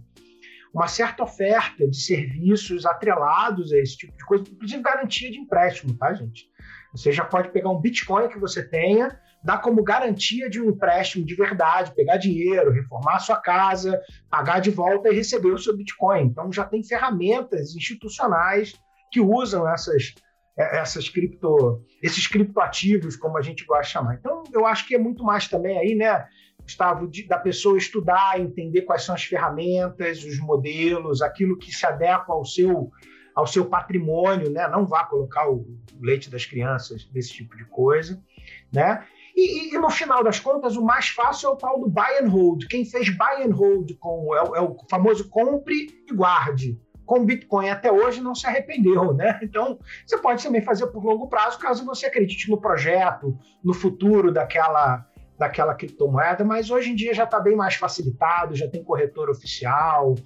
uma 0.72 0.86
certa 0.86 1.24
oferta 1.24 1.88
de 1.88 2.00
serviços 2.00 2.86
atrelados 2.86 3.72
a 3.72 3.78
esse 3.78 3.96
tipo 3.96 4.16
de 4.16 4.24
coisa, 4.24 4.44
inclusive 4.48 4.80
garantia 4.80 5.32
de 5.32 5.38
empréstimo, 5.38 5.92
tá, 5.98 6.14
gente? 6.14 6.48
Você 6.92 7.10
já 7.10 7.24
pode 7.24 7.50
pegar 7.50 7.70
um 7.70 7.80
Bitcoin 7.80 8.28
que 8.28 8.38
você 8.38 8.62
tenha, 8.62 9.20
dar 9.42 9.58
como 9.58 9.82
garantia 9.82 10.48
de 10.48 10.60
um 10.60 10.70
empréstimo 10.70 11.26
de 11.26 11.34
verdade, 11.34 11.92
pegar 11.92 12.18
dinheiro, 12.18 12.70
reformar 12.70 13.16
a 13.16 13.18
sua 13.18 13.40
casa, 13.40 14.00
pagar 14.30 14.60
de 14.60 14.70
volta 14.70 15.08
e 15.08 15.16
receber 15.16 15.50
o 15.50 15.58
seu 15.58 15.76
Bitcoin. 15.76 16.22
Então, 16.22 16.52
já 16.52 16.64
tem 16.64 16.84
ferramentas 16.84 17.74
institucionais 17.74 18.78
que 19.10 19.20
usam 19.20 19.68
essas 19.68 20.14
é, 20.58 20.78
essas 20.78 21.08
cripto, 21.08 21.84
esses 22.02 22.26
criptoativos, 22.26 23.14
como 23.14 23.38
a 23.38 23.42
gente 23.42 23.64
gosta 23.64 23.84
de 23.84 23.90
chamar. 23.90 24.14
Então, 24.16 24.42
eu 24.52 24.66
acho 24.66 24.88
que 24.88 24.94
é 24.94 24.98
muito 24.98 25.22
mais 25.22 25.46
também 25.46 25.78
aí, 25.78 25.94
né, 25.94 26.26
Gustavo, 26.60 27.06
de, 27.06 27.26
da 27.28 27.38
pessoa 27.38 27.78
estudar, 27.78 28.40
entender 28.40 28.82
quais 28.82 29.04
são 29.04 29.14
as 29.14 29.22
ferramentas, 29.22 30.24
os 30.24 30.38
modelos, 30.40 31.22
aquilo 31.22 31.56
que 31.56 31.72
se 31.72 31.86
adequa 31.86 32.32
ao 32.32 32.44
seu 32.44 32.90
ao 33.34 33.46
seu 33.46 33.66
patrimônio, 33.66 34.50
né? 34.50 34.66
Não 34.66 34.84
vá 34.84 35.04
colocar 35.04 35.48
o 35.48 35.64
leite 36.00 36.28
das 36.28 36.44
crianças 36.44 37.04
desse 37.04 37.34
tipo 37.34 37.56
de 37.56 37.64
coisa, 37.66 38.20
né? 38.72 39.06
E, 39.36 39.72
e, 39.72 39.78
no 39.78 39.88
final 39.90 40.24
das 40.24 40.40
contas, 40.40 40.76
o 40.76 40.84
mais 40.84 41.10
fácil 41.10 41.50
é 41.50 41.52
o 41.52 41.56
tal 41.56 41.78
do 41.78 41.88
buy 41.88 42.18
and 42.20 42.28
hold. 42.28 42.66
Quem 42.66 42.84
fez 42.84 43.08
buy 43.16 43.44
and 43.44 43.54
hold 43.54 43.92
com 44.00 44.34
é, 44.34 44.58
é 44.58 44.60
o 44.60 44.76
famoso 44.90 45.28
compre 45.28 45.86
e 46.10 46.12
guarde 46.12 46.76
com 47.08 47.24
Bitcoin 47.24 47.70
até 47.70 47.90
hoje 47.90 48.20
não 48.20 48.34
se 48.34 48.46
arrependeu, 48.46 49.14
né? 49.14 49.40
Então, 49.42 49.78
você 50.06 50.18
pode 50.18 50.42
também 50.42 50.60
fazer 50.60 50.86
por 50.88 51.02
longo 51.02 51.26
prazo, 51.26 51.58
caso 51.58 51.84
você 51.86 52.04
acredite 52.04 52.50
no 52.50 52.60
projeto, 52.60 53.36
no 53.64 53.72
futuro 53.72 54.30
daquela 54.30 55.06
daquela 55.38 55.72
criptomoeda, 55.72 56.44
mas 56.44 56.68
hoje 56.68 56.90
em 56.90 56.96
dia 56.96 57.14
já 57.14 57.22
está 57.22 57.38
bem 57.38 57.54
mais 57.54 57.76
facilitado, 57.76 58.56
já 58.56 58.68
tem 58.68 58.82
corretor 58.82 59.30
oficial, 59.30 60.16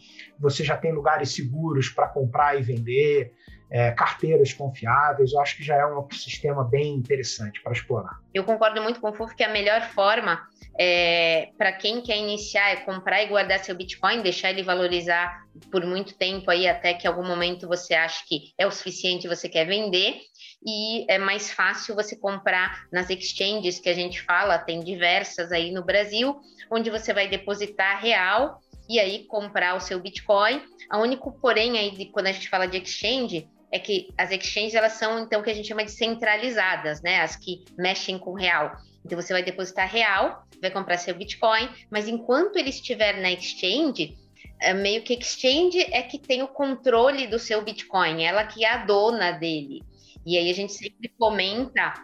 você 0.41 0.65
já 0.65 0.75
tem 0.75 0.91
lugares 0.91 1.35
seguros 1.35 1.91
para 1.91 2.09
comprar 2.09 2.59
e 2.59 2.63
vender, 2.63 3.31
é, 3.73 3.91
carteiras 3.93 4.53
confiáveis, 4.53 5.33
eu 5.33 5.41
acho 5.41 5.57
que 5.57 5.65
já 5.65 5.77
é 5.77 5.87
um 5.87 6.07
sistema 6.11 6.63
bem 6.63 6.95
interessante 6.95 7.63
para 7.63 7.73
explorar. 7.73 8.19
Eu 8.35 8.45
concordo 8.45 8.83
muito 8.83 9.01
com 9.01 9.09
o 9.09 9.15
Fufo 9.15 9.35
que 9.35 9.43
a 9.43 9.49
melhor 9.49 9.81
forma 9.95 10.47
é, 10.79 11.49
para 11.57 11.73
quem 11.73 12.03
quer 12.03 12.19
iniciar 12.19 12.71
é 12.71 12.77
comprar 12.77 13.23
e 13.23 13.29
guardar 13.29 13.59
seu 13.61 13.75
Bitcoin, 13.75 14.21
deixar 14.21 14.51
ele 14.51 14.63
valorizar 14.63 15.43
por 15.71 15.87
muito 15.87 16.15
tempo 16.15 16.51
aí 16.51 16.69
até 16.69 16.93
que 16.93 17.07
algum 17.07 17.27
momento 17.27 17.67
você 17.67 17.95
acha 17.95 18.23
que 18.29 18.53
é 18.59 18.67
o 18.67 18.71
suficiente 18.71 19.25
e 19.25 19.29
você 19.29 19.49
quer 19.49 19.67
vender 19.67 20.21
e 20.67 21.11
é 21.11 21.17
mais 21.17 21.51
fácil 21.51 21.95
você 21.95 22.15
comprar 22.15 22.87
nas 22.93 23.09
exchanges 23.09 23.81
que 23.81 23.89
a 23.89 23.95
gente 23.95 24.21
fala, 24.21 24.59
tem 24.59 24.81
diversas 24.81 25.51
aí 25.51 25.73
no 25.73 25.83
Brasil, 25.83 26.39
onde 26.71 26.91
você 26.91 27.15
vai 27.15 27.27
depositar 27.27 28.03
real 28.03 28.61
e 28.87 29.01
aí 29.01 29.25
comprar 29.25 29.77
o 29.77 29.81
seu 29.81 29.99
Bitcoin. 29.99 30.63
O 30.93 30.99
único 30.99 31.33
porém 31.41 31.79
aí 31.79 31.91
de 31.91 32.07
quando 32.07 32.27
a 32.27 32.33
gente 32.33 32.51
fala 32.51 32.67
de 32.67 32.77
exchange 32.77 33.49
é 33.73 33.79
que 33.79 34.13
as 34.19 34.31
exchanges 34.31 34.75
elas 34.75 34.93
são 34.93 35.19
então 35.19 35.41
o 35.41 35.43
que 35.43 35.51
a 35.51 35.55
gente 35.55 35.67
chama 35.67 35.85
de 35.85 35.91
centralizadas, 35.91 37.01
né? 37.03 37.23
As 37.23 37.35
que 37.35 37.65
mexem 37.79 38.19
com 38.19 38.35
real. 38.35 38.77
Então 39.05 39.21
você 39.21 39.33
vai 39.33 39.43
depositar 39.43 39.91
real, 39.91 40.47
vai 40.61 40.71
comprar 40.71 40.99
seu 40.99 41.15
Bitcoin, 41.15 41.69
mas 41.91 42.07
enquanto 42.07 42.57
ele 42.57 42.69
estiver 42.69 43.21
na 43.21 43.33
exchange, 43.33 44.17
é 44.61 44.75
meio 44.75 45.03
que 45.03 45.15
exchange 45.15 45.81
é 45.91 46.03
que 46.03 46.19
tem 46.19 46.43
o 46.43 46.49
controle 46.49 47.27
do 47.27 47.39
seu 47.39 47.63
Bitcoin, 47.63 48.23
ela 48.23 48.45
que 48.45 48.65
é 48.65 48.71
a 48.71 48.85
dona 48.85 49.33
dele. 49.33 49.83
E 50.25 50.39
aí 50.39 50.51
a 50.51 50.55
gente 50.55 50.73
sempre 50.73 51.09
comenta 51.19 51.95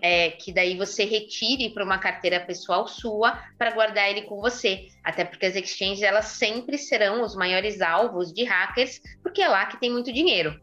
é, 0.00 0.30
que 0.30 0.52
daí 0.52 0.76
você 0.76 1.04
retire 1.04 1.70
para 1.70 1.84
uma 1.84 1.98
carteira 1.98 2.40
pessoal 2.40 2.86
sua 2.88 3.42
para 3.58 3.72
guardar 3.72 4.08
ele 4.08 4.22
com 4.22 4.40
você. 4.40 4.86
Até 5.04 5.24
porque 5.24 5.46
as 5.46 5.56
exchanges 5.56 6.02
elas 6.02 6.26
sempre 6.26 6.78
serão 6.78 7.22
os 7.22 7.34
maiores 7.36 7.82
alvos 7.82 8.32
de 8.32 8.44
hackers, 8.44 9.00
porque 9.22 9.42
é 9.42 9.48
lá 9.48 9.66
que 9.66 9.78
tem 9.78 9.90
muito 9.90 10.12
dinheiro. 10.12 10.58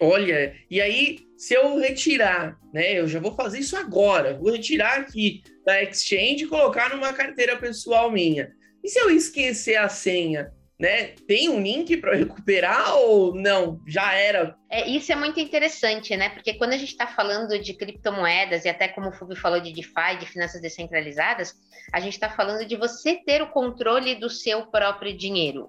Olha, 0.00 0.54
e 0.70 0.80
aí, 0.80 1.18
se 1.36 1.54
eu 1.54 1.78
retirar, 1.78 2.58
né? 2.72 2.98
Eu 2.98 3.08
já 3.08 3.18
vou 3.18 3.34
fazer 3.34 3.58
isso 3.58 3.76
agora. 3.76 4.38
Vou 4.38 4.52
retirar 4.52 4.98
aqui 4.98 5.42
da 5.64 5.82
Exchange 5.82 6.44
e 6.44 6.48
colocar 6.48 6.90
numa 6.90 7.12
carteira 7.12 7.56
pessoal 7.56 8.10
minha. 8.10 8.52
E 8.82 8.88
se 8.88 8.98
eu 8.98 9.10
esquecer 9.10 9.76
a 9.76 9.88
senha? 9.88 10.52
Né? 10.78 11.08
Tem 11.26 11.48
um 11.48 11.60
link 11.60 11.96
para 11.96 12.14
recuperar 12.14 12.94
ou 12.98 13.34
não? 13.34 13.80
Já 13.84 14.14
era? 14.14 14.56
É, 14.70 14.88
isso 14.88 15.10
é 15.10 15.16
muito 15.16 15.40
interessante, 15.40 16.16
né? 16.16 16.28
Porque 16.28 16.54
quando 16.54 16.72
a 16.72 16.76
gente 16.76 16.90
está 16.90 17.04
falando 17.04 17.58
de 17.58 17.74
criptomoedas 17.74 18.64
e 18.64 18.68
até 18.68 18.86
como 18.86 19.08
o 19.08 19.12
Fubio 19.12 19.34
falou 19.34 19.58
de 19.60 19.72
DeFi, 19.72 20.18
de 20.20 20.26
finanças 20.26 20.62
descentralizadas, 20.62 21.52
a 21.92 21.98
gente 21.98 22.12
está 22.12 22.30
falando 22.30 22.64
de 22.64 22.76
você 22.76 23.16
ter 23.16 23.42
o 23.42 23.50
controle 23.50 24.14
do 24.14 24.30
seu 24.30 24.66
próprio 24.66 25.16
dinheiro. 25.16 25.68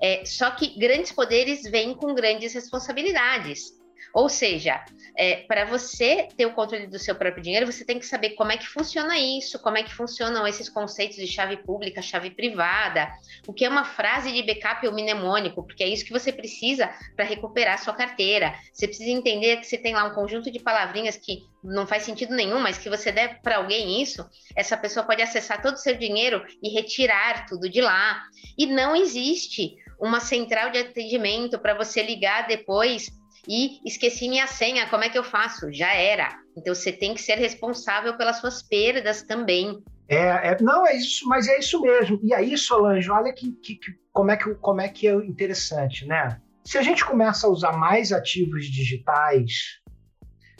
É, 0.00 0.24
só 0.24 0.50
que 0.50 0.78
grandes 0.78 1.12
poderes 1.12 1.62
vêm 1.62 1.94
com 1.94 2.14
grandes 2.14 2.52
responsabilidades. 2.54 3.78
Ou 4.14 4.28
seja, 4.28 4.84
é, 5.16 5.36
para 5.46 5.64
você 5.64 6.28
ter 6.36 6.46
o 6.46 6.54
controle 6.54 6.86
do 6.86 6.98
seu 6.98 7.14
próprio 7.14 7.42
dinheiro, 7.42 7.66
você 7.70 7.84
tem 7.84 7.98
que 7.98 8.06
saber 8.06 8.30
como 8.30 8.52
é 8.52 8.56
que 8.56 8.66
funciona 8.66 9.18
isso, 9.18 9.58
como 9.58 9.76
é 9.76 9.82
que 9.82 9.94
funcionam 9.94 10.46
esses 10.46 10.68
conceitos 10.68 11.16
de 11.16 11.26
chave 11.26 11.58
pública, 11.58 12.00
chave 12.00 12.30
privada, 12.30 13.10
o 13.46 13.52
que 13.52 13.64
é 13.64 13.68
uma 13.68 13.84
frase 13.84 14.32
de 14.32 14.42
backup 14.42 14.86
ou 14.86 14.92
mnemônico, 14.92 15.62
porque 15.62 15.84
é 15.84 15.88
isso 15.88 16.04
que 16.04 16.12
você 16.12 16.32
precisa 16.32 16.90
para 17.14 17.24
recuperar 17.24 17.78
sua 17.78 17.94
carteira. 17.94 18.54
Você 18.72 18.88
precisa 18.88 19.10
entender 19.10 19.58
que 19.58 19.66
você 19.66 19.76
tem 19.76 19.94
lá 19.94 20.04
um 20.04 20.14
conjunto 20.14 20.50
de 20.50 20.58
palavrinhas 20.58 21.16
que 21.16 21.42
não 21.62 21.86
faz 21.86 22.04
sentido 22.04 22.34
nenhum, 22.34 22.60
mas 22.60 22.78
que 22.78 22.88
você 22.88 23.12
der 23.12 23.40
para 23.42 23.56
alguém 23.56 24.00
isso, 24.00 24.24
essa 24.56 24.76
pessoa 24.76 25.04
pode 25.04 25.20
acessar 25.20 25.60
todo 25.60 25.74
o 25.74 25.78
seu 25.78 25.94
dinheiro 25.96 26.42
e 26.62 26.70
retirar 26.70 27.46
tudo 27.46 27.68
de 27.68 27.80
lá. 27.80 28.22
E 28.56 28.64
não 28.64 28.96
existe 28.96 29.76
uma 29.98 30.20
central 30.20 30.70
de 30.70 30.78
atendimento 30.78 31.58
para 31.58 31.74
você 31.74 32.02
ligar 32.02 32.46
depois 32.46 33.10
e 33.46 33.80
esqueci 33.84 34.28
minha 34.28 34.46
senha, 34.46 34.88
como 34.88 35.04
é 35.04 35.08
que 35.08 35.18
eu 35.18 35.24
faço? 35.24 35.72
Já 35.72 35.92
era. 35.94 36.38
Então 36.56 36.74
você 36.74 36.92
tem 36.92 37.14
que 37.14 37.22
ser 37.22 37.36
responsável 37.36 38.16
pelas 38.16 38.36
suas 38.36 38.62
perdas 38.62 39.22
também. 39.22 39.82
É, 40.08 40.50
é, 40.50 40.56
não, 40.60 40.86
é 40.86 40.96
isso, 40.96 41.28
mas 41.28 41.48
é 41.48 41.58
isso 41.58 41.80
mesmo. 41.80 42.18
E 42.22 42.32
aí, 42.34 42.56
Solange, 42.56 43.10
olha 43.10 43.32
que, 43.32 43.52
que, 43.52 43.76
que, 43.76 43.92
como, 44.12 44.30
é 44.30 44.36
que, 44.36 44.54
como 44.54 44.80
é 44.80 44.88
que 44.88 45.06
é 45.06 45.14
interessante, 45.14 46.06
né? 46.06 46.40
Se 46.64 46.76
a 46.78 46.82
gente 46.82 47.04
começa 47.04 47.46
a 47.46 47.50
usar 47.50 47.72
mais 47.72 48.12
ativos 48.12 48.66
digitais, 48.66 49.80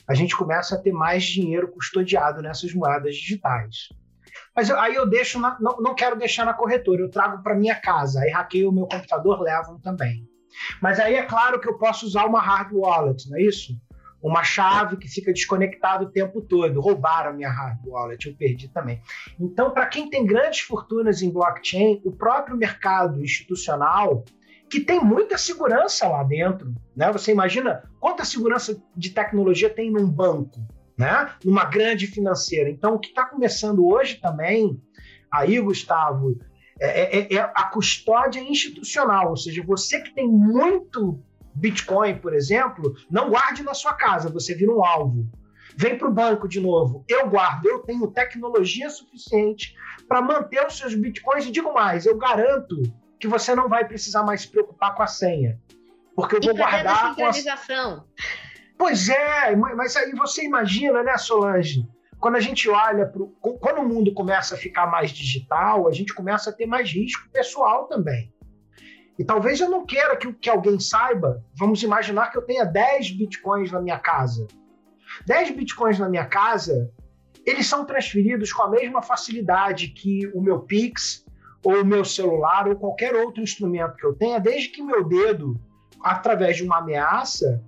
a 0.06 0.14
gente 0.14 0.34
começa 0.36 0.74
a 0.74 0.78
ter 0.78 0.92
mais 0.92 1.24
dinheiro 1.24 1.68
custodiado 1.68 2.40
nessas 2.40 2.72
moedas 2.72 3.14
digitais. 3.14 3.88
Mas 4.58 4.72
aí 4.72 4.96
eu 4.96 5.08
deixo, 5.08 5.38
na, 5.38 5.56
não, 5.60 5.76
não 5.76 5.94
quero 5.94 6.18
deixar 6.18 6.44
na 6.44 6.52
corretora, 6.52 7.00
eu 7.00 7.08
trago 7.08 7.44
para 7.44 7.54
minha 7.54 7.76
casa, 7.76 8.20
aí 8.20 8.30
hackeio 8.30 8.70
o 8.70 8.72
meu 8.72 8.88
computador, 8.88 9.40
levam 9.40 9.78
também. 9.78 10.28
Mas 10.82 10.98
aí 10.98 11.14
é 11.14 11.22
claro 11.22 11.60
que 11.60 11.68
eu 11.68 11.78
posso 11.78 12.04
usar 12.04 12.24
uma 12.24 12.40
hard 12.40 12.72
wallet, 12.72 13.30
não 13.30 13.38
é 13.38 13.42
isso? 13.42 13.80
Uma 14.20 14.42
chave 14.42 14.96
que 14.96 15.06
fica 15.06 15.32
desconectada 15.32 16.02
o 16.02 16.10
tempo 16.10 16.40
todo. 16.40 16.80
Roubaram 16.80 17.30
a 17.30 17.32
minha 17.32 17.48
hard 17.48 17.78
wallet, 17.86 18.26
eu 18.26 18.34
perdi 18.34 18.66
também. 18.66 19.00
Então, 19.38 19.70
para 19.70 19.86
quem 19.86 20.10
tem 20.10 20.26
grandes 20.26 20.58
fortunas 20.58 21.22
em 21.22 21.30
blockchain, 21.30 22.02
o 22.04 22.10
próprio 22.10 22.56
mercado 22.56 23.22
institucional, 23.22 24.24
que 24.68 24.80
tem 24.80 24.98
muita 24.98 25.38
segurança 25.38 26.08
lá 26.08 26.24
dentro, 26.24 26.74
né? 26.96 27.12
Você 27.12 27.30
imagina 27.30 27.84
quanta 28.00 28.24
segurança 28.24 28.76
de 28.96 29.10
tecnologia 29.10 29.70
tem 29.70 29.88
num 29.88 30.10
banco, 30.10 30.58
né? 30.98 31.32
Numa 31.44 31.64
grande 31.64 32.06
financeira. 32.06 32.68
Então, 32.68 32.94
o 32.94 32.98
que 32.98 33.08
está 33.08 33.24
começando 33.24 33.86
hoje 33.86 34.16
também, 34.16 34.82
aí, 35.30 35.60
Gustavo, 35.60 36.38
é, 36.80 37.18
é, 37.18 37.34
é, 37.34 37.40
a 37.40 37.64
custódia 37.64 38.40
institucional, 38.40 39.30
ou 39.30 39.36
seja, 39.36 39.62
você 39.62 40.00
que 40.00 40.14
tem 40.14 40.28
muito 40.28 41.22
Bitcoin, 41.54 42.16
por 42.18 42.34
exemplo, 42.34 42.94
não 43.10 43.30
guarde 43.30 43.62
na 43.62 43.74
sua 43.74 43.92
casa, 43.92 44.28
você 44.28 44.54
vira 44.54 44.72
um 44.72 44.84
alvo. 44.84 45.28
Vem 45.76 45.96
para 45.96 46.08
o 46.08 46.12
banco 46.12 46.48
de 46.48 46.60
novo. 46.60 47.04
Eu 47.08 47.28
guardo, 47.28 47.66
eu 47.66 47.80
tenho 47.80 48.10
tecnologia 48.10 48.90
suficiente 48.90 49.76
para 50.08 50.20
manter 50.20 50.66
os 50.66 50.76
seus 50.76 50.94
bitcoins. 50.94 51.46
E 51.46 51.52
digo 51.52 51.72
mais, 51.72 52.06
eu 52.06 52.16
garanto 52.16 52.82
que 53.20 53.28
você 53.28 53.54
não 53.54 53.68
vai 53.68 53.86
precisar 53.86 54.22
mais 54.24 54.42
se 54.42 54.48
preocupar 54.48 54.94
com 54.94 55.02
a 55.02 55.06
senha. 55.06 55.60
Porque 56.16 56.36
eu 56.36 56.40
vou 56.40 56.56
guardar. 56.56 57.14
Com 57.14 57.26
a... 57.26 57.30
Pois 58.78 59.08
é, 59.08 59.56
mas 59.56 59.96
aí 59.96 60.12
você 60.12 60.44
imagina, 60.44 61.02
né, 61.02 61.18
Solange? 61.18 61.84
Quando 62.20 62.36
a 62.36 62.40
gente 62.40 62.68
olha 62.70 63.06
para 63.06 63.22
quando 63.60 63.78
o 63.80 63.88
mundo 63.88 64.14
começa 64.14 64.54
a 64.54 64.58
ficar 64.58 64.86
mais 64.86 65.10
digital, 65.10 65.88
a 65.88 65.92
gente 65.92 66.14
começa 66.14 66.50
a 66.50 66.52
ter 66.52 66.66
mais 66.66 66.90
risco 66.90 67.28
pessoal 67.30 67.88
também. 67.88 68.32
E 69.18 69.24
talvez 69.24 69.60
eu 69.60 69.68
não 69.68 69.84
queira 69.84 70.16
que, 70.16 70.32
que 70.32 70.48
alguém 70.48 70.78
saiba. 70.78 71.42
Vamos 71.58 71.82
imaginar 71.82 72.30
que 72.30 72.38
eu 72.38 72.42
tenha 72.42 72.64
10 72.64 73.10
bitcoins 73.12 73.72
na 73.72 73.80
minha 73.80 73.98
casa. 73.98 74.46
10 75.26 75.50
bitcoins 75.50 75.98
na 75.98 76.08
minha 76.08 76.26
casa, 76.26 76.92
eles 77.44 77.66
são 77.66 77.84
transferidos 77.84 78.52
com 78.52 78.62
a 78.62 78.70
mesma 78.70 79.02
facilidade 79.02 79.88
que 79.88 80.30
o 80.34 80.40
meu 80.40 80.60
Pix, 80.60 81.24
ou 81.64 81.82
o 81.82 81.84
meu 81.84 82.04
celular, 82.04 82.68
ou 82.68 82.76
qualquer 82.76 83.14
outro 83.14 83.42
instrumento 83.42 83.96
que 83.96 84.06
eu 84.06 84.14
tenha, 84.14 84.38
desde 84.38 84.68
que 84.68 84.82
meu 84.82 85.02
dedo, 85.02 85.58
através 86.00 86.56
de 86.56 86.62
uma 86.62 86.78
ameaça, 86.78 87.60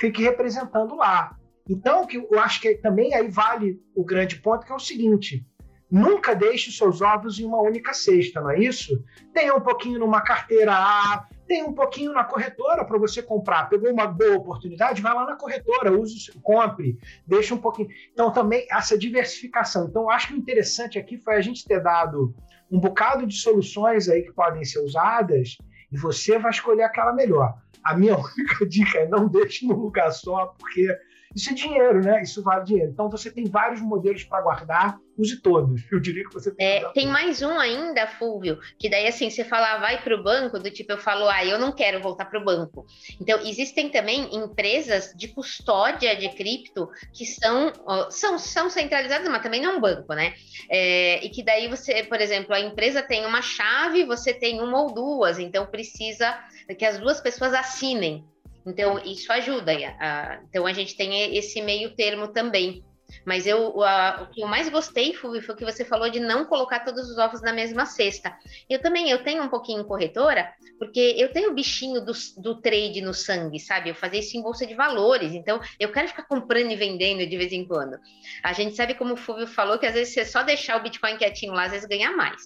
fique 0.00 0.22
representando 0.22 0.96
lá. 0.96 1.36
Então, 1.68 2.06
que 2.06 2.16
eu 2.16 2.40
acho 2.40 2.60
que 2.60 2.74
também 2.76 3.14
aí 3.14 3.28
vale 3.28 3.78
o 3.94 4.02
grande 4.02 4.36
ponto, 4.36 4.64
que 4.64 4.72
é 4.72 4.74
o 4.74 4.80
seguinte: 4.80 5.46
nunca 5.90 6.34
deixe 6.34 6.70
os 6.70 6.76
seus 6.76 7.02
ovos 7.02 7.38
em 7.38 7.44
uma 7.44 7.60
única 7.60 7.92
cesta, 7.92 8.40
não 8.40 8.50
é 8.50 8.58
isso? 8.58 9.04
Tenha 9.32 9.54
um 9.54 9.60
pouquinho 9.60 10.00
numa 10.00 10.22
carteira 10.22 10.72
A, 10.72 11.26
tem 11.46 11.62
um 11.62 11.72
pouquinho 11.72 12.12
na 12.12 12.24
corretora 12.24 12.84
para 12.84 12.98
você 12.98 13.22
comprar. 13.22 13.68
Pegou 13.68 13.90
uma 13.90 14.06
boa 14.06 14.36
oportunidade, 14.36 15.02
vai 15.02 15.14
lá 15.14 15.26
na 15.26 15.36
corretora, 15.36 15.92
use, 15.92 16.32
compre, 16.42 16.98
deixa 17.26 17.54
um 17.54 17.58
pouquinho. 17.58 17.88
Então, 18.12 18.32
também 18.32 18.66
essa 18.70 18.96
diversificação. 18.96 19.86
Então, 19.86 20.10
acho 20.10 20.28
que 20.28 20.34
o 20.34 20.38
interessante 20.38 20.98
aqui 20.98 21.18
foi 21.18 21.36
a 21.36 21.40
gente 21.40 21.64
ter 21.64 21.82
dado 21.82 22.34
um 22.70 22.80
bocado 22.80 23.26
de 23.26 23.34
soluções 23.34 24.08
aí 24.08 24.22
que 24.22 24.32
podem 24.32 24.64
ser 24.64 24.80
usadas 24.80 25.56
e 25.92 25.98
você 25.98 26.38
vai 26.38 26.52
escolher 26.52 26.84
aquela 26.84 27.12
melhor. 27.12 27.54
A 27.84 27.96
minha 27.96 28.16
única 28.18 28.66
dica 28.66 28.98
é 28.98 29.08
não 29.08 29.28
deixe 29.28 29.66
num 29.66 29.76
lugar 29.76 30.10
só, 30.12 30.46
porque 30.58 30.88
isso 31.34 31.50
é 31.50 31.54
dinheiro, 31.54 32.02
né? 32.02 32.22
Isso 32.22 32.42
vale 32.42 32.64
dinheiro. 32.64 32.90
Então 32.90 33.08
você 33.08 33.30
tem 33.30 33.44
vários 33.44 33.80
modelos 33.80 34.24
para 34.24 34.42
guardar, 34.42 34.98
use 35.16 35.40
todos. 35.40 35.82
Eu 35.90 36.00
diria 36.00 36.24
que 36.24 36.34
você 36.34 36.50
tem. 36.50 36.66
É, 36.66 36.88
tem 36.92 37.06
mais 37.06 37.40
um 37.40 37.56
ainda, 37.58 38.06
Fúvio, 38.06 38.58
que 38.78 38.90
daí 38.90 39.06
assim, 39.06 39.30
você 39.30 39.44
fala, 39.44 39.78
vai 39.78 40.02
para 40.02 40.14
o 40.14 40.22
banco, 40.22 40.58
do 40.58 40.70
tipo, 40.70 40.90
eu 40.90 40.98
falo, 40.98 41.28
ah, 41.28 41.44
eu 41.44 41.58
não 41.58 41.70
quero 41.70 42.02
voltar 42.02 42.24
para 42.24 42.40
o 42.40 42.44
banco. 42.44 42.84
Então, 43.20 43.38
existem 43.46 43.88
também 43.90 44.34
empresas 44.34 45.12
de 45.16 45.28
custódia 45.28 46.16
de 46.16 46.28
cripto 46.30 46.88
que 47.12 47.24
são, 47.24 47.72
são, 48.10 48.38
são 48.38 48.68
centralizadas, 48.68 49.28
mas 49.28 49.42
também 49.42 49.62
não 49.62 49.74
é 49.74 49.76
um 49.76 49.80
banco, 49.80 50.12
né? 50.14 50.34
É, 50.68 51.24
e 51.24 51.28
que 51.28 51.44
daí 51.44 51.68
você, 51.68 52.02
por 52.02 52.20
exemplo, 52.20 52.54
a 52.54 52.60
empresa 52.60 53.02
tem 53.02 53.24
uma 53.24 53.40
chave, 53.40 54.04
você 54.04 54.34
tem 54.34 54.60
uma 54.60 54.82
ou 54.82 54.92
duas, 54.92 55.38
então 55.38 55.64
precisa 55.66 56.36
que 56.76 56.84
as 56.84 56.98
duas 56.98 57.20
pessoas 57.20 57.54
assinem. 57.54 58.24
Então, 58.66 58.98
isso 58.98 59.32
ajuda. 59.32 59.72
A, 59.98 60.40
então, 60.48 60.66
a 60.66 60.72
gente 60.72 60.96
tem 60.96 61.36
esse 61.36 61.60
meio 61.62 61.94
termo 61.94 62.28
também. 62.28 62.84
Mas 63.24 63.46
eu, 63.46 63.82
a, 63.82 64.22
o 64.22 64.32
que 64.32 64.42
eu 64.42 64.46
mais 64.46 64.68
gostei, 64.68 65.12
Fulvio, 65.12 65.42
foi 65.42 65.54
o 65.54 65.58
que 65.58 65.64
você 65.64 65.84
falou 65.84 66.08
de 66.10 66.20
não 66.20 66.44
colocar 66.44 66.80
todos 66.80 67.10
os 67.10 67.18
ovos 67.18 67.42
na 67.42 67.52
mesma 67.52 67.86
cesta. 67.86 68.32
Eu 68.68 68.80
também, 68.80 69.10
eu 69.10 69.22
tenho 69.22 69.42
um 69.42 69.48
pouquinho 69.48 69.84
corretora, 69.84 70.52
porque 70.78 71.14
eu 71.18 71.32
tenho 71.32 71.50
o 71.50 71.54
bichinho 71.54 72.00
do, 72.00 72.12
do 72.38 72.60
trade 72.60 73.00
no 73.00 73.12
sangue, 73.12 73.58
sabe? 73.58 73.90
Eu 73.90 73.94
fazer 73.94 74.18
isso 74.18 74.36
em 74.36 74.42
bolsa 74.42 74.66
de 74.66 74.74
valores, 74.74 75.32
então 75.32 75.60
eu 75.78 75.92
quero 75.92 76.08
ficar 76.08 76.24
comprando 76.24 76.70
e 76.70 76.76
vendendo 76.76 77.26
de 77.26 77.36
vez 77.36 77.52
em 77.52 77.66
quando. 77.66 77.98
A 78.42 78.52
gente 78.52 78.74
sabe 78.76 78.94
como 78.94 79.14
o 79.14 79.16
Fulvio 79.16 79.46
falou, 79.46 79.78
que 79.78 79.86
às 79.86 79.94
vezes 79.94 80.14
você 80.14 80.24
só 80.24 80.42
deixar 80.42 80.78
o 80.78 80.82
Bitcoin 80.82 81.16
quietinho 81.16 81.52
lá, 81.52 81.64
às 81.64 81.72
vezes 81.72 81.88
ganha 81.88 82.12
mais. 82.12 82.40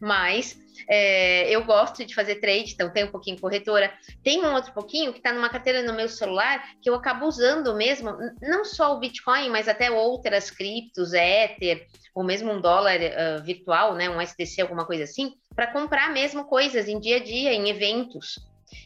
Mas 0.00 0.58
é, 0.88 1.48
eu 1.50 1.64
gosto 1.64 2.04
de 2.04 2.14
fazer 2.14 2.36
trade, 2.36 2.72
então 2.74 2.92
tem 2.92 3.04
um 3.04 3.10
pouquinho 3.10 3.40
corretora. 3.40 3.92
Tem 4.22 4.44
um 4.44 4.54
outro 4.54 4.72
pouquinho 4.72 5.12
que 5.12 5.18
está 5.18 5.32
numa 5.32 5.48
carteira 5.48 5.82
no 5.82 5.94
meu 5.94 6.08
celular 6.08 6.62
que 6.80 6.88
eu 6.88 6.94
acabo 6.94 7.26
usando 7.26 7.74
mesmo, 7.74 8.16
não 8.40 8.64
só 8.64 8.94
o 8.94 8.98
Bitcoin, 8.98 9.50
mas 9.50 9.68
até 9.68 9.90
outras 9.90 10.50
criptos, 10.50 11.12
Ether, 11.12 11.86
ou 12.14 12.24
mesmo 12.24 12.52
um 12.52 12.60
dólar 12.60 12.98
uh, 13.00 13.44
virtual, 13.44 13.94
né, 13.94 14.08
um 14.08 14.20
SDC, 14.20 14.62
alguma 14.62 14.86
coisa 14.86 15.04
assim, 15.04 15.34
para 15.54 15.72
comprar 15.72 16.12
mesmo 16.12 16.44
coisas 16.44 16.88
em 16.88 16.98
dia 16.98 17.16
a 17.16 17.22
dia, 17.22 17.52
em 17.52 17.68
eventos. 17.68 18.38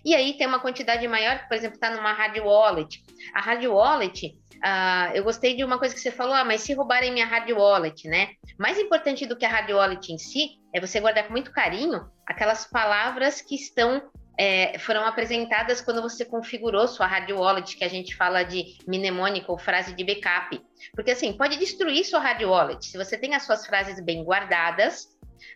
E 0.05 0.14
aí 0.14 0.35
tem 0.37 0.47
uma 0.47 0.61
quantidade 0.61 1.07
maior, 1.09 1.39
que, 1.41 1.49
por 1.49 1.57
exemplo, 1.57 1.76
está 1.76 1.91
numa 1.91 2.12
hard 2.12 2.39
wallet. 2.39 3.03
A 3.35 3.41
hard 3.41 3.64
wallet, 3.64 4.37
uh, 4.57 5.14
eu 5.14 5.24
gostei 5.24 5.55
de 5.55 5.64
uma 5.64 5.78
coisa 5.78 5.95
que 5.95 6.01
você 6.01 6.11
falou, 6.11 6.35
ah, 6.35 6.45
mas 6.45 6.62
se 6.62 6.74
roubarem 6.74 7.12
minha 7.12 7.26
hard 7.26 7.51
wallet, 7.51 8.09
né? 8.09 8.31
Mais 8.59 8.78
importante 8.78 9.26
do 9.26 9.37
que 9.37 9.45
a 9.45 9.49
hard 9.49 9.70
wallet 9.70 10.12
em 10.12 10.18
si 10.18 10.59
é 10.74 10.81
você 10.81 11.01
guardar 11.01 11.26
com 11.26 11.33
muito 11.33 11.53
carinho 11.53 12.09
aquelas 12.26 12.66
palavras 12.66 13.41
que 13.41 13.55
estão 13.55 14.03
é, 14.39 14.78
foram 14.78 15.05
apresentadas 15.05 15.83
quando 15.83 16.01
você 16.01 16.24
configurou 16.24 16.89
sua 16.89 17.07
hard 17.07 17.31
wallet, 17.31 17.76
que 17.76 17.85
a 17.85 17.89
gente 17.89 18.16
fala 18.16 18.43
de 18.43 18.78
mnemônica 18.87 19.53
ou 19.53 19.59
frase 19.59 19.93
de 19.93 20.03
backup. 20.03 20.59
Porque 20.95 21.11
assim, 21.11 21.35
pode 21.35 21.59
destruir 21.59 22.05
sua 22.07 22.20
hard 22.20 22.43
wallet. 22.45 22.87
Se 22.87 22.97
você 22.97 23.18
tem 23.18 23.35
as 23.35 23.43
suas 23.43 23.66
frases 23.66 24.03
bem 24.03 24.24
guardadas, 24.24 25.09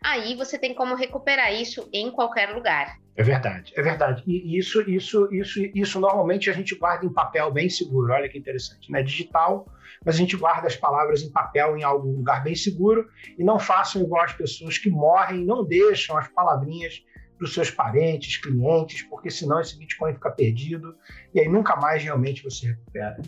aí 0.03 0.35
você 0.35 0.59
tem 0.59 0.75
como 0.75 0.95
recuperar 0.95 1.51
isso 1.51 1.89
em 1.95 2.11
qualquer 2.11 2.55
lugar. 2.55 2.99
É 3.17 3.23
verdade, 3.23 3.73
é 3.77 3.83
verdade. 3.83 4.25
E 4.27 4.59
isso, 4.59 4.83
isso, 4.91 5.29
isso, 5.33 5.61
isso 5.73 6.01
normalmente 6.01 6.51
a 6.51 6.53
gente 6.53 6.75
guarda 6.75 7.07
em 7.07 7.12
papel 7.12 7.51
bem 7.53 7.71
seguro. 7.71 8.12
Olha 8.12 8.29
que 8.29 8.37
interessante, 8.37 8.91
né? 8.91 9.05
Digital, 9.05 9.67
mas 10.05 10.17
a 10.17 10.19
gente 10.19 10.37
guarda 10.37 10.67
as 10.67 10.75
palavras 10.75 11.23
em 11.23 11.31
papel 11.31 11.77
em 11.77 11.85
algum 11.85 12.17
lugar 12.17 12.43
bem 12.43 12.57
seguro 12.57 13.09
e 13.39 13.45
não 13.45 13.59
façam 13.59 14.03
igual 14.03 14.25
as 14.25 14.33
pessoas 14.33 14.79
que 14.79 14.91
morrem 14.91 15.45
não 15.45 15.65
deixam 15.65 16.17
as 16.17 16.27
palavrinhas 16.29 17.03
para 17.39 17.45
os 17.45 17.55
seus 17.55 17.71
parentes, 17.71 18.37
clientes, 18.37 19.03
porque 19.03 19.31
senão 19.31 19.61
esse 19.61 19.79
Bitcoin 19.79 20.15
fica 20.15 20.31
perdido 20.31 20.97
e 21.33 21.41
aí 21.41 21.49
nunca 21.49 21.77
mais 21.77 22.03
realmente 22.03 22.43
você 22.43 22.69
recupera. 22.69 23.21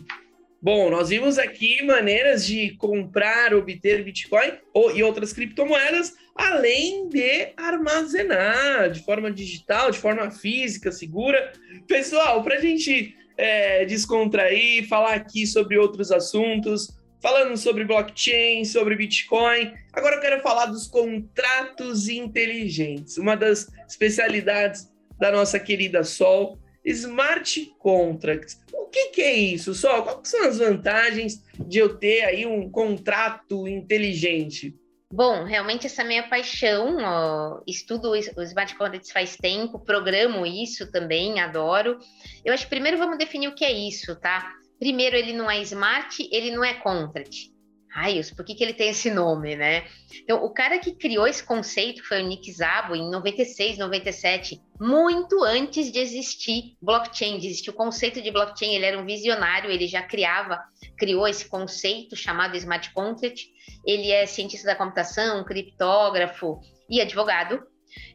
Bom, 0.61 0.89
nós 0.89 1.09
vimos 1.09 1.37
aqui 1.37 1.83
maneiras 1.85 2.45
de 2.45 2.75
comprar, 2.77 3.53
obter 3.53 4.03
Bitcoin 4.03 4.53
e 4.95 5.03
outras 5.03 5.31
criptomoedas, 5.31 6.13
além 6.37 7.09
de 7.09 7.53
armazenar 7.57 8.91
de 8.91 9.03
forma 9.03 9.31
digital, 9.31 9.91
de 9.91 9.99
forma 9.99 10.29
física, 10.31 10.91
segura. 10.91 11.51
Pessoal, 11.87 12.43
para 12.43 12.55
a 12.55 12.61
gente 12.61 13.15
é, 13.37 13.85
descontrair, 13.85 14.87
falar 14.87 15.15
aqui 15.15 15.45
sobre 15.47 15.77
outros 15.77 16.11
assuntos, 16.11 16.97
falando 17.21 17.57
sobre 17.57 17.83
blockchain, 17.83 18.63
sobre 18.65 18.95
Bitcoin. 18.95 19.73
Agora 19.93 20.15
eu 20.15 20.21
quero 20.21 20.41
falar 20.41 20.67
dos 20.67 20.87
contratos 20.87 22.07
inteligentes, 22.07 23.17
uma 23.17 23.35
das 23.35 23.67
especialidades 23.87 24.89
da 25.19 25.31
nossa 25.31 25.59
querida 25.59 26.03
Sol, 26.03 26.59
Smart 26.85 27.73
Contracts. 27.79 28.59
O 28.73 28.85
que, 28.85 29.09
que 29.09 29.21
é 29.21 29.33
isso, 29.33 29.73
Sol? 29.73 30.03
Quais 30.03 30.29
são 30.29 30.45
as 30.45 30.59
vantagens 30.59 31.43
de 31.59 31.79
eu 31.79 31.97
ter 31.97 32.23
aí 32.23 32.45
um 32.45 32.69
contrato 32.69 33.67
inteligente? 33.67 34.75
Bom, 35.17 35.45
realmente 35.45 35.87
essa 35.87 36.03
é 36.03 36.05
a 36.05 36.07
minha 36.07 36.29
paixão, 36.29 36.97
ó, 36.99 37.63
estudo 37.65 38.11
o 38.11 38.43
Smart 38.43 38.75
Contracts 38.75 39.11
faz 39.11 39.35
tempo, 39.35 39.79
programo 39.79 40.45
isso 40.45 40.91
também, 40.91 41.39
adoro. 41.39 41.97
Eu 42.45 42.53
acho 42.53 42.65
que 42.65 42.69
primeiro 42.69 42.99
vamos 42.99 43.17
definir 43.17 43.47
o 43.47 43.55
que 43.55 43.65
é 43.65 43.71
isso, 43.71 44.15
tá? 44.19 44.47
Primeiro, 44.77 45.15
ele 45.15 45.33
não 45.33 45.49
é 45.49 45.59
smart, 45.63 46.15
ele 46.31 46.51
não 46.51 46.63
é 46.63 46.75
contract. 46.75 47.51
Raios, 47.89 48.31
por 48.31 48.45
que, 48.45 48.53
que 48.53 48.63
ele 48.63 48.73
tem 48.73 48.89
esse 48.89 49.09
nome, 49.09 49.55
né? 49.55 49.85
Então, 50.21 50.43
o 50.43 50.49
cara 50.49 50.77
que 50.77 50.91
criou 50.91 51.25
esse 51.25 51.43
conceito 51.43 52.03
foi 52.07 52.21
o 52.21 52.27
Nick 52.27 52.51
Szabo 52.53 52.95
em 52.95 53.09
96, 53.09 53.77
97, 53.77 54.61
muito 54.79 55.43
antes 55.43 55.91
de 55.91 55.99
existir 55.99 56.75
blockchain, 56.81 57.39
de 57.39 57.47
existir 57.47 57.69
o 57.69 57.73
conceito 57.73 58.21
de 58.21 58.29
blockchain. 58.29 58.75
Ele 58.75 58.85
era 58.85 58.99
um 58.99 59.05
visionário, 59.05 59.71
ele 59.71 59.87
já 59.87 60.01
criava, 60.01 60.61
criou 60.97 61.27
esse 61.27 61.47
conceito 61.47 62.15
chamado 62.15 62.55
smart 62.57 62.93
contract. 62.93 63.47
Ele 63.85 64.11
é 64.11 64.25
cientista 64.25 64.67
da 64.67 64.75
computação, 64.75 65.43
criptógrafo 65.43 66.59
e 66.89 67.01
advogado. 67.01 67.65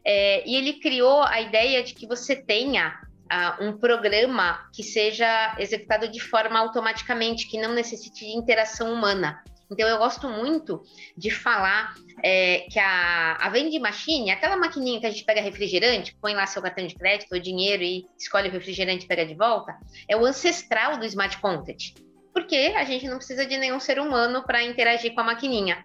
É, 0.07 0.49
e 0.49 0.55
ele 0.55 0.75
criou 0.75 1.23
a 1.23 1.41
ideia 1.41 1.83
de 1.83 1.95
que 1.95 2.07
você 2.07 2.37
tenha 2.37 2.95
uh, 3.33 3.64
um 3.64 3.79
programa 3.79 4.68
que 4.75 4.83
seja 4.83 5.57
executado 5.59 6.09
de 6.09 6.20
forma 6.20 6.59
automaticamente, 6.59 7.49
que 7.49 7.61
não 7.61 7.73
necessite 7.73 8.27
de 8.27 8.37
interação 8.37 8.93
humana. 8.93 9.43
Então, 9.73 9.89
eu 9.89 9.99
gosto 9.99 10.29
muito 10.29 10.83
de 11.16 11.31
falar 11.31 11.95
é, 12.23 12.66
que 12.70 12.79
a, 12.79 13.37
a 13.41 13.49
vending 13.49 13.79
machine, 13.79 14.31
aquela 14.31 14.57
maquininha 14.57 15.01
que 15.01 15.07
a 15.07 15.11
gente 15.11 15.25
pega 15.25 15.41
refrigerante, 15.41 16.14
põe 16.20 16.35
lá 16.35 16.47
seu 16.47 16.61
cartão 16.61 16.87
de 16.87 16.95
crédito 16.95 17.33
ou 17.33 17.41
dinheiro 17.41 17.83
e 17.83 18.07
escolhe 18.18 18.49
o 18.49 18.53
refrigerante 18.53 19.07
e 19.07 19.09
pega 19.09 19.25
de 19.25 19.35
volta, 19.35 19.75
é 20.07 20.16
o 20.16 20.27
ancestral 20.27 20.99
do 20.99 21.07
smart 21.07 21.39
contract. 21.39 21.95
Porque 22.35 22.75
a 22.77 22.85
gente 22.85 23.09
não 23.09 23.16
precisa 23.16 23.47
de 23.47 23.57
nenhum 23.57 23.81
ser 23.81 23.99
humano 23.99 24.43
para 24.45 24.62
interagir 24.62 25.14
com 25.14 25.20
a 25.20 25.25
maquininha. 25.25 25.85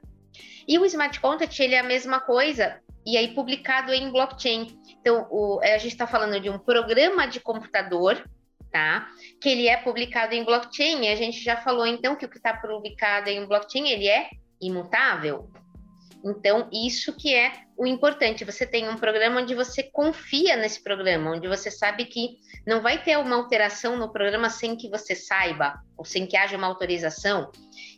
E 0.67 0.77
o 0.77 0.85
smart 0.85 1.19
contract, 1.21 1.61
ele 1.61 1.75
é 1.75 1.79
a 1.79 1.83
mesma 1.83 2.19
coisa, 2.19 2.81
e 3.05 3.17
aí 3.17 3.29
publicado 3.29 3.93
em 3.93 4.11
blockchain. 4.11 4.77
Então, 4.99 5.25
o, 5.31 5.61
a 5.61 5.77
gente 5.77 5.93
está 5.93 6.05
falando 6.05 6.41
de 6.41 6.49
um 6.49 6.59
programa 6.59 7.25
de 7.25 7.39
computador 7.39 8.21
tá? 8.71 9.07
Que 9.41 9.49
ele 9.49 9.67
é 9.67 9.77
publicado 9.77 10.33
em 10.33 10.43
blockchain. 10.43 11.05
E 11.05 11.09
a 11.09 11.15
gente 11.15 11.43
já 11.43 11.57
falou 11.57 11.85
então 11.85 12.15
que 12.15 12.25
o 12.25 12.29
que 12.29 12.37
está 12.37 12.53
publicado 12.53 13.29
em 13.29 13.45
blockchain 13.45 13.89
ele 13.89 14.07
é 14.07 14.29
imutável. 14.61 15.49
Então, 16.23 16.67
isso 16.71 17.15
que 17.15 17.33
é 17.33 17.53
o 17.77 17.85
importante. 17.85 18.43
Você 18.43 18.65
tem 18.65 18.89
um 18.89 18.97
programa 18.97 19.41
onde 19.41 19.53
você 19.53 19.83
confia 19.83 20.57
nesse 20.57 20.83
programa, 20.83 21.31
onde 21.31 21.47
você 21.47 21.69
sabe 21.69 22.05
que 22.05 22.37
não 22.65 22.81
vai 22.81 23.01
ter 23.01 23.17
uma 23.17 23.35
alteração 23.35 23.97
no 23.97 24.11
programa 24.11 24.49
sem 24.49 24.75
que 24.75 24.89
você 24.89 25.15
saiba, 25.15 25.79
ou 25.95 26.03
sem 26.03 26.25
que 26.25 26.35
haja 26.35 26.57
uma 26.57 26.67
autorização. 26.67 27.51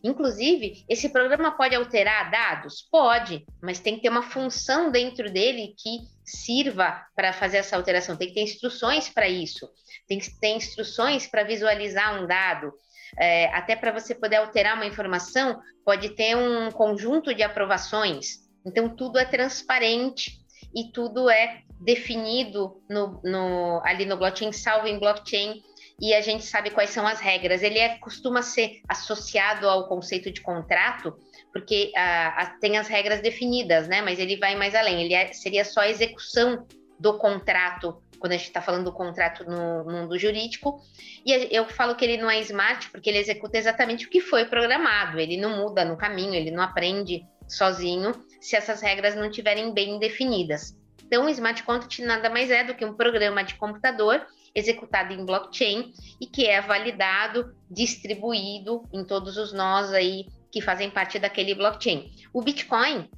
Inclusive, 0.04 0.84
esse 0.88 1.10
programa 1.10 1.56
pode 1.56 1.76
alterar 1.76 2.30
dados? 2.30 2.88
Pode, 2.92 3.46
mas 3.62 3.80
tem 3.80 3.96
que 3.96 4.02
ter 4.02 4.10
uma 4.10 4.22
função 4.22 4.92
dentro 4.92 5.32
dele 5.32 5.74
que 5.78 6.00
sirva 6.24 7.04
para 7.16 7.34
fazer 7.34 7.58
essa 7.58 7.76
alteração. 7.76 8.16
Tem 8.16 8.28
que 8.28 8.36
ter 8.36 8.44
instruções 8.44 9.10
para 9.10 9.28
isso. 9.28 9.68
Tem 10.10 10.20
que 10.20 10.38
ter 10.40 10.50
instruções 10.50 11.28
para 11.28 11.44
visualizar 11.44 12.22
um 12.22 12.28
dado. 12.28 12.74
É, 13.18 13.46
até 13.54 13.76
para 13.76 13.92
você 13.92 14.14
poder 14.14 14.38
alterar 14.38 14.76
uma 14.76 14.86
informação, 14.86 15.62
pode 15.86 16.10
ter 16.10 16.36
um 16.36 16.70
conjunto 16.72 17.34
de 17.34 17.44
aprovações. 17.44 18.40
Então, 18.66 18.90
tudo 18.90 19.18
é 19.18 19.26
transparente 19.26 20.40
e 20.76 20.92
tudo 20.92 21.30
é 21.30 21.62
definido 21.80 22.82
no, 22.90 23.22
no, 23.24 23.82
ali 23.86 24.06
no 24.06 24.18
blockchain, 24.18 24.52
salvo 24.52 24.88
em 24.88 25.00
blockchain, 25.00 25.64
e 26.00 26.14
a 26.14 26.22
gente 26.22 26.46
sabe 26.46 26.70
quais 26.70 26.92
são 26.92 27.06
as 27.06 27.20
regras. 27.20 27.62
Ele 27.62 27.80
é, 27.80 27.98
costuma 27.98 28.42
ser 28.42 28.82
associado 28.88 29.68
ao 29.68 29.88
conceito 29.88 30.32
de 30.32 30.42
contrato, 30.42 31.18
porque 31.52 31.92
ah, 31.96 32.56
tem 32.62 32.78
as 32.78 32.88
regras 32.88 33.22
definidas, 33.22 33.88
né? 33.88 34.02
Mas 34.02 34.20
ele 34.20 34.38
vai 34.38 34.56
mais 34.56 34.76
além. 34.76 35.04
Ele 35.04 35.14
é, 35.14 35.34
seria 35.34 35.66
só 35.66 35.82
a 35.82 35.90
execução 35.90 36.66
do 37.00 37.18
contrato 37.18 38.02
quando 38.20 38.34
a 38.34 38.38
gente 38.38 38.48
está 38.48 38.62
falando 38.62 38.86
do 38.86 38.92
contrato 38.92 39.44
no 39.46 39.86
mundo 39.86 40.18
jurídico. 40.18 40.82
E 41.26 41.56
eu 41.56 41.66
falo 41.68 41.96
que 41.96 42.06
ele 42.06 42.22
não 42.22 42.30
é 42.30 42.40
smart 42.42 42.90
porque 42.92 43.10
ele 43.10 43.20
executa 43.20 43.58
exatamente 43.58 44.06
o 44.06 44.10
que 44.10 44.22
foi 44.22 44.46
programado. 44.46 45.20
Ele 45.20 45.38
não 45.38 45.58
muda 45.58 45.86
no 45.86 45.98
caminho, 45.98 46.36
ele 46.36 46.52
não 46.52 46.64
aprende 46.64 47.26
sozinho 47.48 48.14
se 48.40 48.56
essas 48.56 48.82
regras 48.82 49.16
não 49.16 49.28
estiverem 49.28 49.74
bem 49.74 49.98
definidas. 50.00 50.78
Então, 51.04 51.26
o 51.26 51.30
smart 51.30 51.64
contract 51.64 52.04
nada 52.04 52.30
mais 52.30 52.52
é 52.52 52.64
do 52.64 52.76
que 52.76 52.86
um 52.86 52.94
programa 52.94 53.44
de 53.44 53.56
computador 53.56 54.26
executado 54.54 55.14
em 55.14 55.26
blockchain 55.26 55.92
e 56.22 56.28
que 56.28 56.46
é 56.46 56.62
validado, 56.62 57.56
distribuído 57.70 58.84
em 58.94 59.04
todos 59.04 59.38
os 59.38 59.52
nós 59.52 59.92
aí 59.92 60.28
que 60.52 60.62
fazem 60.62 60.90
parte 60.90 61.18
daquele 61.18 61.56
blockchain. 61.56 62.12
O 62.34 62.42
Bitcoin, 62.42 63.10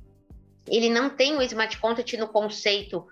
ele 0.68 0.90
não 0.90 1.10
tem 1.10 1.36
o 1.36 1.42
smart 1.42 1.78
contract 1.80 2.16
no 2.18 2.28
conceito 2.28 3.06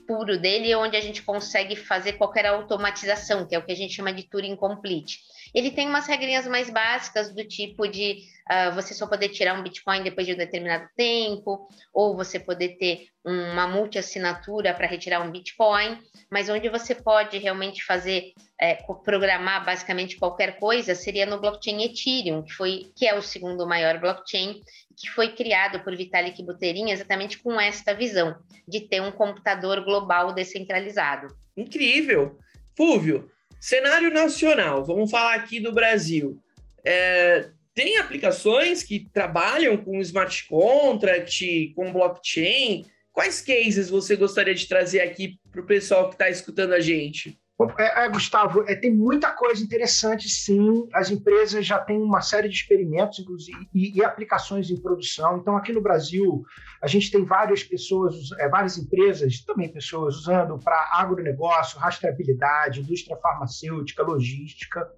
puro 0.00 0.38
dele, 0.38 0.74
onde 0.74 0.96
a 0.96 1.00
gente 1.00 1.22
consegue 1.22 1.76
fazer 1.76 2.14
qualquer 2.14 2.46
automatização, 2.46 3.46
que 3.46 3.54
é 3.54 3.58
o 3.58 3.64
que 3.64 3.72
a 3.72 3.76
gente 3.76 3.94
chama 3.94 4.12
de 4.12 4.24
Turing 4.24 4.56
Complete. 4.56 5.20
Ele 5.54 5.70
tem 5.70 5.88
umas 5.88 6.06
regrinhas 6.06 6.46
mais 6.46 6.68
básicas 6.68 7.32
do 7.32 7.46
tipo 7.46 7.86
de 7.86 8.18
uh, 8.50 8.74
você 8.74 8.92
só 8.92 9.06
poder 9.06 9.28
tirar 9.28 9.58
um 9.58 9.62
Bitcoin 9.62 10.02
depois 10.02 10.26
de 10.26 10.32
um 10.32 10.36
determinado 10.36 10.88
tempo, 10.96 11.68
ou 11.92 12.16
você 12.16 12.40
poder 12.40 12.76
ter 12.76 13.06
uma 13.24 13.66
multi-assinatura 13.66 14.74
para 14.74 14.86
retirar 14.86 15.20
um 15.20 15.30
Bitcoin, 15.30 15.98
mas 16.30 16.48
onde 16.48 16.68
você 16.68 16.94
pode 16.94 17.38
realmente 17.38 17.84
fazer, 17.84 18.32
é, 18.60 18.74
programar 19.04 19.64
basicamente 19.64 20.18
qualquer 20.18 20.58
coisa, 20.58 20.94
seria 20.94 21.24
no 21.24 21.40
blockchain 21.40 21.84
Ethereum, 21.84 22.42
que, 22.42 22.52
foi, 22.52 22.92
que 22.94 23.06
é 23.06 23.14
o 23.14 23.22
segundo 23.22 23.66
maior 23.66 23.98
blockchain, 23.98 24.60
que 24.96 25.08
foi 25.08 25.28
criado 25.32 25.80
por 25.80 25.96
Vitalik 25.96 26.42
Buterin 26.42 26.90
exatamente 26.90 27.38
com 27.38 27.58
esta 27.60 27.94
visão, 27.94 28.36
de 28.66 28.80
ter 28.80 29.00
um 29.00 29.12
computador 29.12 29.84
global 29.84 30.32
descentralizado. 30.32 31.28
Incrível! 31.56 32.38
Fúvio, 32.76 33.30
cenário 33.60 34.10
nacional, 34.10 34.84
vamos 34.84 35.10
falar 35.10 35.34
aqui 35.34 35.60
do 35.60 35.72
Brasil. 35.72 36.38
É, 36.84 37.50
tem 37.74 37.98
aplicações 37.98 38.82
que 38.82 39.08
trabalham 39.12 39.76
com 39.76 40.00
smart 40.00 40.46
contract, 40.46 41.72
com 41.74 41.92
blockchain. 41.92 42.86
Quais 43.12 43.40
cases 43.40 43.90
você 43.90 44.16
gostaria 44.16 44.54
de 44.54 44.68
trazer 44.68 45.00
aqui 45.00 45.38
para 45.50 45.60
o 45.60 45.66
pessoal 45.66 46.08
que 46.08 46.14
está 46.14 46.30
escutando 46.30 46.72
a 46.72 46.80
gente? 46.80 47.38
É, 47.78 48.04
é, 48.04 48.08
Gustavo, 48.08 48.64
é, 48.66 48.74
tem 48.74 48.92
muita 48.92 49.30
coisa 49.30 49.62
interessante, 49.62 50.28
sim. 50.28 50.88
As 50.92 51.08
empresas 51.10 51.64
já 51.64 51.78
têm 51.78 52.02
uma 52.02 52.20
série 52.20 52.48
de 52.48 52.56
experimentos, 52.56 53.20
inclusive, 53.20 53.68
e, 53.72 53.96
e 53.96 54.04
aplicações 54.04 54.70
em 54.70 54.76
produção. 54.76 55.38
Então, 55.38 55.56
aqui 55.56 55.72
no 55.72 55.80
Brasil, 55.80 56.42
a 56.82 56.88
gente 56.88 57.12
tem 57.12 57.24
várias 57.24 57.62
pessoas, 57.62 58.16
é, 58.40 58.48
várias 58.48 58.76
empresas, 58.76 59.40
também 59.44 59.72
pessoas, 59.72 60.16
usando 60.16 60.58
para 60.58 60.90
agronegócio, 60.94 61.78
rastreabilidade, 61.78 62.80
indústria 62.80 63.16
farmacêutica, 63.18 64.02
logística, 64.02 64.90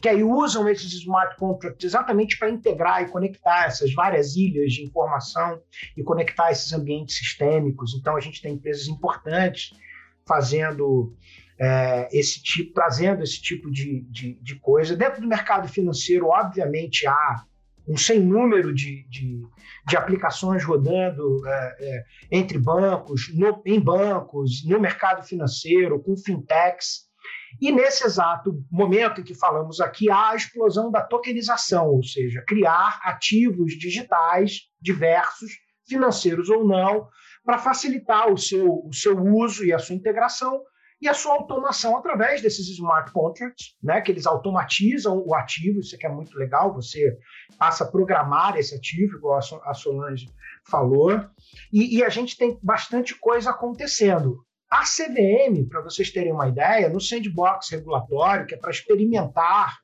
que 0.00 0.08
aí 0.08 0.24
usam 0.24 0.66
esses 0.66 0.90
smart 0.94 1.36
contracts 1.36 1.84
exatamente 1.84 2.38
para 2.38 2.48
integrar 2.48 3.02
e 3.02 3.08
conectar 3.10 3.66
essas 3.66 3.92
várias 3.92 4.34
ilhas 4.34 4.72
de 4.72 4.82
informação 4.82 5.60
e 5.94 6.02
conectar 6.02 6.50
esses 6.52 6.72
ambientes 6.72 7.18
sistêmicos. 7.18 7.94
Então, 7.94 8.16
a 8.16 8.20
gente 8.20 8.40
tem 8.40 8.54
empresas 8.54 8.88
importantes 8.88 9.72
fazendo 10.26 11.14
é, 11.60 12.08
esse 12.12 12.42
tipo, 12.42 12.72
trazendo 12.72 13.22
esse 13.22 13.40
tipo 13.42 13.70
de, 13.70 14.02
de, 14.10 14.34
de, 14.40 14.58
coisa. 14.60 14.96
Dentro 14.96 15.20
do 15.20 15.26
mercado 15.26 15.66
financeiro, 15.68 16.26
obviamente, 16.26 17.06
há 17.06 17.44
um 17.86 17.96
sem 17.96 18.20
número 18.20 18.72
de, 18.72 19.04
de, 19.08 19.40
de 19.86 19.96
aplicações 19.96 20.62
rodando 20.64 21.44
é, 21.46 21.76
é, 21.80 22.04
entre 22.30 22.58
bancos, 22.58 23.32
no, 23.34 23.62
em 23.66 23.80
bancos, 23.80 24.64
no 24.64 24.78
mercado 24.78 25.26
financeiro, 25.26 26.00
com 26.00 26.16
fintechs. 26.16 27.08
E 27.60 27.72
nesse 27.72 28.04
exato 28.04 28.62
momento 28.70 29.20
em 29.20 29.24
que 29.24 29.34
falamos 29.34 29.80
aqui, 29.80 30.10
há 30.10 30.30
a 30.30 30.36
explosão 30.36 30.90
da 30.90 31.02
tokenização, 31.02 31.88
ou 31.88 32.02
seja, 32.04 32.44
criar 32.46 33.00
ativos 33.02 33.72
digitais 33.72 34.60
diversos, 34.80 35.50
financeiros 35.88 36.50
ou 36.50 36.66
não, 36.66 37.08
para 37.44 37.58
facilitar 37.58 38.30
o 38.30 38.36
seu, 38.36 38.86
o 38.86 38.92
seu 38.92 39.18
uso 39.18 39.64
e 39.64 39.72
a 39.72 39.78
sua 39.78 39.96
integração 39.96 40.60
e 41.00 41.08
a 41.08 41.14
sua 41.14 41.34
automação 41.34 41.96
através 41.96 42.42
desses 42.42 42.68
smart 42.68 43.12
contracts, 43.12 43.76
né, 43.82 44.00
que 44.00 44.10
eles 44.10 44.26
automatizam 44.26 45.22
o 45.24 45.34
ativo, 45.34 45.80
isso 45.80 45.94
aqui 45.94 46.06
é 46.06 46.10
muito 46.10 46.36
legal, 46.36 46.74
você 46.74 47.16
passa 47.56 47.84
a 47.84 47.90
programar 47.90 48.56
esse 48.56 48.74
ativo, 48.74 49.16
igual 49.16 49.38
a 49.38 49.74
Solange 49.74 50.28
falou, 50.68 51.12
e, 51.72 51.98
e 51.98 52.04
a 52.04 52.08
gente 52.08 52.36
tem 52.36 52.58
bastante 52.62 53.14
coisa 53.14 53.50
acontecendo. 53.50 54.44
A 54.70 54.82
CVM, 54.82 55.66
para 55.68 55.80
vocês 55.80 56.10
terem 56.10 56.32
uma 56.32 56.48
ideia, 56.48 56.90
no 56.90 57.00
sandbox 57.00 57.70
regulatório, 57.70 58.46
que 58.46 58.54
é 58.54 58.58
para 58.58 58.70
experimentar 58.70 59.78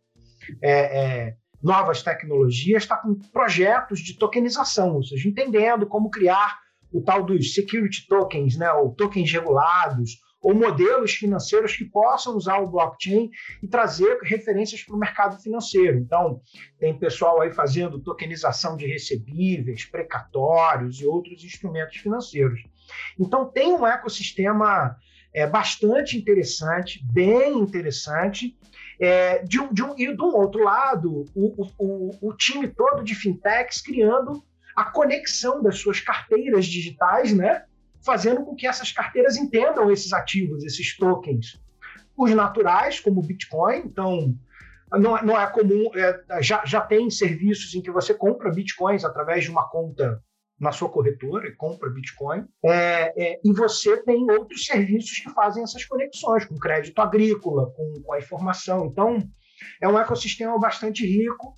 é, 0.61 0.71
é, 0.71 1.37
novas 1.63 2.03
tecnologias, 2.03 2.83
está 2.83 2.97
com 2.97 3.15
projetos 3.15 4.01
de 4.01 4.19
tokenização, 4.19 4.97
ou 4.97 5.03
seja, 5.03 5.29
entendendo 5.29 5.87
como 5.87 6.11
criar 6.11 6.59
o 6.93 7.01
tal 7.01 7.25
dos 7.25 7.55
security 7.55 8.07
tokens, 8.07 8.57
né, 8.57 8.71
ou 8.73 8.95
tokens 8.95 9.33
regulados, 9.33 10.19
ou 10.45 10.55
modelos 10.55 11.13
financeiros 11.13 11.75
que 11.75 11.87
possam 11.87 12.37
usar 12.37 12.59
o 12.59 12.71
blockchain 12.71 13.31
e 13.63 13.67
trazer 13.67 14.19
referências 14.23 14.83
para 14.83 14.95
o 14.95 14.99
mercado 14.99 15.43
financeiro. 15.43 15.97
Então, 15.97 16.43
tem 16.79 16.97
pessoal 16.99 17.41
aí 17.41 17.51
fazendo 17.51 17.99
tokenização 17.99 18.77
de 18.77 18.87
recebíveis, 18.87 19.87
precatórios 19.87 21.01
e 21.01 21.07
outros 21.07 21.43
instrumentos 21.43 21.97
financeiros. 21.97 22.63
Então, 23.19 23.47
tem 23.47 23.73
um 23.73 23.87
ecossistema 23.87 24.95
é, 25.33 25.47
bastante 25.47 26.19
interessante, 26.19 27.03
bem 27.11 27.59
interessante. 27.59 28.55
É, 29.01 29.43
de 29.43 29.59
um, 29.59 29.73
de 29.73 29.83
um, 29.83 29.95
e 29.99 30.15
do 30.15 30.27
outro 30.27 30.63
lado, 30.63 31.25
o, 31.35 31.67
o, 31.79 32.29
o 32.29 32.37
time 32.37 32.69
todo 32.69 33.03
de 33.03 33.15
fintechs 33.15 33.81
criando 33.81 34.45
a 34.77 34.85
conexão 34.85 35.63
das 35.63 35.79
suas 35.79 36.01
carteiras 36.01 36.67
digitais, 36.67 37.33
né? 37.33 37.65
Fazendo 38.05 38.45
com 38.45 38.55
que 38.55 38.67
essas 38.67 38.93
carteiras 38.93 39.37
entendam 39.37 39.91
esses 39.91 40.13
ativos, 40.13 40.65
esses 40.65 40.97
tokens. 40.97 41.61
Os 42.17 42.31
naturais, 42.33 43.01
como 43.01 43.21
o 43.21 43.27
Bitcoin, 43.27 43.79
então 43.79 44.37
não, 44.93 45.21
não 45.23 45.41
é 45.41 45.47
comum, 45.51 45.91
é, 45.95 46.43
já, 46.43 46.65
já 46.65 46.81
tem 46.81 47.11
serviços 47.11 47.75
em 47.75 47.83
que 47.83 47.91
você 47.91 48.15
compra 48.15 48.53
bitcoins 48.53 49.05
através 49.05 49.45
de 49.45 49.51
uma 49.51 49.69
conta 49.69 50.23
na 50.59 50.71
sua 50.73 50.89
corretora 50.89 51.49
e 51.49 51.57
compra 51.57 51.91
Bitcoin. 51.91 52.47
É, 52.65 53.13
é, 53.17 53.41
e 53.45 53.53
você 53.53 54.03
tem 54.05 54.31
outros 54.31 54.67
serviços 54.67 55.19
que 55.19 55.31
fazem 55.31 55.63
essas 55.63 55.85
conexões, 55.85 56.45
com 56.45 56.57
crédito 56.57 56.99
agrícola, 57.01 57.71
com, 57.73 58.03
com 58.03 58.13
a 58.13 58.19
informação. 58.19 58.87
Então, 58.87 59.19
é 59.81 59.89
um 59.89 59.99
ecossistema 59.99 60.59
bastante 60.59 61.05
rico 61.07 61.55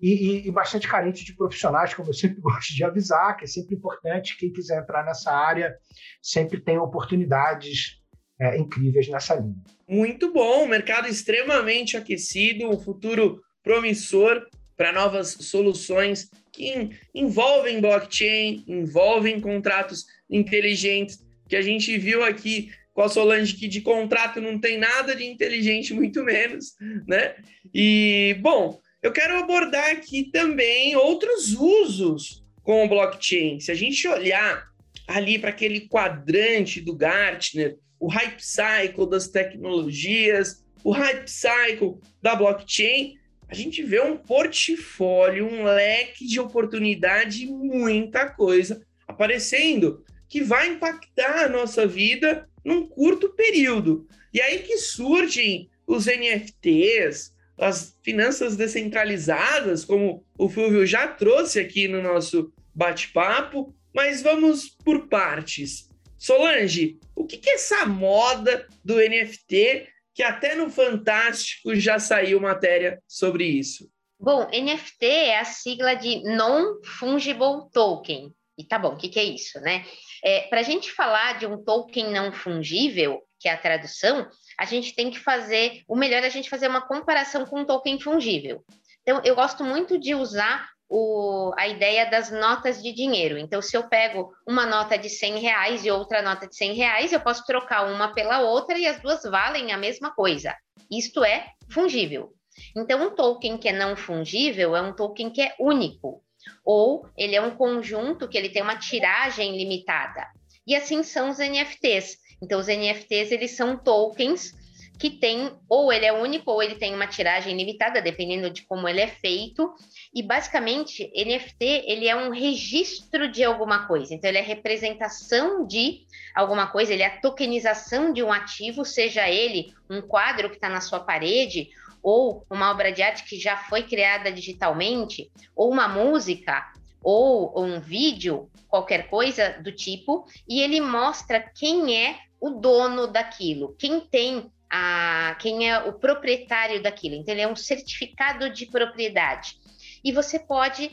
e, 0.00 0.12
e, 0.12 0.48
e, 0.48 0.50
bastante 0.50 0.88
carente 0.88 1.24
de 1.24 1.34
profissionais, 1.34 1.94
como 1.94 2.08
eu 2.08 2.14
sempre 2.14 2.40
gosto 2.42 2.74
de 2.74 2.84
avisar, 2.84 3.36
que 3.36 3.44
é 3.44 3.48
sempre 3.48 3.74
importante, 3.74 4.36
quem 4.36 4.52
quiser 4.52 4.80
entrar 4.80 5.04
nessa 5.04 5.30
área 5.32 5.74
sempre 6.22 6.60
tem 6.60 6.78
oportunidades 6.78 8.00
é, 8.40 8.56
incríveis 8.58 9.08
nessa 9.08 9.34
linha. 9.34 9.54
Muito 9.88 10.32
bom, 10.32 10.66
mercado 10.66 11.08
extremamente 11.08 11.96
aquecido, 11.96 12.70
um 12.70 12.78
futuro 12.78 13.40
promissor 13.62 14.46
para 14.76 14.92
novas 14.92 15.36
soluções 15.40 16.30
que 16.52 16.90
envolvem 17.14 17.80
blockchain, 17.80 18.64
envolvem 18.66 19.40
contratos 19.40 20.06
inteligentes, 20.28 21.18
que 21.48 21.56
a 21.56 21.62
gente 21.62 21.98
viu 21.98 22.24
aqui 22.24 22.70
com 22.92 23.02
a 23.02 23.08
Solange 23.08 23.54
que 23.54 23.68
de 23.68 23.80
contrato 23.80 24.40
não 24.40 24.58
tem 24.58 24.78
nada 24.78 25.14
de 25.14 25.24
inteligente, 25.24 25.94
muito 25.94 26.22
menos, 26.24 26.74
né? 27.06 27.34
E, 27.74 28.36
bom, 28.40 28.80
eu 29.02 29.12
quero 29.12 29.38
abordar 29.38 29.90
aqui 29.90 30.30
também 30.30 30.94
outros 30.94 31.52
usos 31.52 32.44
com 32.62 32.84
o 32.84 32.88
blockchain. 32.88 33.58
Se 33.58 33.72
a 33.72 33.74
gente 33.74 34.06
olhar 34.06 34.68
ali 35.06 35.38
para 35.38 35.50
aquele 35.50 35.88
quadrante 35.88 36.80
do 36.80 36.94
Gartner, 36.94 37.78
o 37.98 38.08
hype 38.08 38.40
cycle 38.40 39.08
das 39.08 39.28
tecnologias, 39.28 40.64
o 40.84 40.90
hype 40.90 41.28
cycle 41.28 41.98
da 42.22 42.34
blockchain, 42.34 43.16
a 43.48 43.54
gente 43.54 43.82
vê 43.82 44.00
um 44.00 44.16
portfólio, 44.16 45.46
um 45.46 45.64
leque 45.64 46.26
de 46.26 46.38
oportunidade, 46.38 47.46
muita 47.46 48.28
coisa 48.30 48.80
aparecendo 49.08 50.04
que 50.28 50.40
vai 50.40 50.68
impactar 50.68 51.46
a 51.46 51.48
nossa 51.48 51.86
vida 51.86 52.48
num 52.64 52.86
curto 52.86 53.30
período. 53.30 54.06
E 54.32 54.40
aí 54.40 54.60
que 54.60 54.78
surgem 54.78 55.68
os 55.86 56.06
NFTs, 56.06 57.34
as 57.60 57.96
finanças 58.02 58.56
descentralizadas, 58.56 59.84
como 59.84 60.24
o 60.38 60.48
Fulvio 60.48 60.86
já 60.86 61.06
trouxe 61.06 61.60
aqui 61.60 61.86
no 61.86 62.02
nosso 62.02 62.52
bate-papo, 62.74 63.74
mas 63.94 64.22
vamos 64.22 64.70
por 64.84 65.08
partes. 65.08 65.88
Solange, 66.16 66.98
o 67.14 67.26
que 67.26 67.48
é 67.48 67.54
essa 67.54 67.84
moda 67.86 68.66
do 68.84 68.96
NFT 68.96 69.88
que 70.14 70.22
até 70.22 70.54
no 70.54 70.70
Fantástico 70.70 71.74
já 71.74 71.98
saiu 71.98 72.40
matéria 72.40 73.00
sobre 73.06 73.44
isso? 73.44 73.90
Bom, 74.18 74.46
NFT 74.48 75.06
é 75.06 75.38
a 75.38 75.44
sigla 75.44 75.94
de 75.94 76.22
Non-Fungible 76.24 77.70
Token. 77.72 78.32
E 78.58 78.64
tá 78.64 78.78
bom, 78.78 78.92
o 78.92 78.96
que, 78.96 79.08
que 79.08 79.18
é 79.18 79.24
isso, 79.24 79.58
né? 79.60 79.86
É, 80.22 80.42
Para 80.42 80.60
a 80.60 80.62
gente 80.62 80.92
falar 80.92 81.38
de 81.38 81.46
um 81.46 81.62
token 81.64 82.12
não 82.12 82.30
fungível, 82.30 83.22
que 83.38 83.48
é 83.48 83.52
a 83.52 83.56
tradução, 83.56 84.28
a 84.60 84.66
gente 84.66 84.94
tem 84.94 85.10
que 85.10 85.18
fazer, 85.18 85.82
o 85.88 85.96
melhor 85.96 86.22
é 86.22 86.26
a 86.26 86.30
gente 86.30 86.50
fazer 86.50 86.68
uma 86.68 86.82
comparação 86.82 87.46
com 87.46 87.60
um 87.60 87.64
token 87.64 87.98
fungível. 87.98 88.62
Então, 89.00 89.22
eu 89.24 89.34
gosto 89.34 89.64
muito 89.64 89.98
de 89.98 90.14
usar 90.14 90.68
o, 90.86 91.50
a 91.56 91.66
ideia 91.66 92.10
das 92.10 92.30
notas 92.30 92.82
de 92.82 92.92
dinheiro. 92.92 93.38
Então, 93.38 93.62
se 93.62 93.74
eu 93.74 93.88
pego 93.88 94.30
uma 94.46 94.66
nota 94.66 94.98
de 94.98 95.08
100 95.08 95.38
reais 95.38 95.82
e 95.86 95.90
outra 95.90 96.20
nota 96.20 96.46
de 96.46 96.54
100 96.54 96.74
reais, 96.74 97.10
eu 97.10 97.20
posso 97.20 97.42
trocar 97.46 97.90
uma 97.90 98.12
pela 98.12 98.40
outra 98.40 98.78
e 98.78 98.86
as 98.86 99.00
duas 99.00 99.22
valem 99.22 99.72
a 99.72 99.78
mesma 99.78 100.14
coisa. 100.14 100.54
Isto 100.90 101.24
é 101.24 101.46
fungível. 101.70 102.34
Então, 102.76 103.02
um 103.02 103.14
token 103.14 103.56
que 103.56 103.70
é 103.70 103.72
não 103.72 103.96
fungível 103.96 104.76
é 104.76 104.82
um 104.82 104.92
token 104.92 105.30
que 105.30 105.40
é 105.40 105.54
único, 105.58 106.22
ou 106.62 107.08
ele 107.16 107.34
é 107.34 107.40
um 107.40 107.56
conjunto 107.56 108.28
que 108.28 108.36
ele 108.36 108.50
tem 108.50 108.60
uma 108.60 108.76
tiragem 108.76 109.56
limitada. 109.56 110.26
E 110.66 110.76
assim 110.76 111.02
são 111.02 111.30
os 111.30 111.38
NFTs. 111.38 112.18
Então, 112.42 112.58
os 112.58 112.66
NFTs, 112.66 113.32
eles 113.32 113.52
são 113.52 113.76
tokens 113.76 114.58
que 114.98 115.08
tem, 115.08 115.50
ou 115.66 115.90
ele 115.90 116.04
é 116.04 116.12
único, 116.12 116.50
ou 116.50 116.62
ele 116.62 116.74
tem 116.74 116.94
uma 116.94 117.06
tiragem 117.06 117.56
limitada, 117.56 118.02
dependendo 118.02 118.50
de 118.50 118.62
como 118.66 118.86
ele 118.86 119.00
é 119.00 119.06
feito. 119.06 119.74
E, 120.14 120.22
basicamente, 120.22 121.10
NFT, 121.16 121.84
ele 121.86 122.06
é 122.06 122.14
um 122.14 122.30
registro 122.30 123.30
de 123.32 123.42
alguma 123.42 123.86
coisa. 123.86 124.14
Então, 124.14 124.28
ele 124.28 124.36
é 124.36 124.42
representação 124.42 125.66
de 125.66 126.02
alguma 126.34 126.66
coisa, 126.66 126.92
ele 126.92 127.02
é 127.02 127.06
a 127.06 127.20
tokenização 127.20 128.12
de 128.12 128.22
um 128.22 128.30
ativo, 128.30 128.84
seja 128.84 129.26
ele 129.26 129.72
um 129.88 130.02
quadro 130.02 130.50
que 130.50 130.56
está 130.56 130.68
na 130.68 130.82
sua 130.82 131.00
parede, 131.00 131.70
ou 132.02 132.44
uma 132.50 132.70
obra 132.70 132.92
de 132.92 133.02
arte 133.02 133.24
que 133.24 133.38
já 133.38 133.56
foi 133.56 133.84
criada 133.84 134.30
digitalmente, 134.30 135.30
ou 135.56 135.70
uma 135.70 135.88
música, 135.88 136.72
ou 137.02 137.58
um 137.58 137.80
vídeo, 137.80 138.50
qualquer 138.68 139.08
coisa 139.08 139.58
do 139.62 139.72
tipo, 139.72 140.26
e 140.46 140.60
ele 140.60 140.80
mostra 140.80 141.40
quem 141.40 141.96
é 141.96 142.16
o 142.40 142.50
dono 142.50 143.06
daquilo, 143.06 143.74
quem 143.78 144.00
tem 144.00 144.50
a, 144.70 145.36
quem 145.40 145.68
é 145.68 145.78
o 145.78 145.92
proprietário 145.92 146.82
daquilo. 146.82 147.16
Então, 147.16 147.34
ele 147.34 147.42
é 147.42 147.48
um 147.48 147.56
certificado 147.56 148.48
de 148.50 148.66
propriedade. 148.66 149.58
E 150.02 150.12
você 150.12 150.38
pode 150.38 150.90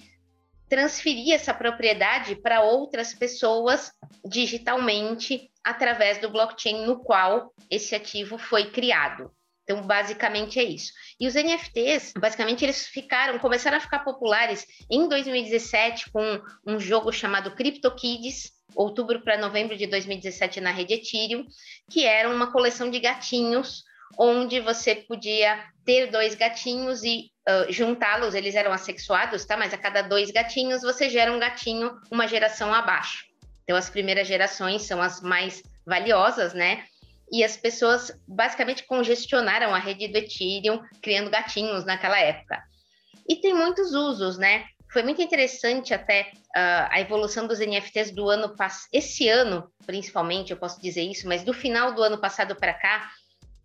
transferir 0.68 1.34
essa 1.34 1.54
propriedade 1.54 2.36
para 2.36 2.62
outras 2.62 3.14
pessoas 3.14 3.92
digitalmente 4.26 5.50
através 5.64 6.18
do 6.18 6.30
blockchain 6.30 6.86
no 6.86 7.00
qual 7.00 7.54
esse 7.70 7.96
ativo 7.96 8.38
foi 8.38 8.70
criado. 8.72 9.32
Então, 9.64 9.82
basicamente 9.82 10.60
é 10.60 10.64
isso. 10.64 10.94
E 11.20 11.28
os 11.28 11.36
NFTs, 11.36 12.14
basicamente, 12.18 12.64
eles 12.64 12.88
ficaram, 12.88 13.38
começaram 13.38 13.78
a 13.78 13.82
ficar 13.82 14.00
populares 14.00 14.66
em 14.90 15.10
2017 15.10 16.10
com 16.10 16.42
um 16.66 16.80
jogo 16.80 17.12
chamado 17.12 17.54
CryptoKids, 17.54 18.54
outubro 18.76 19.22
para 19.22 19.38
novembro 19.38 19.76
de 19.78 19.88
2017 19.88 20.62
na 20.62 20.72
rede 20.72 20.94
Ethereum, 20.94 21.46
que 21.90 22.06
era 22.06 22.30
uma 22.30 22.52
coleção 22.52 22.90
de 22.90 23.00
gatinhos, 23.00 23.84
onde 24.18 24.60
você 24.60 24.96
podia 24.96 25.64
ter 25.86 26.08
dois 26.08 26.36
gatinhos 26.36 27.04
e 27.04 27.32
uh, 27.48 27.72
juntá-los, 27.72 28.36
eles 28.36 28.56
eram 28.56 28.72
assexuados, 28.72 29.46
tá? 29.46 29.58
Mas 29.58 29.74
a 29.74 29.78
cada 29.78 30.02
dois 30.02 30.32
gatinhos 30.32 30.82
você 30.82 31.10
gera 31.10 31.32
um 31.32 31.40
gatinho 31.40 31.92
uma 32.12 32.28
geração 32.28 32.74
abaixo. 32.74 33.26
Então 33.64 33.76
as 33.76 33.90
primeiras 33.90 34.28
gerações 34.28 34.84
são 34.84 35.02
as 35.02 35.22
mais 35.22 35.62
valiosas, 35.86 36.54
né? 36.54 36.86
E 37.32 37.44
as 37.44 37.58
pessoas 37.58 38.12
basicamente 38.28 38.86
congestionaram 38.86 39.76
a 39.76 39.80
rede 39.80 40.08
do 40.08 40.18
Ethereum, 40.18 40.82
criando 41.02 41.30
gatinhos 41.30 41.84
naquela 41.84 42.20
época. 42.20 42.62
E 43.28 43.36
tem 43.36 43.54
muitos 43.54 43.94
usos, 43.94 44.38
né? 44.38 44.66
Foi 44.92 45.04
muito 45.04 45.22
interessante 45.22 45.94
até 45.94 46.32
uh, 46.34 46.88
a 46.90 47.02
evolução 47.02 47.46
dos 47.46 47.60
NFTs 47.60 48.12
do 48.12 48.30
ano 48.30 48.56
passado, 48.56 48.88
esse 48.94 49.28
ano, 49.28 49.70
principalmente, 49.86 50.52
eu 50.52 50.58
posso 50.58 50.82
dizer 50.82 51.02
isso, 51.02 51.28
mas 51.28 51.44
do 51.44 51.54
final 51.54 51.94
do 51.94 52.02
ano 52.02 52.18
passado 52.18 52.56
para 52.56 52.74
cá, 52.74 53.10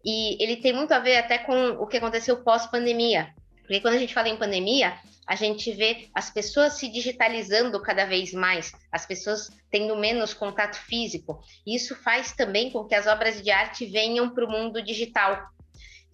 e 0.05 0.43
ele 0.43 0.57
tem 0.57 0.73
muito 0.73 0.93
a 0.93 0.99
ver 0.99 1.17
até 1.17 1.39
com 1.39 1.71
o 1.73 1.87
que 1.87 1.97
aconteceu 1.97 2.43
pós-pandemia. 2.43 3.33
Porque 3.61 3.81
quando 3.81 3.95
a 3.95 3.99
gente 3.99 4.13
fala 4.13 4.29
em 4.29 4.37
pandemia, 4.37 4.99
a 5.27 5.37
gente 5.37 5.73
vê 5.73 6.09
as 6.15 6.31
pessoas 6.31 6.75
se 6.75 6.89
digitalizando 6.89 7.81
cada 7.81 8.05
vez 8.05 8.33
mais, 8.33 8.73
as 8.91 9.07
pessoas 9.07 9.49
tendo 9.71 9.97
menos 9.97 10.35
contato 10.35 10.77
físico. 10.77 11.41
Isso 11.67 11.95
faz 11.95 12.33
também 12.33 12.71
com 12.71 12.85
que 12.85 12.95
as 12.95 13.07
obras 13.07 13.41
de 13.41 13.51
arte 13.51 13.87
venham 13.87 14.31
para 14.31 14.45
o 14.45 14.51
mundo 14.51 14.83
digital. 14.83 15.41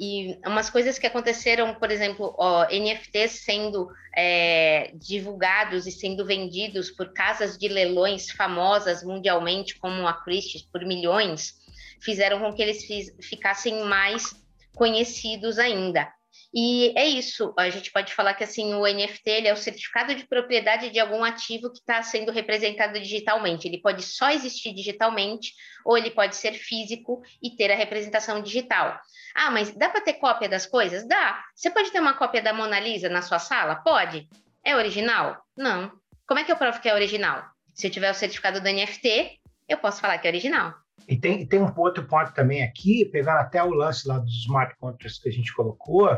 E 0.01 0.39
umas 0.47 0.71
coisas 0.71 0.99
que 0.99 1.07
aconteceram, 1.07 1.75
por 1.75 1.91
exemplo, 1.91 2.35
ó, 2.39 2.67
NFTs 2.67 3.43
sendo 3.45 3.89
é, 4.17 4.93
divulgados 4.95 5.87
e 5.87 5.93
sendo 5.93 6.25
vendidos 6.25 6.91
por 6.91 7.13
casas 7.13 7.59
de 7.59 7.67
leilões 7.67 8.31
famosas 8.31 9.03
mundialmente, 9.03 9.77
como 9.79 10.07
a 10.07 10.13
Christie's, 10.13 10.63
por 10.63 10.85
milhões, 10.85 11.55
fizeram 12.01 12.39
com 12.39 12.53
que 12.53 12.63
eles 12.63 12.85
ficassem 13.21 13.83
mais 13.85 14.37
conhecidos 14.75 15.59
ainda. 15.59 16.09
E 16.55 16.93
é 16.99 17.07
isso. 17.07 17.53
A 17.59 17.69
gente 17.69 17.93
pode 17.93 18.15
falar 18.15 18.35
que 18.35 18.45
assim 18.45 18.75
o 18.75 18.87
NFT 18.87 19.47
é 19.47 19.53
o 19.53 19.57
certificado 19.57 20.15
de 20.15 20.27
propriedade 20.27 20.91
de 20.91 20.99
algum 20.99 21.23
ativo 21.23 21.71
que 21.71 21.79
está 21.79 22.03
sendo 22.03 22.33
representado 22.33 22.99
digitalmente. 22.99 23.69
Ele 23.69 23.81
pode 23.81 24.03
só 24.03 24.31
existir 24.31 24.73
digitalmente 24.73 25.53
ou 25.85 25.97
ele 25.97 26.11
pode 26.11 26.37
ser 26.37 26.53
físico 26.53 27.23
e 27.43 27.51
ter 27.51 27.71
a 27.71 27.77
representação 27.77 28.41
digital. 28.43 28.99
Ah, 29.35 29.51
mas 29.51 29.71
dá 29.77 29.91
para 29.91 30.01
ter 30.01 30.15
cópia 30.15 30.49
das 30.49 30.67
coisas? 30.67 31.07
Dá. 31.07 31.43
Você 31.55 31.71
pode 31.71 31.91
ter 31.91 32.01
uma 32.01 32.15
cópia 32.15 32.43
da 32.43 32.53
Mona 32.53 32.81
Lisa 32.81 33.09
na 33.09 33.23
sua 33.23 33.39
sala? 33.39 33.77
Pode. 33.77 34.27
É 34.65 34.75
original? 34.75 35.37
Não. 35.57 35.93
Como 36.27 36.41
é 36.41 36.45
que 36.45 36.53
eu 36.53 36.57
provo 36.57 36.81
que 36.81 36.89
é 36.89 36.95
original? 36.95 37.45
Se 37.75 37.87
eu 37.87 37.91
tiver 37.91 38.11
o 38.11 38.15
certificado 38.15 38.61
do 38.61 38.69
NFT, 38.69 39.39
eu 39.69 39.79
posso 39.79 40.01
falar 40.01 40.19
que 40.19 40.27
é 40.27 40.31
original. 40.31 40.75
E 41.07 41.17
tem, 41.17 41.47
tem 41.47 41.61
um 41.61 41.73
outro 41.77 42.05
ponto 42.07 42.33
também 42.35 42.63
aqui, 42.63 43.05
pegando 43.05 43.39
até 43.39 43.63
o 43.63 43.71
lance 43.71 44.07
lá 44.07 44.19
dos 44.19 44.33
smart 44.41 44.75
contracts 44.79 45.19
que 45.19 45.29
a 45.29 45.33
gente 45.33 45.55
colocou, 45.55 46.11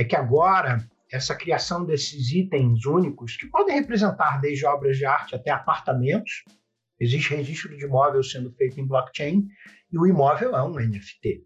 é 0.00 0.04
que 0.04 0.16
agora 0.16 0.78
essa 1.12 1.34
criação 1.34 1.84
desses 1.84 2.30
itens 2.30 2.86
únicos, 2.86 3.36
que 3.36 3.46
podem 3.46 3.78
representar 3.78 4.40
desde 4.40 4.64
obras 4.64 4.96
de 4.96 5.04
arte 5.04 5.34
até 5.34 5.50
apartamentos, 5.50 6.42
existe 6.98 7.34
registro 7.34 7.76
de 7.76 7.84
imóvel 7.84 8.22
sendo 8.22 8.50
feito 8.52 8.80
em 8.80 8.86
blockchain, 8.86 9.46
e 9.92 9.98
o 9.98 10.06
imóvel 10.06 10.56
é 10.56 10.62
um 10.62 10.72
NFT. 10.72 11.44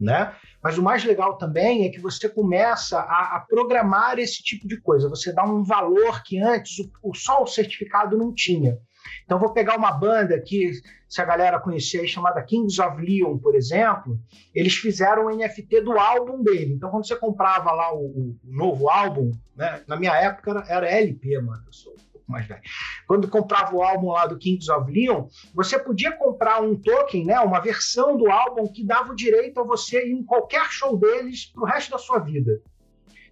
Né? 0.00 0.34
Mas 0.60 0.76
o 0.76 0.82
mais 0.82 1.04
legal 1.04 1.38
também 1.38 1.86
é 1.86 1.88
que 1.88 2.00
você 2.00 2.28
começa 2.28 2.98
a, 2.98 3.36
a 3.36 3.40
programar 3.48 4.18
esse 4.18 4.42
tipo 4.42 4.66
de 4.66 4.80
coisa. 4.80 5.08
Você 5.08 5.32
dá 5.32 5.44
um 5.44 5.62
valor 5.62 6.24
que 6.24 6.40
antes 6.40 6.80
o, 6.80 6.90
o, 7.10 7.14
só 7.14 7.40
o 7.40 7.46
certificado 7.46 8.18
não 8.18 8.34
tinha. 8.34 8.76
Então, 9.24 9.38
vou 9.38 9.52
pegar 9.52 9.76
uma 9.76 9.92
banda 9.92 10.40
que, 10.40 10.72
se 11.08 11.20
a 11.20 11.24
galera 11.24 11.60
conhecer, 11.60 12.06
chamada 12.06 12.42
Kings 12.42 12.80
of 12.80 13.00
Leon, 13.00 13.38
por 13.38 13.54
exemplo, 13.54 14.18
eles 14.54 14.74
fizeram 14.74 15.26
um 15.26 15.36
NFT 15.36 15.80
do 15.82 15.98
álbum 15.98 16.42
dele. 16.42 16.74
Então, 16.74 16.90
quando 16.90 17.06
você 17.06 17.16
comprava 17.16 17.72
lá 17.72 17.94
o, 17.94 18.04
o 18.06 18.36
novo 18.44 18.88
álbum, 18.88 19.32
né, 19.56 19.82
na 19.86 19.96
minha 19.96 20.14
época 20.14 20.50
era, 20.50 20.64
era 20.68 20.90
LP, 20.90 21.40
mano, 21.40 21.62
eu 21.66 21.72
sou 21.72 21.92
um 21.92 22.12
pouco 22.12 22.30
mais 22.30 22.46
velho. 22.46 22.62
Quando 23.06 23.28
comprava 23.28 23.74
o 23.74 23.82
álbum 23.82 24.10
lá 24.10 24.26
do 24.26 24.38
Kings 24.38 24.70
of 24.70 24.90
Leon, 24.90 25.26
você 25.54 25.78
podia 25.78 26.12
comprar 26.12 26.62
um 26.62 26.74
token, 26.74 27.24
né, 27.24 27.40
uma 27.40 27.60
versão 27.60 28.16
do 28.16 28.30
álbum 28.30 28.66
que 28.66 28.84
dava 28.84 29.12
o 29.12 29.16
direito 29.16 29.60
a 29.60 29.64
você 29.64 30.06
ir 30.06 30.12
em 30.12 30.24
qualquer 30.24 30.66
show 30.70 30.96
deles 30.98 31.46
pro 31.46 31.64
resto 31.64 31.90
da 31.90 31.98
sua 31.98 32.18
vida. 32.18 32.60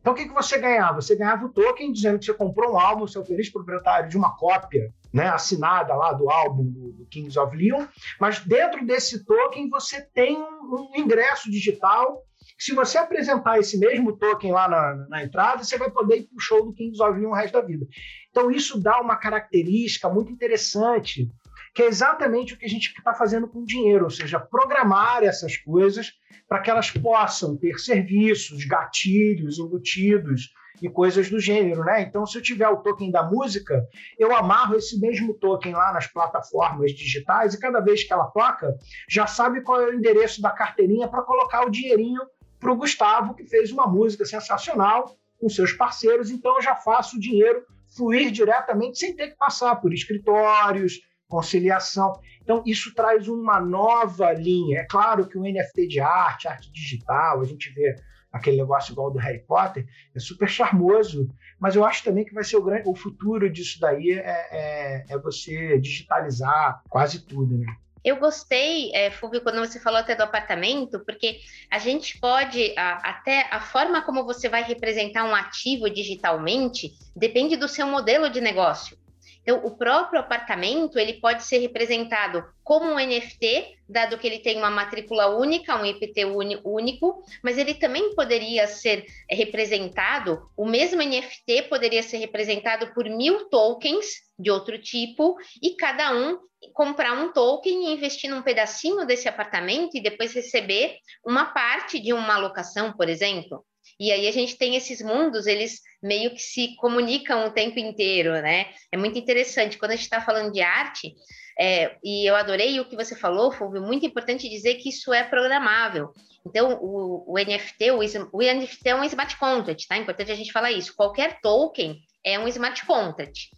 Então, 0.04 0.12
o 0.12 0.16
que, 0.16 0.26
que 0.26 0.34
você 0.34 0.58
ganhava? 0.58 1.00
Você 1.00 1.16
ganhava 1.16 1.46
o 1.46 1.48
token 1.48 1.90
dizendo 1.90 2.18
que 2.18 2.26
você 2.26 2.34
comprou 2.34 2.74
um 2.74 2.78
álbum, 2.78 3.06
você 3.06 3.16
é 3.16 3.22
o 3.22 3.24
feliz 3.24 3.48
proprietário 3.48 4.10
de 4.10 4.18
uma 4.18 4.36
cópia 4.36 4.92
né, 5.14 5.28
assinada 5.28 5.94
lá 5.94 6.12
do 6.12 6.28
álbum 6.28 6.64
do, 6.64 7.06
Kings 7.08 7.38
of 7.38 7.56
Leon, 7.56 7.86
mas 8.18 8.40
dentro 8.40 8.84
desse 8.84 9.24
token 9.24 9.68
você 9.68 10.02
tem 10.02 10.36
um, 10.36 10.90
um 10.92 10.96
ingresso 10.96 11.48
digital. 11.48 12.24
Se 12.58 12.74
você 12.74 12.98
apresentar 12.98 13.58
esse 13.60 13.78
mesmo 13.78 14.16
token 14.16 14.50
lá 14.50 14.68
na, 14.68 15.06
na 15.08 15.22
entrada, 15.22 15.62
você 15.62 15.78
vai 15.78 15.88
poder 15.88 16.16
ir 16.16 16.22
para 16.24 16.36
o 16.36 16.40
show 16.40 16.64
do 16.64 16.74
Kings 16.74 17.00
of 17.00 17.16
Leon 17.16 17.30
o 17.30 17.34
resto 17.34 17.52
da 17.52 17.60
vida. 17.60 17.86
Então, 18.30 18.50
isso 18.50 18.80
dá 18.80 19.00
uma 19.00 19.14
característica 19.14 20.08
muito 20.08 20.32
interessante 20.32 21.30
que 21.72 21.82
é 21.82 21.86
exatamente 21.86 22.54
o 22.54 22.56
que 22.56 22.64
a 22.64 22.68
gente 22.68 22.92
está 22.96 23.14
fazendo 23.14 23.48
com 23.48 23.60
o 23.60 23.66
dinheiro, 23.66 24.04
ou 24.04 24.10
seja, 24.10 24.38
programar 24.38 25.22
essas 25.22 25.56
coisas 25.56 26.12
para 26.48 26.60
que 26.60 26.70
elas 26.70 26.90
possam 26.90 27.56
ter 27.56 27.78
serviços, 27.78 28.64
gatilhos 28.64 29.58
embutidos 29.58 30.50
e 30.82 30.88
coisas 30.88 31.30
do 31.30 31.38
gênero, 31.38 31.84
né? 31.84 32.02
Então, 32.02 32.26
se 32.26 32.36
eu 32.36 32.42
tiver 32.42 32.68
o 32.68 32.78
token 32.78 33.10
da 33.10 33.22
música, 33.22 33.86
eu 34.18 34.34
amarro 34.34 34.76
esse 34.76 34.98
mesmo 34.98 35.34
token 35.34 35.72
lá 35.72 35.92
nas 35.92 36.06
plataformas 36.06 36.92
digitais 36.92 37.54
e 37.54 37.60
cada 37.60 37.80
vez 37.80 38.04
que 38.04 38.12
ela 38.12 38.26
toca, 38.26 38.76
já 39.08 39.26
sabe 39.26 39.62
qual 39.62 39.80
é 39.80 39.86
o 39.86 39.94
endereço 39.94 40.42
da 40.42 40.50
carteirinha 40.50 41.08
para 41.08 41.22
colocar 41.22 41.64
o 41.66 41.70
dinheirinho 41.70 42.20
para 42.58 42.72
o 42.72 42.76
Gustavo, 42.76 43.34
que 43.34 43.44
fez 43.44 43.70
uma 43.70 43.86
música 43.86 44.24
sensacional 44.24 45.16
com 45.40 45.48
seus 45.48 45.72
parceiros. 45.72 46.30
Então, 46.30 46.56
eu 46.56 46.62
já 46.62 46.74
faço 46.74 47.16
o 47.16 47.20
dinheiro 47.20 47.64
fluir 47.96 48.30
diretamente 48.30 48.98
sem 48.98 49.14
ter 49.14 49.28
que 49.28 49.36
passar 49.36 49.76
por 49.76 49.92
escritórios, 49.92 51.00
conciliação. 51.28 52.20
Então, 52.42 52.62
isso 52.66 52.94
traz 52.94 53.28
uma 53.28 53.60
nova 53.60 54.32
linha. 54.32 54.80
É 54.80 54.84
claro 54.84 55.26
que 55.26 55.38
o 55.38 55.42
NFT 55.42 55.86
de 55.86 56.00
arte, 56.00 56.48
arte 56.48 56.70
digital, 56.72 57.40
a 57.40 57.44
gente 57.44 57.70
vê 57.72 57.96
aquele 58.34 58.56
negócio 58.56 58.92
igual 58.92 59.12
do 59.12 59.18
Harry 59.18 59.38
Potter, 59.38 59.86
é 60.12 60.18
super 60.18 60.48
charmoso, 60.48 61.30
mas 61.58 61.76
eu 61.76 61.84
acho 61.84 62.02
também 62.02 62.24
que 62.24 62.34
vai 62.34 62.42
ser 62.42 62.56
o, 62.56 62.62
grande, 62.62 62.88
o 62.88 62.94
futuro 62.94 63.48
disso 63.48 63.78
daí 63.80 64.10
é, 64.10 64.48
é, 64.50 65.04
é 65.08 65.18
você 65.18 65.78
digitalizar 65.78 66.82
quase 66.90 67.24
tudo, 67.24 67.56
né? 67.56 67.66
Eu 68.04 68.16
gostei, 68.16 68.90
é, 68.92 69.10
Fulvio, 69.10 69.40
quando 69.40 69.60
você 69.60 69.80
falou 69.80 70.00
até 70.00 70.14
do 70.14 70.22
apartamento, 70.22 71.00
porque 71.06 71.38
a 71.70 71.78
gente 71.78 72.20
pode, 72.20 72.74
a, 72.76 72.96
até 72.96 73.48
a 73.50 73.60
forma 73.60 74.02
como 74.02 74.24
você 74.24 74.46
vai 74.46 74.62
representar 74.62 75.24
um 75.24 75.34
ativo 75.34 75.88
digitalmente 75.88 76.92
depende 77.16 77.56
do 77.56 77.68
seu 77.68 77.86
modelo 77.86 78.28
de 78.28 78.42
negócio. 78.42 78.98
Então, 79.44 79.60
o 79.62 79.76
próprio 79.76 80.18
apartamento 80.18 80.98
ele 80.98 81.20
pode 81.20 81.44
ser 81.44 81.58
representado 81.58 82.42
como 82.64 82.86
um 82.86 82.96
NFT, 82.96 83.76
dado 83.86 84.16
que 84.16 84.26
ele 84.26 84.38
tem 84.38 84.56
uma 84.56 84.70
matrícula 84.70 85.36
única, 85.36 85.76
um 85.76 85.84
IPT 85.84 86.24
único, 86.64 87.22
mas 87.42 87.58
ele 87.58 87.74
também 87.74 88.14
poderia 88.14 88.66
ser 88.66 89.04
representado, 89.30 90.50
o 90.56 90.66
mesmo 90.66 91.02
NFT 91.02 91.64
poderia 91.68 92.02
ser 92.02 92.16
representado 92.16 92.94
por 92.94 93.04
mil 93.04 93.50
tokens 93.50 94.06
de 94.38 94.50
outro 94.50 94.80
tipo, 94.80 95.36
e 95.62 95.76
cada 95.76 96.16
um 96.16 96.38
comprar 96.72 97.12
um 97.12 97.30
token 97.30 97.88
e 97.88 97.92
investir 97.92 98.30
num 98.30 98.40
pedacinho 98.40 99.06
desse 99.06 99.28
apartamento 99.28 99.94
e 99.94 100.02
depois 100.02 100.32
receber 100.32 100.96
uma 101.24 101.44
parte 101.44 102.00
de 102.00 102.14
uma 102.14 102.38
locação, 102.38 102.94
por 102.94 103.10
exemplo. 103.10 103.62
E 103.98 104.10
aí 104.10 104.26
a 104.26 104.32
gente 104.32 104.56
tem 104.56 104.76
esses 104.76 105.00
mundos, 105.00 105.46
eles 105.46 105.80
meio 106.02 106.30
que 106.30 106.40
se 106.40 106.74
comunicam 106.76 107.46
o 107.46 107.50
tempo 107.50 107.78
inteiro, 107.78 108.32
né? 108.32 108.66
É 108.92 108.96
muito 108.96 109.18
interessante. 109.18 109.78
Quando 109.78 109.92
a 109.92 109.96
gente 109.96 110.04
está 110.04 110.20
falando 110.20 110.52
de 110.52 110.60
arte, 110.60 111.14
é, 111.58 111.96
e 112.02 112.28
eu 112.28 112.34
adorei 112.34 112.80
o 112.80 112.88
que 112.88 112.96
você 112.96 113.14
falou, 113.14 113.52
Fulvio, 113.52 113.80
muito 113.80 114.04
importante 114.04 114.48
dizer 114.48 114.74
que 114.76 114.88
isso 114.88 115.12
é 115.12 115.22
programável. 115.22 116.12
Então, 116.46 116.78
o, 116.80 117.32
o 117.32 117.38
NFT, 117.38 117.92
o, 117.92 117.98
o, 118.32 118.42
NFT 118.42 118.88
é 118.88 118.94
um 118.94 119.04
smart 119.04 119.36
contract, 119.36 119.86
tá? 119.86 119.96
É 119.96 120.00
importante 120.00 120.32
a 120.32 120.34
gente 120.34 120.52
falar 120.52 120.72
isso. 120.72 120.94
Qualquer 120.94 121.40
token 121.40 121.98
é 122.24 122.38
um 122.38 122.48
smart 122.48 122.84
contract. 122.84 123.50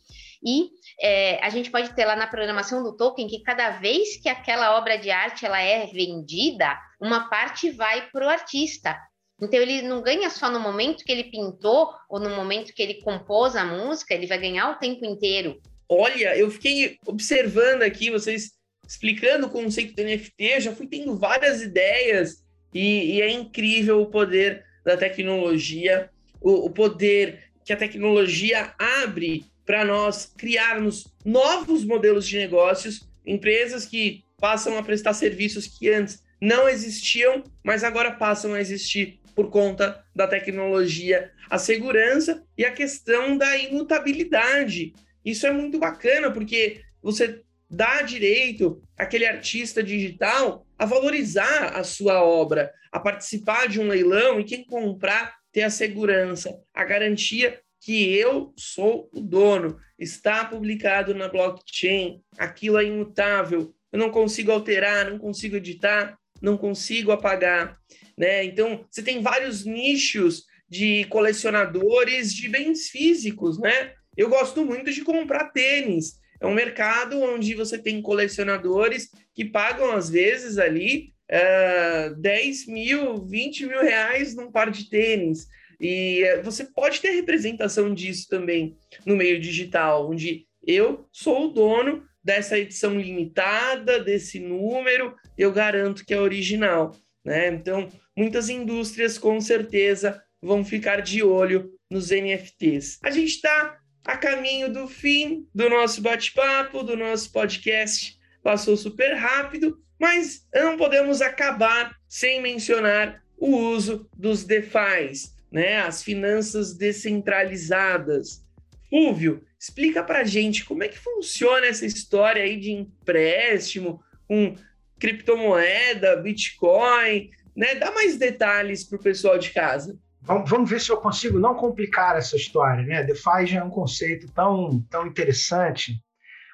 E 0.44 0.68
é, 1.00 1.44
a 1.44 1.48
gente 1.48 1.70
pode 1.70 1.94
ter 1.94 2.04
lá 2.04 2.14
na 2.14 2.26
programação 2.26 2.82
do 2.82 2.96
token 2.96 3.26
que 3.26 3.42
cada 3.42 3.70
vez 3.70 4.20
que 4.20 4.28
aquela 4.28 4.76
obra 4.76 4.96
de 4.96 5.10
arte 5.10 5.44
ela 5.44 5.60
é 5.60 5.86
vendida, 5.86 6.78
uma 7.00 7.28
parte 7.28 7.70
vai 7.70 8.08
para 8.10 8.26
o 8.26 8.28
artista. 8.28 8.96
Então 9.40 9.60
ele 9.60 9.82
não 9.82 10.02
ganha 10.02 10.30
só 10.30 10.50
no 10.50 10.58
momento 10.58 11.04
que 11.04 11.12
ele 11.12 11.24
pintou 11.24 11.90
ou 12.08 12.18
no 12.18 12.30
momento 12.30 12.72
que 12.72 12.82
ele 12.82 13.02
compôs 13.02 13.54
a 13.54 13.64
música, 13.64 14.14
ele 14.14 14.26
vai 14.26 14.38
ganhar 14.38 14.70
o 14.70 14.78
tempo 14.78 15.04
inteiro. 15.04 15.60
Olha, 15.88 16.36
eu 16.36 16.50
fiquei 16.50 16.96
observando 17.06 17.82
aqui 17.82 18.10
vocês 18.10 18.52
explicando 18.86 19.46
o 19.46 19.50
conceito 19.50 19.94
do 19.94 20.02
NFT, 20.02 20.60
já 20.60 20.74
fui 20.74 20.86
tendo 20.86 21.16
várias 21.16 21.60
ideias 21.60 22.44
e, 22.72 23.16
e 23.16 23.22
é 23.22 23.30
incrível 23.30 24.00
o 24.00 24.06
poder 24.06 24.64
da 24.84 24.96
tecnologia, 24.96 26.08
o, 26.40 26.66
o 26.66 26.70
poder 26.70 27.44
que 27.64 27.72
a 27.72 27.76
tecnologia 27.76 28.74
abre 28.78 29.44
para 29.66 29.84
nós 29.84 30.32
criarmos 30.36 31.08
novos 31.24 31.84
modelos 31.84 32.26
de 32.26 32.38
negócios, 32.38 33.06
empresas 33.26 33.84
que 33.84 34.24
passam 34.38 34.78
a 34.78 34.82
prestar 34.82 35.12
serviços 35.12 35.66
que 35.66 35.90
antes 35.90 36.22
não 36.40 36.68
existiam, 36.68 37.42
mas 37.64 37.82
agora 37.82 38.12
passam 38.12 38.54
a 38.54 38.60
existir 38.60 39.18
por 39.36 39.50
conta 39.50 40.02
da 40.14 40.26
tecnologia, 40.26 41.30
a 41.50 41.58
segurança 41.58 42.42
e 42.56 42.64
a 42.64 42.72
questão 42.72 43.36
da 43.36 43.56
imutabilidade. 43.58 44.94
Isso 45.22 45.46
é 45.46 45.52
muito 45.52 45.78
bacana, 45.78 46.32
porque 46.32 46.80
você 47.02 47.42
dá 47.68 48.00
direito 48.00 48.80
àquele 48.96 49.26
artista 49.26 49.82
digital 49.82 50.66
a 50.78 50.86
valorizar 50.86 51.76
a 51.76 51.84
sua 51.84 52.24
obra, 52.24 52.72
a 52.90 52.98
participar 52.98 53.68
de 53.68 53.78
um 53.78 53.88
leilão 53.88 54.40
e 54.40 54.44
quem 54.44 54.64
comprar 54.64 55.36
ter 55.52 55.62
a 55.62 55.70
segurança, 55.70 56.58
a 56.72 56.84
garantia 56.84 57.60
que 57.80 58.14
eu 58.16 58.54
sou 58.56 59.10
o 59.12 59.20
dono, 59.20 59.78
está 59.98 60.44
publicado 60.46 61.14
na 61.14 61.28
blockchain, 61.28 62.22
aquilo 62.38 62.78
é 62.78 62.84
imutável, 62.84 63.74
eu 63.92 63.98
não 63.98 64.10
consigo 64.10 64.50
alterar, 64.50 65.10
não 65.10 65.18
consigo 65.18 65.56
editar, 65.56 66.18
não 66.40 66.56
consigo 66.56 67.12
apagar 67.12 67.78
né? 68.16 68.44
Então, 68.44 68.84
você 68.90 69.02
tem 69.02 69.22
vários 69.22 69.64
nichos 69.64 70.44
de 70.68 71.04
colecionadores 71.04 72.32
de 72.32 72.48
bens 72.48 72.88
físicos, 72.88 73.58
né? 73.58 73.92
Eu 74.16 74.28
gosto 74.28 74.64
muito 74.64 74.90
de 74.92 75.02
comprar 75.02 75.50
tênis. 75.50 76.14
É 76.40 76.46
um 76.46 76.54
mercado 76.54 77.20
onde 77.20 77.54
você 77.54 77.78
tem 77.78 78.02
colecionadores 78.02 79.08
que 79.34 79.44
pagam, 79.44 79.92
às 79.92 80.10
vezes, 80.10 80.58
ali 80.58 81.12
uh, 81.30 82.14
10 82.20 82.66
mil, 82.66 83.26
20 83.26 83.66
mil 83.66 83.80
reais 83.80 84.34
num 84.34 84.50
par 84.50 84.70
de 84.70 84.88
tênis. 84.88 85.46
E 85.80 86.24
uh, 86.24 86.42
você 86.42 86.64
pode 86.64 87.00
ter 87.00 87.10
representação 87.10 87.92
disso 87.92 88.26
também 88.28 88.76
no 89.04 89.16
meio 89.16 89.38
digital, 89.38 90.10
onde 90.10 90.46
eu 90.66 91.06
sou 91.12 91.46
o 91.46 91.52
dono 91.52 92.04
dessa 92.24 92.58
edição 92.58 92.98
limitada, 92.98 94.02
desse 94.02 94.40
número, 94.40 95.14
eu 95.38 95.52
garanto 95.52 96.04
que 96.04 96.12
é 96.12 96.20
original. 96.20 96.92
Né? 97.24 97.48
Então, 97.48 97.88
muitas 98.16 98.48
indústrias 98.48 99.18
com 99.18 99.40
certeza 99.40 100.22
vão 100.40 100.64
ficar 100.64 101.02
de 101.02 101.22
olho 101.22 101.72
nos 101.90 102.10
NFTs. 102.10 102.98
A 103.02 103.10
gente 103.10 103.30
está 103.30 103.78
a 104.04 104.16
caminho 104.16 104.72
do 104.72 104.86
fim 104.86 105.46
do 105.54 105.68
nosso 105.68 106.00
bate-papo, 106.00 106.82
do 106.82 106.96
nosso 106.96 107.30
podcast. 107.32 108.18
Passou 108.42 108.76
super 108.76 109.14
rápido, 109.14 109.80
mas 109.98 110.46
não 110.54 110.76
podemos 110.76 111.20
acabar 111.20 111.94
sem 112.08 112.40
mencionar 112.40 113.22
o 113.36 113.56
uso 113.56 114.08
dos 114.16 114.44
DeFi's, 114.44 115.34
né? 115.50 115.78
As 115.80 116.02
finanças 116.02 116.74
descentralizadas. 116.74 118.44
Fúvio, 118.88 119.44
explica 119.58 120.02
para 120.02 120.24
gente 120.24 120.64
como 120.64 120.84
é 120.84 120.88
que 120.88 120.98
funciona 120.98 121.66
essa 121.66 121.84
história 121.84 122.42
aí 122.42 122.56
de 122.56 122.70
empréstimo 122.70 124.00
com 124.28 124.54
criptomoeda, 124.98 126.16
Bitcoin, 126.16 127.30
né? 127.56 127.74
Dá 127.76 127.90
mais 127.90 128.16
detalhes 128.16 128.84
para 128.84 128.96
o 128.96 129.02
pessoal 129.02 129.38
de 129.38 129.50
casa. 129.50 129.98
Vamos, 130.20 130.68
ver 130.68 130.80
se 130.80 130.90
eu 130.90 130.96
consigo 130.96 131.38
não 131.38 131.54
complicar 131.54 132.16
essa 132.16 132.36
história, 132.36 132.82
né? 132.84 133.04
DeFi 133.04 133.46
já 133.46 133.60
é 133.60 133.64
um 133.64 133.70
conceito 133.70 134.30
tão, 134.32 134.82
tão 134.90 135.06
interessante. 135.06 136.02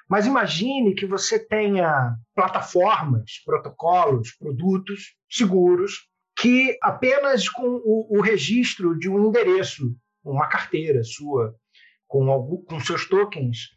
Mas 0.07 0.27
imagine 0.27 0.93
que 0.93 1.07
você 1.07 1.39
tenha 1.39 2.15
plataformas, 2.35 3.41
protocolos, 3.43 4.31
produtos 4.33 5.15
seguros 5.27 6.07
que 6.39 6.77
apenas 6.81 7.49
com 7.49 7.81
o, 7.83 8.17
o 8.17 8.21
registro 8.21 8.97
de 8.97 9.09
um 9.09 9.27
endereço, 9.27 9.95
uma 10.23 10.47
carteira 10.47 11.03
sua, 11.03 11.55
com, 12.07 12.29
algum, 12.29 12.63
com 12.63 12.79
seus 12.79 13.07
tokens, 13.07 13.69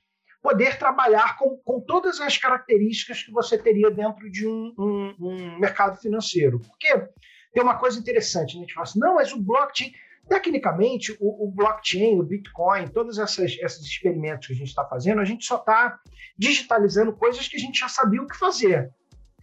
poder 0.47 0.79
trabalhar 0.79 1.37
com, 1.37 1.57
com 1.57 1.81
todas 1.81 2.21
as 2.21 2.39
características 2.39 3.21
que 3.21 3.33
você 3.33 3.59
teria 3.59 3.91
dentro 3.91 4.31
de 4.31 4.47
um, 4.47 4.73
um, 4.79 5.15
um 5.19 5.59
mercado 5.59 5.97
financeiro. 6.01 6.61
Porque 6.61 7.09
tem 7.53 7.61
uma 7.61 7.77
coisa 7.77 7.99
interessante, 7.99 8.55
né? 8.55 8.61
a 8.61 8.63
gente 8.63 8.75
fala 8.75 8.85
assim, 8.85 9.01
não, 9.01 9.17
mas 9.17 9.33
o 9.33 9.43
blockchain, 9.43 9.93
tecnicamente, 10.29 11.17
o, 11.19 11.49
o 11.49 11.51
blockchain, 11.51 12.21
o 12.21 12.23
Bitcoin, 12.23 12.87
todos 12.87 13.19
essas, 13.19 13.59
esses 13.61 13.85
experimentos 13.85 14.47
que 14.47 14.53
a 14.53 14.57
gente 14.57 14.69
está 14.69 14.85
fazendo, 14.85 15.21
a 15.21 15.25
gente 15.25 15.45
só 15.45 15.57
está 15.57 15.99
digitalizando 16.39 17.13
coisas 17.13 17.49
que 17.49 17.57
a 17.57 17.61
gente 17.61 17.81
já 17.81 17.89
sabia 17.89 18.23
o 18.23 18.29
que 18.29 18.39
fazer. 18.39 18.89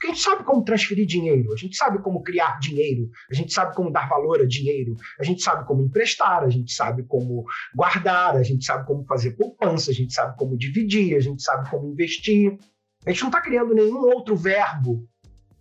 Porque 0.04 0.12
a 0.12 0.16
gente 0.16 0.24
sabe 0.24 0.43
como 0.43 0.66
transferir 0.66 1.06
dinheiro, 1.06 1.54
a 1.54 1.56
gente 1.56 1.78
sabe 1.78 1.97
como 1.99 2.22
criar 2.22 2.60
dinheiro, 2.60 3.10
a 3.32 3.34
gente 3.34 3.54
sabe 3.54 3.74
como 3.74 3.89
dar 3.89 4.10
valor 4.10 4.41
a 4.41 4.45
dinheiro, 4.45 4.97
a 5.18 5.24
gente 5.24 5.41
sabe 5.41 5.66
como 5.66 5.82
emprestar, 5.82 6.43
a 6.43 6.49
gente 6.49 6.74
sabe 6.74 7.04
como 7.04 7.45
guardar, 7.74 8.36
a 8.36 8.43
gente 8.43 8.66
sabe 8.66 8.86
como 8.86 9.06
fazer 9.06 9.32
poupança, 9.38 9.91
a 9.91 9.93
gente 9.93 10.14
sabe 10.14 10.36
como 10.38 10.58
dividir, 10.58 11.16
a 11.16 11.22
gente 11.22 11.41
sabe 11.41 11.70
como 11.70 11.88
investir. 11.88 12.58
A 13.06 13.12
gente 13.12 13.22
não 13.22 13.30
está 13.30 13.39
criando 13.39 13.74
nenhum 13.74 14.01
outro 14.01 14.36
verbo 14.36 15.08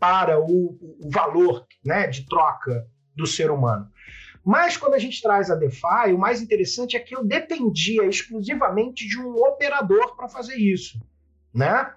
para 0.01 0.41
o, 0.41 0.77
o 1.01 1.09
valor 1.09 1.65
né, 1.85 2.09
de 2.09 2.27
troca 2.27 2.85
do 3.15 3.29
ser 3.29 3.49
humano. 3.49 3.89
Mas 4.45 4.77
quando 4.77 4.95
a 4.95 4.99
gente 4.99 5.23
traz 5.23 5.53
a 5.53 5.55
DeFi, 5.55 6.13
o 6.13 6.19
mais 6.19 6.43
interessante 6.43 6.97
é 6.97 7.01
que 7.01 7.15
eu 7.15 7.25
dependia 7.25 8.05
exclusivamente 8.07 9.07
de 9.07 9.21
um 9.21 9.37
operador 9.37 10.17
para 10.17 10.29
fazer 10.29 10.57
isso, 10.57 11.01
né? 11.55 11.95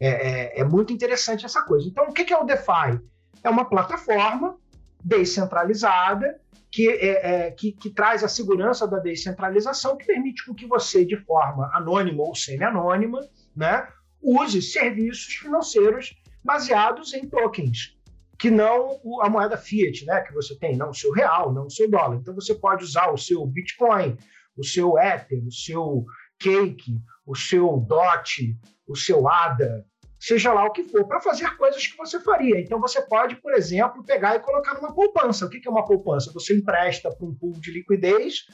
É, 0.00 0.08
é, 0.08 0.60
é, 0.60 0.64
muito 0.64 0.92
interessante 0.92 1.46
essa 1.46 1.62
coisa. 1.62 1.88
Então, 1.88 2.04
o 2.08 2.12
que 2.12 2.32
é 2.32 2.38
o 2.38 2.44
DeFi? 2.44 3.00
É 3.42 3.48
uma 3.48 3.64
plataforma 3.64 4.56
descentralizada 5.02 6.40
que, 6.70 6.88
é, 6.88 7.46
é, 7.46 7.50
que, 7.52 7.72
que, 7.72 7.90
traz 7.90 8.24
a 8.24 8.28
segurança 8.28 8.86
da 8.86 8.98
descentralização, 8.98 9.96
que 9.96 10.06
permite 10.06 10.42
que 10.54 10.66
você, 10.66 11.04
de 11.04 11.16
forma 11.16 11.70
anônima 11.72 12.24
ou 12.24 12.34
semi-anônima, 12.34 13.20
né, 13.54 13.86
use 14.20 14.60
serviços 14.60 15.34
financeiros 15.34 16.16
baseados 16.42 17.14
em 17.14 17.28
tokens, 17.28 17.96
que 18.36 18.50
não 18.50 18.98
a 19.22 19.30
moeda 19.30 19.56
fiat, 19.56 20.04
né, 20.04 20.22
que 20.22 20.32
você 20.32 20.58
tem, 20.58 20.76
não 20.76 20.90
o 20.90 20.94
seu 20.94 21.12
real, 21.12 21.52
não 21.52 21.66
o 21.66 21.70
seu 21.70 21.88
dólar. 21.88 22.16
Então 22.16 22.34
você 22.34 22.54
pode 22.54 22.82
usar 22.82 23.12
o 23.12 23.16
seu 23.16 23.46
Bitcoin, 23.46 24.16
o 24.56 24.64
seu 24.64 24.98
Ether, 24.98 25.46
o 25.46 25.52
seu 25.52 26.04
Cake, 26.38 26.98
o 27.24 27.36
seu 27.36 27.76
DOT, 27.76 28.56
o 28.86 28.96
seu 28.96 29.28
ADA, 29.28 29.84
seja 30.18 30.52
lá 30.52 30.64
o 30.64 30.72
que 30.72 30.84
for, 30.84 31.06
para 31.06 31.20
fazer 31.20 31.56
coisas 31.56 31.86
que 31.86 31.96
você 31.96 32.18
faria. 32.20 32.60
Então 32.60 32.80
você 32.80 33.02
pode, 33.02 33.36
por 33.36 33.52
exemplo, 33.52 34.04
pegar 34.04 34.36
e 34.36 34.40
colocar 34.40 34.74
numa 34.74 34.94
poupança. 34.94 35.46
O 35.46 35.50
que 35.50 35.66
é 35.66 35.70
uma 35.70 35.84
poupança? 35.84 36.32
Você 36.32 36.56
empresta 36.56 37.10
para 37.10 37.26
um 37.26 37.34
pool 37.34 37.52
de 37.60 37.70
liquidez 37.70 38.46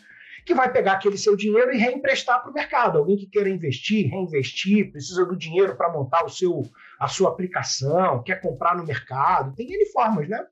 que 0.44 0.54
vai 0.54 0.72
pegar 0.72 0.94
aquele 0.94 1.18
seu 1.18 1.36
dinheiro 1.36 1.72
e 1.72 1.76
reemprestar 1.76 2.40
para 2.40 2.50
o 2.50 2.54
mercado. 2.54 2.98
Alguém 2.98 3.16
que 3.16 3.26
queira 3.26 3.48
investir, 3.48 4.10
reinvestir, 4.10 4.90
precisa 4.90 5.24
do 5.24 5.36
dinheiro 5.36 5.76
para 5.76 5.92
montar 5.92 6.24
o 6.24 6.28
seu, 6.28 6.62
a 6.98 7.08
sua 7.08 7.30
aplicação, 7.30 8.22
quer 8.22 8.40
comprar 8.40 8.76
no 8.76 8.86
mercado, 8.86 9.54
tem 9.54 9.70
N 9.70 9.86
formas, 9.92 10.28
né? 10.28 10.44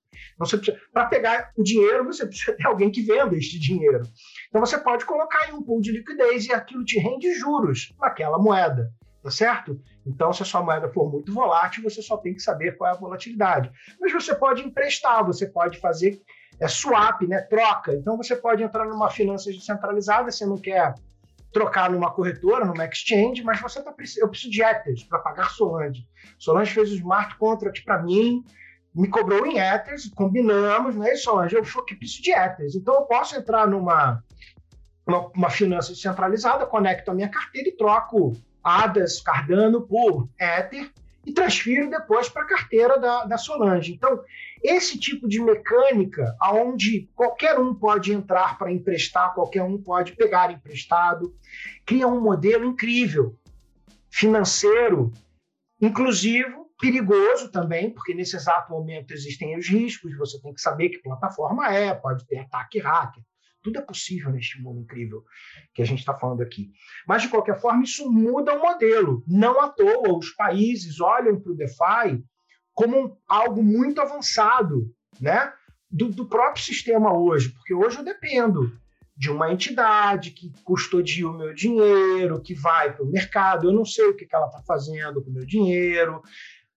Para 0.93 1.07
pegar 1.07 1.53
o 1.57 1.63
dinheiro, 1.63 2.05
você 2.05 2.27
precisa 2.27 2.53
ter 2.53 2.67
alguém 2.67 2.91
que 2.91 3.03
venda 3.03 3.37
este 3.37 3.59
dinheiro. 3.59 4.03
Então 4.49 4.61
você 4.61 4.79
pode 4.79 5.05
colocar 5.05 5.49
em 5.49 5.55
um 5.55 5.63
pool 5.63 5.81
de 5.81 5.93
liquidez 5.93 6.47
e 6.47 6.53
aquilo 6.53 6.85
te 6.85 6.99
rende 6.99 7.33
juros 7.35 7.95
naquela 7.99 8.39
moeda, 8.39 8.93
tá 9.23 9.31
certo? 9.31 9.81
Então, 10.07 10.33
se 10.33 10.43
a 10.43 10.47
sua 10.47 10.63
moeda 10.63 10.89
for 10.89 11.11
muito 11.11 11.33
volátil, 11.33 11.83
você 11.83 12.01
só 12.01 12.17
tem 12.17 12.35
que 12.35 12.41
saber 12.41 12.77
qual 12.77 12.91
é 12.91 12.95
a 12.95 12.99
volatilidade. 12.99 13.71
Mas 14.01 14.13
você 14.13 14.35
pode 14.35 14.63
emprestar, 14.63 15.25
você 15.25 15.47
pode 15.47 15.79
fazer 15.79 16.21
é 16.61 16.67
swap, 16.67 17.23
né? 17.23 17.41
Troca. 17.43 17.95
Então 17.95 18.17
você 18.17 18.35
pode 18.35 18.63
entrar 18.63 18.85
numa 18.87 19.11
finança 19.11 19.51
descentralizada, 19.51 20.31
você 20.31 20.45
não 20.45 20.57
quer 20.57 20.95
trocar 21.53 21.91
numa 21.91 22.11
corretora, 22.11 22.65
numa 22.65 22.85
exchange, 22.85 23.43
mas 23.43 23.61
você 23.61 23.83
tá 23.83 23.95
eu 24.19 24.29
preciso 24.29 24.51
de 24.51 24.63
Ethers 24.63 25.05
para 25.05 25.21
pagar 25.21 25.51
Solange. 25.51 26.07
Solange 26.39 26.73
fez 26.73 26.91
o 26.91 26.95
smart 26.95 27.37
contract 27.37 27.85
para 27.85 28.03
mim, 28.03 28.45
me 28.95 29.09
cobrou 29.09 29.47
em 29.47 29.59
Ethers, 29.59 30.11
combinamos, 30.15 30.97
né? 30.97 31.15
Solange, 31.15 31.55
eu 31.57 31.63
que 31.85 31.95
preciso 31.95 32.23
de 32.23 32.33
Ethers. 32.33 32.75
Então 32.75 32.95
eu 32.95 33.03
posso 33.03 33.37
entrar 33.37 33.67
numa 33.67 34.23
uma, 35.07 35.29
uma 35.29 35.51
finança 35.51 35.93
descentralizada, 35.93 36.67
conecto 36.67 37.11
a 37.11 37.15
minha 37.15 37.31
carteira 37.31 37.69
e 37.69 37.77
troco 37.77 38.33
ADAS, 38.63 39.21
Cardano 39.21 39.83
por 39.83 40.29
Ether 40.39 40.91
e 41.25 41.33
transfiro 41.33 41.91
depois 41.91 42.29
para 42.29 42.43
a 42.43 42.47
carteira 42.47 42.99
da, 42.99 43.25
da 43.25 43.37
Solange. 43.37 43.93
Então, 43.93 44.23
esse 44.63 44.99
tipo 44.99 45.29
de 45.29 45.41
mecânica, 45.41 46.35
aonde 46.41 47.09
qualquer 47.15 47.59
um 47.59 47.75
pode 47.75 48.13
entrar 48.13 48.59
para 48.59 48.73
emprestar, 48.73 49.35
qualquer 49.35 49.63
um 49.63 49.77
pode 49.77 50.13
pegar 50.13 50.51
emprestado, 50.51 51.35
cria 51.85 52.09
um 52.09 52.21
modelo 52.21 52.65
incrível, 52.65 53.37
financeiro, 54.11 55.13
inclusivo, 55.81 56.69
perigoso 56.81 57.51
também, 57.51 57.91
porque 57.91 58.15
nesse 58.15 58.37
exato 58.37 58.73
momento 58.73 59.13
existem 59.13 59.57
os 59.59 59.69
riscos, 59.69 60.17
você 60.17 60.41
tem 60.41 60.55
que 60.55 60.61
saber 60.61 60.89
que 60.89 61.03
plataforma 61.03 61.73
é, 61.73 61.93
pode 61.93 62.27
ter 62.27 62.39
ataque 62.39 62.79
hacker. 62.79 63.23
Tudo 63.63 63.79
é 63.79 63.83
possível 63.83 64.31
neste 64.31 64.61
mundo 64.61 64.81
incrível 64.81 65.25
que 65.75 65.83
a 65.83 65.85
gente 65.85 65.99
está 65.99 66.15
falando 66.15 66.43
aqui. 66.43 66.71
Mas, 67.07 67.23
de 67.23 67.29
qualquer 67.29 67.61
forma, 67.61 67.83
isso 67.83 68.11
muda 68.11 68.55
o 68.55 68.61
modelo. 68.61 69.23
Não 69.27 69.61
à 69.61 69.69
toa, 69.69 70.17
os 70.17 70.31
países 70.31 71.01
olham 71.01 71.41
para 71.41 71.53
o 71.53 71.57
DeFi 71.57 72.25
como 72.75 73.19
algo 73.27 73.63
muito 73.63 74.01
avançado 74.01 74.89
né, 75.21 75.53
do, 75.91 76.11
do, 76.11 76.29
próprio 76.29 76.63
sistema 76.63 77.13
hoje, 77.13 77.49
porque 77.49 77.75
hoje 77.75 77.99
eu 77.99 78.05
dependo 78.05 78.73
de 79.17 79.31
uma 79.31 79.53
entidade 79.53 80.31
que 80.31 80.53
custodia 80.63 81.29
o 81.29 81.37
meu 81.37 81.53
dinheiro, 81.53 82.41
que 82.41 82.55
vai 82.55 82.95
para 82.95 83.05
o 83.05 83.11
mercado, 83.11 83.69
eu 83.69 83.73
não 83.73 83.85
sei 83.85 84.07
o 84.07 84.17
que, 84.17 84.27
que 84.27 84.37
ela 84.37 84.47
está 84.47 84.63
fazendo 84.63 85.21
com 85.25 85.29
o 85.31 85.33
meu 85.33 85.45
dinheiro, 85.45 86.23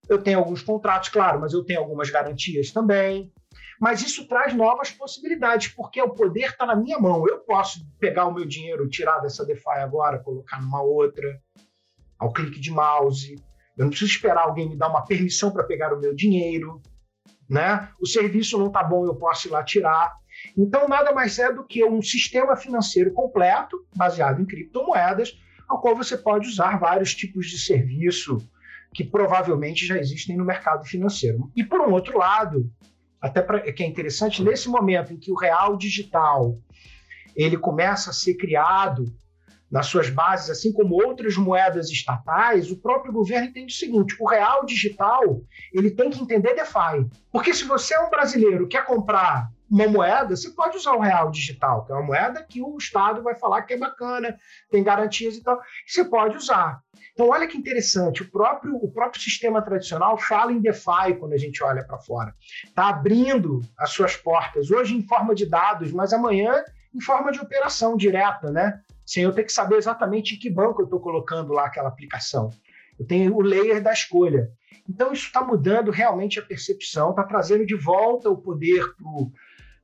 eu 0.08 0.20
tenho 0.20 0.40
alguns 0.40 0.60
contratos, 0.60 1.08
claro, 1.08 1.40
mas 1.40 1.52
eu 1.52 1.64
tenho 1.64 1.78
algumas 1.78 2.10
garantias 2.10 2.72
também. 2.72 3.32
Mas 3.80 4.02
isso 4.02 4.26
traz 4.28 4.54
novas 4.54 4.90
possibilidades, 4.90 5.68
porque 5.68 6.00
o 6.00 6.10
poder 6.10 6.50
está 6.50 6.66
na 6.66 6.76
minha 6.76 6.98
mão. 6.98 7.26
Eu 7.28 7.40
posso 7.40 7.86
pegar 7.98 8.26
o 8.26 8.34
meu 8.34 8.44
dinheiro, 8.44 8.88
tirar 8.88 9.18
dessa 9.18 9.44
DeFi 9.44 9.78
agora, 9.78 10.18
colocar 10.18 10.60
numa 10.60 10.82
outra, 10.82 11.40
ao 12.18 12.32
clique 12.32 12.60
de 12.60 12.70
mouse. 12.70 13.34
Eu 13.76 13.84
não 13.84 13.90
preciso 13.90 14.12
esperar 14.12 14.44
alguém 14.44 14.68
me 14.68 14.76
dar 14.76 14.88
uma 14.88 15.04
permissão 15.04 15.50
para 15.50 15.64
pegar 15.64 15.92
o 15.92 16.00
meu 16.00 16.14
dinheiro, 16.14 16.80
né? 17.48 17.88
O 18.00 18.06
serviço 18.06 18.58
não 18.58 18.68
está 18.68 18.82
bom, 18.82 19.04
eu 19.04 19.14
posso 19.14 19.48
ir 19.48 19.50
lá 19.50 19.64
tirar. 19.64 20.14
Então, 20.56 20.88
nada 20.88 21.12
mais 21.12 21.38
é 21.38 21.52
do 21.52 21.64
que 21.64 21.84
um 21.84 22.02
sistema 22.02 22.56
financeiro 22.56 23.12
completo, 23.12 23.84
baseado 23.94 24.40
em 24.40 24.46
criptomoedas, 24.46 25.36
ao 25.68 25.80
qual 25.80 25.96
você 25.96 26.16
pode 26.16 26.48
usar 26.48 26.78
vários 26.78 27.14
tipos 27.14 27.46
de 27.46 27.58
serviço 27.58 28.38
que 28.94 29.04
provavelmente 29.04 29.86
já 29.86 29.98
existem 29.98 30.36
no 30.36 30.44
mercado 30.44 30.84
financeiro. 30.84 31.50
E 31.56 31.64
por 31.64 31.80
um 31.80 31.92
outro 31.92 32.18
lado, 32.18 32.70
até 33.22 33.40
pra, 33.40 33.60
que 33.60 33.84
é 33.84 33.86
interessante, 33.86 34.42
nesse 34.42 34.68
momento 34.68 35.12
em 35.12 35.16
que 35.16 35.30
o 35.30 35.36
real 35.36 35.76
digital 35.76 36.58
ele 37.36 37.56
começa 37.56 38.10
a 38.10 38.12
ser 38.12 38.34
criado 38.34 39.04
nas 39.70 39.86
suas 39.86 40.10
bases, 40.10 40.50
assim 40.50 40.70
como 40.70 41.02
outras 41.02 41.34
moedas 41.36 41.88
estatais, 41.88 42.70
o 42.70 42.76
próprio 42.76 43.12
governo 43.12 43.46
entende 43.46 43.72
o 43.72 43.76
seguinte: 43.76 44.16
o 44.20 44.28
real 44.28 44.66
digital 44.66 45.40
ele 45.72 45.90
tem 45.90 46.10
que 46.10 46.20
entender 46.20 46.54
DeFi. 46.54 47.08
Porque 47.30 47.54
se 47.54 47.64
você 47.64 47.94
é 47.94 48.00
um 48.00 48.10
brasileiro 48.10 48.68
quer 48.68 48.84
comprar 48.84 49.50
uma 49.72 49.88
moeda, 49.88 50.36
você 50.36 50.50
pode 50.50 50.76
usar 50.76 50.92
o 50.92 51.00
real 51.00 51.30
digital, 51.30 51.86
que 51.86 51.92
é 51.92 51.94
uma 51.94 52.04
moeda 52.04 52.44
que 52.46 52.60
o 52.60 52.76
Estado 52.76 53.22
vai 53.22 53.34
falar 53.34 53.62
que 53.62 53.72
é 53.72 53.78
bacana, 53.78 54.38
tem 54.70 54.84
garantias 54.84 55.34
e 55.34 55.42
tal. 55.42 55.58
Você 55.86 56.04
pode 56.04 56.36
usar. 56.36 56.82
Então, 57.14 57.30
olha 57.30 57.48
que 57.48 57.56
interessante, 57.56 58.20
o 58.20 58.30
próprio, 58.30 58.76
o 58.76 58.92
próprio 58.92 59.22
sistema 59.22 59.62
tradicional 59.62 60.18
fala 60.18 60.52
em 60.52 60.60
DeFi 60.60 61.14
quando 61.18 61.32
a 61.32 61.38
gente 61.38 61.64
olha 61.64 61.82
para 61.82 61.98
fora. 61.98 62.34
Está 62.64 62.90
abrindo 62.90 63.60
as 63.78 63.90
suas 63.90 64.14
portas, 64.14 64.70
hoje 64.70 64.94
em 64.94 65.02
forma 65.06 65.34
de 65.34 65.46
dados, 65.46 65.90
mas 65.90 66.12
amanhã 66.12 66.62
em 66.94 67.00
forma 67.00 67.32
de 67.32 67.40
operação 67.40 67.96
direta, 67.96 68.50
né? 68.50 68.78
Sem 69.06 69.24
eu 69.24 69.32
ter 69.32 69.44
que 69.44 69.52
saber 69.52 69.76
exatamente 69.76 70.34
em 70.34 70.38
que 70.38 70.50
banco 70.50 70.82
eu 70.82 70.84
estou 70.84 71.00
colocando 71.00 71.50
lá 71.50 71.64
aquela 71.64 71.88
aplicação. 71.88 72.50
Eu 72.98 73.06
tenho 73.06 73.34
o 73.34 73.40
layer 73.40 73.82
da 73.82 73.92
escolha. 73.92 74.50
Então, 74.86 75.12
isso 75.12 75.26
está 75.26 75.42
mudando 75.42 75.90
realmente 75.90 76.38
a 76.38 76.42
percepção, 76.42 77.10
está 77.10 77.24
trazendo 77.24 77.64
de 77.64 77.74
volta 77.74 78.28
o 78.28 78.36
poder 78.36 78.84
para 78.96 79.08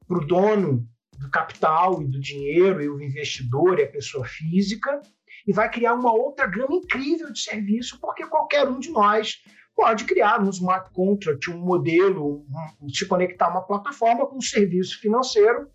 o 0.09 0.21
dono 0.21 0.87
do 1.19 1.31
capital 1.31 2.01
e 2.03 2.07
do 2.07 2.21
dinheiro, 2.21 2.81
e 2.81 2.89
o 2.89 3.03
investidor 3.03 3.79
e 3.79 3.83
a 3.83 3.91
pessoa 3.91 4.25
física, 4.25 5.01
e 5.47 5.53
vai 5.53 5.71
criar 5.71 5.95
uma 5.95 6.13
outra 6.13 6.47
gama 6.47 6.77
incrível 6.77 7.33
de 7.33 7.41
serviço, 7.41 7.99
porque 8.01 8.27
qualquer 8.27 8.69
um 8.69 8.79
de 8.79 8.91
nós 8.91 9.43
pode 9.75 10.05
criar 10.05 10.43
um 10.43 10.51
smart 10.51 10.91
contract, 10.93 11.51
um 11.51 11.59
modelo, 11.59 12.45
um, 12.81 12.89
se 12.89 13.07
conectar 13.07 13.47
a 13.47 13.51
uma 13.51 13.63
plataforma 13.63 14.27
com 14.27 14.37
um 14.37 14.43
serviço 14.43 15.01
financeiro 15.01 15.71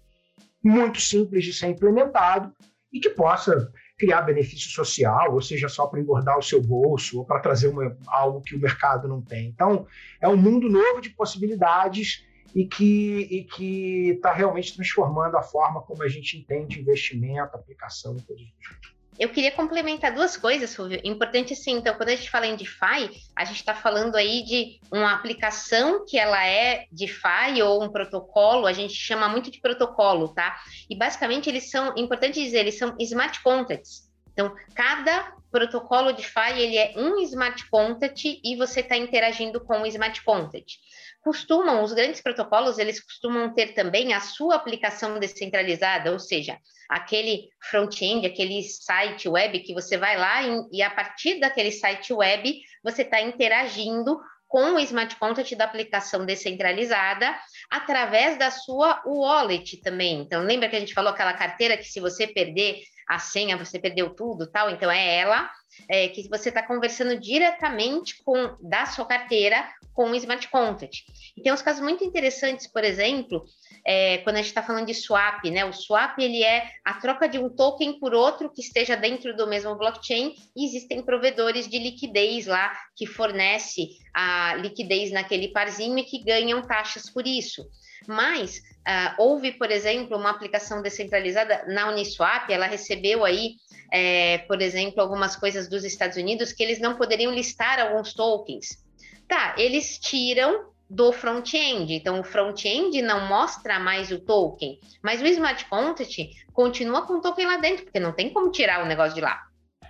muito 0.63 0.99
simples 1.01 1.43
de 1.43 1.53
ser 1.53 1.67
implementado 1.67 2.53
e 2.91 2.99
que 2.99 3.09
possa 3.09 3.71
criar 3.97 4.21
benefício 4.21 4.69
social, 4.71 5.33
ou 5.33 5.41
seja, 5.41 5.67
só 5.67 5.87
para 5.87 5.99
engordar 5.99 6.37
o 6.37 6.41
seu 6.41 6.61
bolso, 6.61 7.19
ou 7.19 7.25
para 7.25 7.39
trazer 7.39 7.67
uma, 7.67 7.97
algo 8.07 8.41
que 8.41 8.55
o 8.55 8.59
mercado 8.59 9.07
não 9.07 9.21
tem. 9.21 9.47
Então, 9.47 9.87
é 10.21 10.27
um 10.27 10.37
mundo 10.37 10.69
novo 10.69 11.01
de 11.01 11.09
possibilidades 11.09 12.25
e 12.55 12.65
que 12.65 14.09
está 14.09 14.31
realmente 14.33 14.75
transformando 14.75 15.35
a 15.37 15.41
forma 15.41 15.81
como 15.81 16.03
a 16.03 16.07
gente 16.07 16.37
entende 16.37 16.79
investimento, 16.79 17.55
aplicação 17.55 18.15
e 18.17 18.21
coisas 18.21 18.45
do 18.45 18.53
tipo. 18.59 18.93
Eu 19.17 19.29
queria 19.29 19.51
complementar 19.51 20.13
duas 20.13 20.35
coisas, 20.35 20.75
Fulvio. 20.75 20.99
Importante 21.03 21.55
sim, 21.55 21.73
então, 21.73 21.93
quando 21.95 22.09
a 22.09 22.15
gente 22.15 22.31
fala 22.31 22.47
em 22.47 22.55
DeFi, 22.55 23.11
a 23.35 23.45
gente 23.45 23.57
está 23.57 23.75
falando 23.75 24.15
aí 24.15 24.43
de 24.43 24.79
uma 24.91 25.13
aplicação 25.13 26.03
que 26.03 26.17
ela 26.17 26.43
é 26.45 26.87
DeFi 26.91 27.61
ou 27.63 27.83
um 27.83 27.89
protocolo, 27.89 28.65
a 28.65 28.73
gente 28.73 28.95
chama 28.95 29.29
muito 29.29 29.51
de 29.51 29.61
protocolo, 29.61 30.29
tá? 30.29 30.55
E 30.89 30.95
basicamente 30.95 31.47
eles 31.47 31.69
são, 31.69 31.93
importante 31.95 32.43
dizer, 32.43 32.59
eles 32.59 32.77
são 32.77 32.95
smart 32.99 33.41
contracts. 33.43 34.11
Então, 34.31 34.51
cada 34.73 35.35
protocolo 35.51 36.11
DeFi 36.11 36.57
ele 36.57 36.77
é 36.77 36.93
um 36.97 37.19
smart 37.19 37.69
contract 37.69 38.41
e 38.43 38.55
você 38.55 38.79
está 38.79 38.97
interagindo 38.97 39.61
com 39.61 39.83
o 39.83 39.85
smart 39.85 40.23
contract 40.23 40.79
costumam, 41.23 41.83
os 41.83 41.93
grandes 41.93 42.21
protocolos, 42.21 42.77
eles 42.77 43.03
costumam 43.03 43.53
ter 43.53 43.73
também 43.73 44.13
a 44.13 44.19
sua 44.19 44.55
aplicação 44.55 45.17
descentralizada, 45.17 46.11
ou 46.11 46.19
seja, 46.19 46.57
aquele 46.89 47.49
front-end, 47.69 48.27
aquele 48.27 48.61
site 48.63 49.29
web 49.29 49.59
que 49.59 49.73
você 49.73 49.97
vai 49.97 50.17
lá 50.17 50.41
e, 50.71 50.81
a 50.81 50.89
partir 50.89 51.39
daquele 51.39 51.71
site 51.71 52.13
web 52.13 52.59
você 52.83 53.03
está 53.03 53.21
interagindo 53.21 54.19
com 54.47 54.75
o 54.75 54.79
smart 54.79 55.15
contract 55.15 55.55
da 55.55 55.65
aplicação 55.65 56.25
descentralizada 56.25 57.35
através 57.71 58.37
da 58.37 58.51
sua 58.51 59.01
wallet 59.03 59.81
também. 59.81 60.21
Então, 60.21 60.43
lembra 60.43 60.69
que 60.69 60.75
a 60.75 60.79
gente 60.79 60.93
falou 60.93 61.11
aquela 61.11 61.33
carteira 61.33 61.77
que 61.77 61.85
se 61.85 61.99
você 61.99 62.27
perder 62.27 62.81
a 63.09 63.17
senha, 63.17 63.57
você 63.57 63.79
perdeu 63.79 64.13
tudo, 64.13 64.51
tal? 64.51 64.69
Então, 64.69 64.91
é 64.91 65.17
ela 65.17 65.49
é, 65.89 66.07
que 66.07 66.27
você 66.29 66.49
está 66.49 66.63
conversando 66.63 67.19
diretamente 67.19 68.23
com 68.23 68.55
da 68.61 68.85
sua 68.85 69.05
carteira 69.05 69.67
com 69.93 70.09
o 70.09 70.15
smart 70.15 70.49
contract. 70.49 71.05
E 71.37 71.41
tem 71.41 71.53
uns 71.53 71.61
casos 71.61 71.81
muito 71.81 72.03
interessantes, 72.03 72.67
por 72.67 72.83
exemplo, 72.83 73.45
é, 73.85 74.19
quando 74.19 74.37
a 74.37 74.39
gente 74.39 74.47
está 74.47 74.63
falando 74.63 74.87
de 74.87 74.93
swap, 74.93 75.43
né? 75.45 75.65
O 75.65 75.73
swap 75.73 76.17
ele 76.19 76.43
é 76.43 76.67
a 76.83 76.95
troca 76.95 77.27
de 77.27 77.37
um 77.37 77.49
token 77.49 77.99
por 77.99 78.13
outro 78.13 78.49
que 78.51 78.61
esteja 78.61 78.95
dentro 78.95 79.35
do 79.35 79.45
mesmo 79.45 79.75
blockchain 79.75 80.33
e 80.55 80.65
existem 80.65 81.03
provedores 81.03 81.67
de 81.67 81.77
liquidez 81.77 82.47
lá 82.47 82.73
que 82.95 83.05
fornece 83.05 83.89
a 84.13 84.55
liquidez 84.55 85.11
naquele 85.11 85.49
parzinho 85.49 85.97
e 85.97 86.03
que 86.03 86.23
ganham 86.23 86.61
taxas 86.61 87.09
por 87.09 87.27
isso. 87.27 87.63
Mas 88.07 88.61
uh, 88.87 89.15
houve, 89.17 89.51
por 89.53 89.71
exemplo, 89.71 90.17
uma 90.17 90.29
aplicação 90.29 90.81
descentralizada 90.81 91.65
na 91.67 91.89
Uniswap, 91.89 92.49
ela 92.49 92.65
recebeu 92.65 93.23
aí 93.25 93.55
é, 93.91 94.39
por 94.39 94.59
exemplo, 94.59 94.99
algumas 94.99 95.35
coisas 95.35 95.69
dos 95.69 95.83
Estados 95.83 96.17
Unidos 96.17 96.51
que 96.51 96.63
eles 96.63 96.79
não 96.79 96.95
poderiam 96.95 97.31
listar 97.31 97.79
alguns 97.79 98.13
tokens. 98.13 98.83
Tá, 99.27 99.53
eles 99.55 99.99
tiram 99.99 100.71
do 100.89 101.11
front-end. 101.11 101.93
Então, 101.93 102.19
o 102.19 102.23
front-end 102.23 103.01
não 103.03 103.27
mostra 103.27 103.79
mais 103.79 104.11
o 104.11 104.19
token, 104.19 104.79
mas 105.01 105.21
o 105.21 105.27
smart 105.27 105.65
contract 105.65 106.29
continua 106.51 107.05
com 107.05 107.13
o 107.13 107.21
token 107.21 107.45
lá 107.45 107.57
dentro, 107.57 107.83
porque 107.85 107.99
não 107.99 108.11
tem 108.11 108.31
como 108.31 108.51
tirar 108.51 108.83
o 108.83 108.87
negócio 108.87 109.13
de 109.13 109.21
lá. 109.21 109.41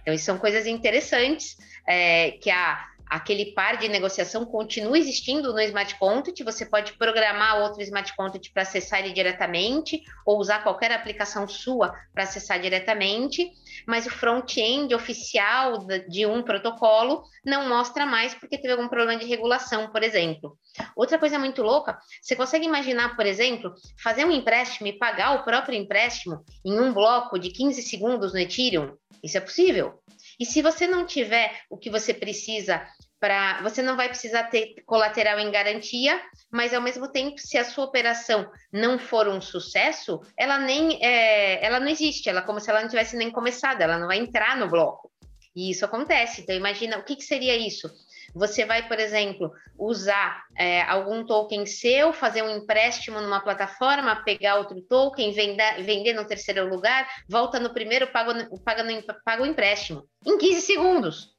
Então, 0.01 0.13
isso 0.13 0.25
são 0.25 0.37
coisas 0.37 0.67
interessantes 0.67 1.55
é, 1.87 2.31
que 2.31 2.51
a 2.51 2.85
aquele 3.13 3.53
par 3.53 3.77
de 3.77 3.87
negociação 3.87 4.43
continua 4.43 4.97
existindo 4.97 5.53
no 5.53 5.61
smart 5.61 5.99
contract, 5.99 6.43
você 6.43 6.65
pode 6.65 6.93
programar 6.93 7.61
outro 7.61 7.79
smart 7.83 8.11
contract 8.15 8.51
para 8.51 8.63
acessar 8.63 9.01
ele 9.01 9.13
diretamente, 9.13 10.01
ou 10.25 10.39
usar 10.39 10.63
qualquer 10.63 10.91
aplicação 10.91 11.47
sua 11.47 11.93
para 12.11 12.23
acessar 12.23 12.59
diretamente, 12.59 13.51
mas 13.87 14.07
o 14.07 14.09
front-end 14.09 14.95
oficial 14.95 15.85
de 16.09 16.25
um 16.25 16.41
protocolo 16.41 17.23
não 17.45 17.69
mostra 17.69 18.03
mais 18.03 18.33
porque 18.33 18.57
teve 18.57 18.73
algum 18.73 18.87
problema 18.87 19.19
de 19.19 19.27
regulação, 19.27 19.91
por 19.91 20.01
exemplo. 20.01 20.57
Outra 20.95 21.19
coisa 21.19 21.37
muito 21.37 21.61
louca, 21.61 21.99
você 22.19 22.35
consegue 22.35 22.65
imaginar, 22.65 23.15
por 23.15 23.27
exemplo, 23.27 23.75
fazer 24.01 24.25
um 24.25 24.31
empréstimo 24.31 24.87
e 24.87 24.97
pagar 24.97 25.35
o 25.35 25.43
próprio 25.43 25.77
empréstimo 25.77 26.43
em 26.65 26.79
um 26.79 26.91
bloco 26.91 27.37
de 27.37 27.51
15 27.51 27.79
segundos 27.83 28.33
no 28.33 28.39
Ethereum? 28.39 28.95
Isso 29.23 29.37
é 29.37 29.41
possível. 29.41 30.01
E 30.39 30.45
se 30.45 30.61
você 30.61 30.87
não 30.87 31.05
tiver 31.05 31.61
o 31.69 31.77
que 31.77 31.89
você 31.89 32.13
precisa 32.13 32.85
para. 33.23 33.61
Você 33.61 33.81
não 33.81 33.95
vai 33.95 34.09
precisar 34.09 34.43
ter 34.49 34.83
colateral 34.85 35.39
em 35.39 35.49
garantia, 35.49 36.21
mas 36.51 36.73
ao 36.73 36.81
mesmo 36.81 37.07
tempo, 37.07 37.39
se 37.39 37.57
a 37.57 37.63
sua 37.63 37.85
operação 37.85 38.51
não 38.69 38.99
for 38.99 39.29
um 39.29 39.39
sucesso, 39.39 40.19
ela 40.37 40.59
nem 40.59 41.01
é, 41.01 41.65
ela 41.65 41.79
não 41.79 41.87
existe, 41.87 42.27
ela 42.27 42.41
é 42.41 42.43
como 42.43 42.59
se 42.59 42.69
ela 42.69 42.81
não 42.81 42.89
tivesse 42.89 43.15
nem 43.15 43.31
começado, 43.31 43.79
ela 43.79 43.97
não 43.97 44.07
vai 44.07 44.17
entrar 44.17 44.57
no 44.57 44.67
bloco. 44.67 45.09
E 45.55 45.71
isso 45.71 45.85
acontece. 45.85 46.41
Então, 46.41 46.53
imagina 46.53 46.97
o 46.97 47.03
que, 47.03 47.15
que 47.15 47.23
seria 47.23 47.55
isso? 47.55 47.89
Você 48.35 48.65
vai, 48.65 48.89
por 48.89 48.99
exemplo, 48.99 49.53
usar 49.79 50.43
é, 50.57 50.81
algum 50.81 51.25
token 51.25 51.65
seu, 51.65 52.11
fazer 52.11 52.41
um 52.41 52.49
empréstimo 52.49 53.21
numa 53.21 53.39
plataforma, 53.39 54.21
pegar 54.25 54.57
outro 54.57 54.81
token, 54.81 55.31
vender, 55.31 55.81
vender 55.83 56.11
no 56.11 56.25
terceiro 56.25 56.67
lugar, 56.67 57.07
volta 57.29 57.57
no 57.57 57.73
primeiro, 57.73 58.07
paga, 58.07 58.49
paga, 58.65 58.83
no, 58.83 59.01
paga 59.23 59.43
o 59.43 59.45
empréstimo. 59.45 60.03
Em 60.25 60.37
15 60.37 60.61
segundos. 60.61 61.32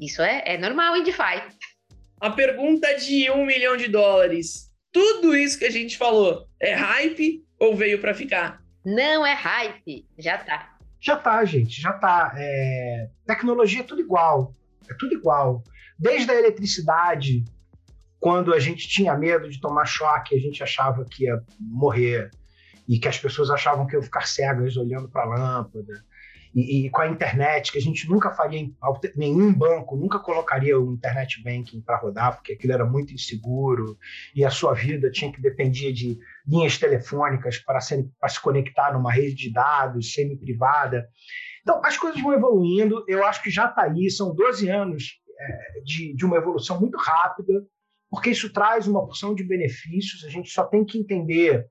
Isso 0.00 0.22
é, 0.22 0.42
é 0.46 0.58
normal 0.58 0.96
em 0.96 1.02
DeFi. 1.02 1.42
A 2.18 2.30
pergunta 2.30 2.94
de 2.96 3.30
um 3.30 3.44
milhão 3.44 3.76
de 3.76 3.86
dólares. 3.86 4.70
Tudo 4.90 5.36
isso 5.36 5.58
que 5.58 5.66
a 5.66 5.70
gente 5.70 5.98
falou 5.98 6.46
é 6.58 6.74
hype 6.74 7.44
ou 7.58 7.76
veio 7.76 8.00
para 8.00 8.14
ficar? 8.14 8.62
Não 8.84 9.26
é 9.26 9.34
hype, 9.34 10.06
já 10.18 10.38
tá. 10.38 10.74
Já 10.98 11.16
tá, 11.16 11.44
gente, 11.44 11.80
já 11.80 11.92
tá. 11.92 12.32
É... 12.34 13.08
Tecnologia 13.26 13.80
é 13.80 13.84
tudo 13.84 14.00
igual. 14.00 14.54
É 14.88 14.94
tudo 14.94 15.14
igual. 15.14 15.62
Desde 15.98 16.30
a 16.30 16.34
eletricidade, 16.34 17.44
quando 18.18 18.54
a 18.54 18.58
gente 18.58 18.88
tinha 18.88 19.16
medo 19.16 19.50
de 19.50 19.60
tomar 19.60 19.84
choque, 19.84 20.34
a 20.34 20.40
gente 20.40 20.62
achava 20.62 21.04
que 21.04 21.24
ia 21.24 21.38
morrer 21.58 22.30
e 22.88 22.98
que 22.98 23.06
as 23.06 23.18
pessoas 23.18 23.50
achavam 23.50 23.86
que 23.86 23.94
iam 23.94 24.02
ficar 24.02 24.26
cegas 24.26 24.76
olhando 24.78 25.10
para 25.10 25.22
a 25.22 25.26
lâmpada. 25.26 26.02
E, 26.54 26.86
e, 26.86 26.90
com 26.90 27.02
a 27.02 27.08
internet, 27.08 27.70
que 27.70 27.78
a 27.78 27.80
gente 27.80 28.08
nunca 28.08 28.30
faria, 28.30 28.68
nenhum 29.14 29.54
banco 29.54 29.96
nunca 29.96 30.18
colocaria 30.18 30.78
o 30.78 30.92
internet 30.92 31.42
banking 31.42 31.80
para 31.80 31.98
rodar, 31.98 32.34
porque 32.34 32.54
aquilo 32.54 32.72
era 32.72 32.84
muito 32.84 33.14
inseguro 33.14 33.96
e 34.34 34.44
a 34.44 34.50
sua 34.50 34.74
vida 34.74 35.10
tinha 35.10 35.32
que 35.32 35.40
depender 35.40 35.92
de 35.92 36.18
linhas 36.46 36.76
telefônicas 36.76 37.58
para 37.58 37.80
se 37.80 38.42
conectar 38.42 38.92
numa 38.92 39.12
rede 39.12 39.34
de 39.34 39.52
dados 39.52 40.12
semi-privada. 40.12 41.08
Então, 41.62 41.80
as 41.84 41.96
coisas 41.96 42.20
vão 42.20 42.32
evoluindo, 42.32 43.04
eu 43.06 43.24
acho 43.24 43.42
que 43.42 43.50
já 43.50 43.66
está 43.66 43.82
aí, 43.82 44.10
são 44.10 44.34
12 44.34 44.68
anos 44.68 45.20
é, 45.38 45.80
de, 45.84 46.14
de 46.14 46.24
uma 46.24 46.36
evolução 46.36 46.80
muito 46.80 46.98
rápida, 46.98 47.64
porque 48.10 48.30
isso 48.30 48.52
traz 48.52 48.88
uma 48.88 49.04
porção 49.04 49.34
de 49.34 49.44
benefícios. 49.44 50.24
A 50.24 50.28
gente 50.28 50.50
só 50.50 50.64
tem 50.64 50.84
que 50.84 50.98
entender 50.98 51.64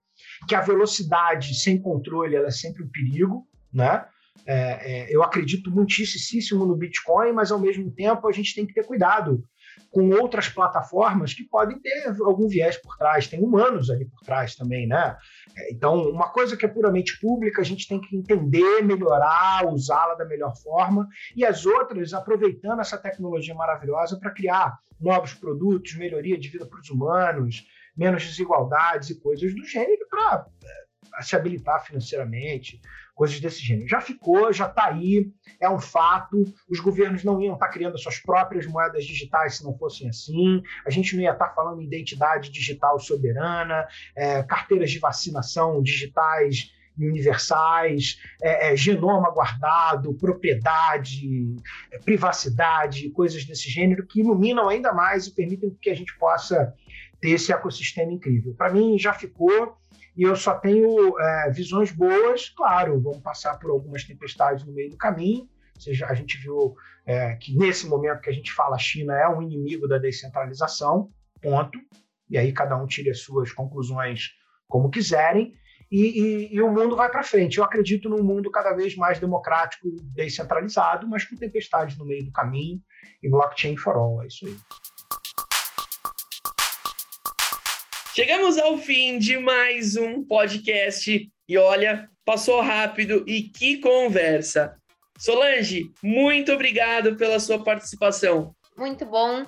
que 0.47 0.55
a 0.55 0.61
velocidade 0.61 1.53
sem 1.53 1.81
controle 1.81 2.35
ela 2.35 2.47
é 2.47 2.51
sempre 2.51 2.84
um 2.84 2.89
perigo, 2.89 3.45
né? 3.73 4.06
É, 4.51 4.55
é, 4.81 5.15
eu 5.15 5.21
acredito 5.21 5.69
muitíssimo 5.69 6.65
no 6.65 6.76
Bitcoin, 6.76 7.34
mas 7.34 7.51
ao 7.51 7.59
mesmo 7.59 7.91
tempo 7.91 8.27
a 8.27 8.31
gente 8.31 8.55
tem 8.55 8.65
que 8.65 8.73
ter 8.73 8.84
cuidado 8.84 9.43
com 9.91 10.09
outras 10.09 10.49
plataformas 10.49 11.35
que 11.35 11.43
podem 11.43 11.80
ter 11.80 12.07
algum 12.19 12.47
viés 12.47 12.76
por 12.76 12.97
trás, 12.97 13.27
tem 13.27 13.43
humanos 13.43 13.91
ali 13.91 14.05
por 14.05 14.21
trás 14.21 14.55
também, 14.55 14.88
né? 14.88 15.15
É, 15.55 15.71
então, 15.71 16.09
uma 16.09 16.30
coisa 16.31 16.57
que 16.57 16.65
é 16.65 16.67
puramente 16.67 17.19
pública, 17.19 17.61
a 17.61 17.63
gente 17.63 17.88
tem 17.88 18.01
que 18.01 18.15
entender, 18.15 18.81
melhorar, 18.81 19.67
usá-la 19.67 20.15
da 20.15 20.26
melhor 20.26 20.55
forma, 20.57 21.07
e 21.35 21.45
as 21.45 21.67
outras 21.67 22.11
aproveitando 22.11 22.80
essa 22.80 22.97
tecnologia 22.97 23.53
maravilhosa 23.53 24.19
para 24.19 24.34
criar 24.34 24.80
novos 24.99 25.31
produtos, 25.35 25.95
melhoria 25.95 26.39
de 26.39 26.49
vida 26.49 26.65
para 26.65 26.80
os 26.80 26.89
humanos, 26.89 27.67
menos 27.95 28.26
desigualdades 28.26 29.11
e 29.11 29.21
coisas 29.21 29.53
do 29.53 29.63
gênero 29.63 30.07
para 30.09 30.47
é, 31.17 31.21
se 31.21 31.35
habilitar 31.35 31.85
financeiramente, 31.85 32.81
coisas 33.15 33.39
desse 33.39 33.61
gênero. 33.61 33.88
Já 33.88 33.99
ficou, 33.99 34.51
já 34.53 34.65
está 34.65 34.85
aí, 34.85 35.30
é 35.59 35.69
um 35.69 35.80
fato. 35.80 36.43
Os 36.69 36.80
governos 36.80 37.23
não 37.23 37.41
iam 37.41 37.55
estar 37.55 37.67
tá 37.67 37.71
criando 37.71 37.97
suas 37.97 38.17
próprias 38.19 38.65
moedas 38.65 39.05
digitais 39.05 39.57
se 39.57 39.63
não 39.63 39.77
fossem 39.77 40.07
assim. 40.07 40.63
A 40.85 40.89
gente 40.89 41.15
não 41.15 41.23
ia 41.23 41.31
estar 41.31 41.47
tá 41.47 41.53
falando 41.53 41.81
em 41.81 41.85
identidade 41.85 42.49
digital 42.49 42.97
soberana, 42.99 43.85
é, 44.15 44.41
carteiras 44.43 44.89
de 44.89 44.99
vacinação 44.99 45.81
digitais 45.84 46.71
universais, 46.97 48.19
é, 48.41 48.71
é, 48.71 48.76
genoma 48.76 49.31
guardado, 49.31 50.13
propriedade, 50.13 51.55
é, 51.91 51.97
privacidade, 51.99 53.09
coisas 53.11 53.45
desse 53.45 53.69
gênero 53.69 54.05
que 54.05 54.19
iluminam 54.19 54.67
ainda 54.67 54.93
mais 54.93 55.27
e 55.27 55.34
permitem 55.34 55.77
que 55.81 55.89
a 55.89 55.95
gente 55.95 56.17
possa 56.17 56.73
ter 57.21 57.31
esse 57.31 57.51
ecossistema 57.51 58.11
incrível. 58.11 58.53
Para 58.53 58.71
mim 58.71 58.97
já 58.97 59.13
ficou 59.13 59.77
e 60.19 60.23
eu 60.23 60.35
só 60.35 60.53
tenho 60.53 61.17
é, 61.17 61.49
visões 61.49 61.93
boas. 61.93 62.49
Claro, 62.49 62.99
vamos 62.99 63.21
passar 63.21 63.57
por 63.57 63.71
algumas 63.71 64.03
tempestades 64.03 64.65
no 64.65 64.73
meio 64.73 64.89
do 64.89 64.97
caminho. 64.97 65.43
Ou 65.75 65.81
seja, 65.81 66.07
a 66.07 66.13
gente 66.13 66.37
viu 66.39 66.75
é, 67.05 67.35
que 67.35 67.55
nesse 67.55 67.87
momento 67.87 68.19
que 68.19 68.29
a 68.29 68.33
gente 68.33 68.51
fala, 68.51 68.75
a 68.75 68.79
China 68.79 69.17
é 69.17 69.29
um 69.29 69.41
inimigo 69.41 69.87
da 69.87 69.97
descentralização, 69.97 71.09
ponto. 71.41 71.79
E 72.29 72.37
aí 72.37 72.51
cada 72.51 72.75
um 72.75 72.85
tire 72.85 73.09
as 73.09 73.21
suas 73.21 73.53
conclusões 73.53 74.31
como 74.67 74.91
quiserem 74.91 75.53
e, 75.89 76.01
e, 76.01 76.53
e 76.53 76.61
o 76.61 76.69
mundo 76.69 76.97
vai 76.97 77.09
para 77.09 77.23
frente. 77.23 77.57
Eu 77.57 77.63
acredito 77.63 78.09
num 78.09 78.21
mundo 78.21 78.51
cada 78.51 78.73
vez 78.73 78.97
mais 78.97 79.19
democrático, 79.21 79.87
descentralizado, 80.13 81.07
mas 81.07 81.23
com 81.23 81.37
tempestades 81.37 81.97
no 81.97 82.05
meio 82.05 82.25
do 82.25 82.31
caminho 82.33 82.81
e 83.23 83.29
blockchain 83.29 83.77
for 83.77 83.95
all. 83.95 84.21
É 84.21 84.27
isso 84.27 84.45
aí. 84.45 84.57
Chegamos 88.14 88.57
ao 88.57 88.77
fim 88.77 89.19
de 89.19 89.38
mais 89.38 89.95
um 89.95 90.26
podcast 90.26 91.31
e 91.48 91.57
olha, 91.57 92.10
passou 92.26 92.60
rápido 92.60 93.23
e 93.27 93.44
que 93.44 93.77
conversa. 93.77 94.76
Solange, 95.18 95.91
muito 96.02 96.52
obrigado 96.52 97.15
pela 97.15 97.40
sua 97.40 97.64
participação. 97.64 98.56
Muito 98.76 99.06
bom. 99.06 99.45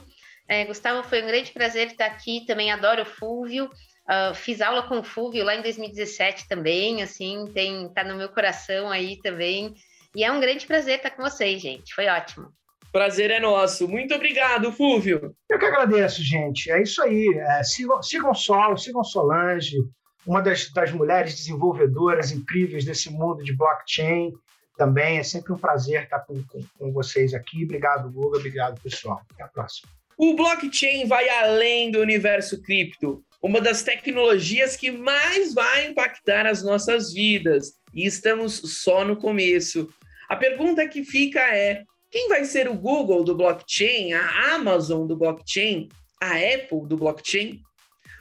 É, 0.48 0.66
Gustavo, 0.66 1.08
foi 1.08 1.24
um 1.24 1.28
grande 1.28 1.52
prazer 1.52 1.88
estar 1.88 2.06
aqui. 2.06 2.46
Também 2.46 2.72
adoro 2.72 3.02
o 3.02 3.06
Fúvio. 3.06 3.66
Uh, 3.66 4.34
fiz 4.36 4.62
aula 4.62 4.84
com 4.84 5.00
o 5.00 5.04
Fulvio 5.04 5.44
lá 5.44 5.56
em 5.56 5.62
2017 5.62 6.48
também, 6.48 7.02
assim, 7.02 7.46
tem, 7.54 7.88
tá 7.94 8.04
no 8.04 8.18
meu 8.18 8.30
coração 8.30 8.92
aí 8.92 9.18
também. 9.22 9.74
E 10.16 10.24
é 10.24 10.32
um 10.32 10.40
grande 10.40 10.68
prazer 10.68 10.98
estar 10.98 11.12
com 11.12 11.24
vocês, 11.24 11.62
gente. 11.62 11.94
Foi 11.94 12.08
ótimo. 12.08 12.52
Prazer 12.92 13.32
é 13.32 13.40
nosso. 13.40 13.88
Muito 13.88 14.14
obrigado, 14.14 14.72
Fulvio. 14.72 15.36
Eu 15.50 15.58
que 15.58 15.66
agradeço, 15.66 16.22
gente. 16.22 16.70
É 16.70 16.82
isso 16.82 17.02
aí. 17.02 17.34
É, 17.38 17.64
sigam, 17.64 18.02
sigam 18.04 18.34
Sol, 18.34 18.78
sigam 18.78 19.04
Solange, 19.04 19.78
uma 20.26 20.42
das, 20.42 20.70
das 20.72 20.92
mulheres 20.92 21.36
desenvolvedoras 21.36 22.32
incríveis 22.32 22.84
desse 22.84 23.10
mundo 23.10 23.44
de 23.44 23.56
blockchain. 23.56 24.34
Também 24.78 25.20
é 25.20 25.24
sempre 25.24 25.54
um 25.54 25.58
prazer 25.58 26.04
estar 26.04 26.20
com, 26.20 26.44
com, 26.44 26.62
com 26.78 26.92
vocês 26.92 27.34
aqui. 27.34 27.64
Obrigado, 27.64 28.12
Guga. 28.12 28.38
Obrigado, 28.38 28.82
pessoal. 28.82 29.22
Até 29.34 29.44
a 29.44 29.48
próxima. 29.48 29.90
O 30.18 30.36
blockchain 30.36 31.08
vai 31.08 31.30
além 31.30 31.92
do 31.92 32.00
universo 32.00 32.62
cripto 32.62 33.24
uma 33.42 33.60
das 33.60 33.82
tecnologias 33.82 34.76
que 34.76 34.92
mais 34.92 35.54
vai 35.54 35.88
impactar 35.88 36.46
as 36.46 36.62
nossas 36.62 37.12
vidas. 37.12 37.74
E 37.94 38.06
estamos 38.06 38.62
só 38.84 39.04
no 39.04 39.18
começo. 39.18 39.90
A 40.30 40.36
pergunta 40.36 40.88
que 40.88 41.04
fica 41.04 41.40
é: 41.40 41.84
quem 42.12 42.28
vai 42.28 42.44
ser 42.44 42.68
o 42.68 42.74
Google 42.74 43.24
do 43.24 43.34
blockchain, 43.34 44.12
a 44.14 44.54
Amazon 44.54 45.08
do 45.08 45.16
blockchain, 45.16 45.88
a 46.22 46.34
Apple 46.34 46.86
do 46.86 46.98
blockchain? 46.98 47.62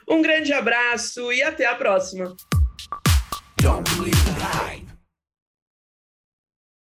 Um 0.08 0.22
grande 0.22 0.52
abraço 0.52 1.32
e 1.32 1.42
até 1.42 1.66
a 1.66 1.74
próxima. 1.74 2.36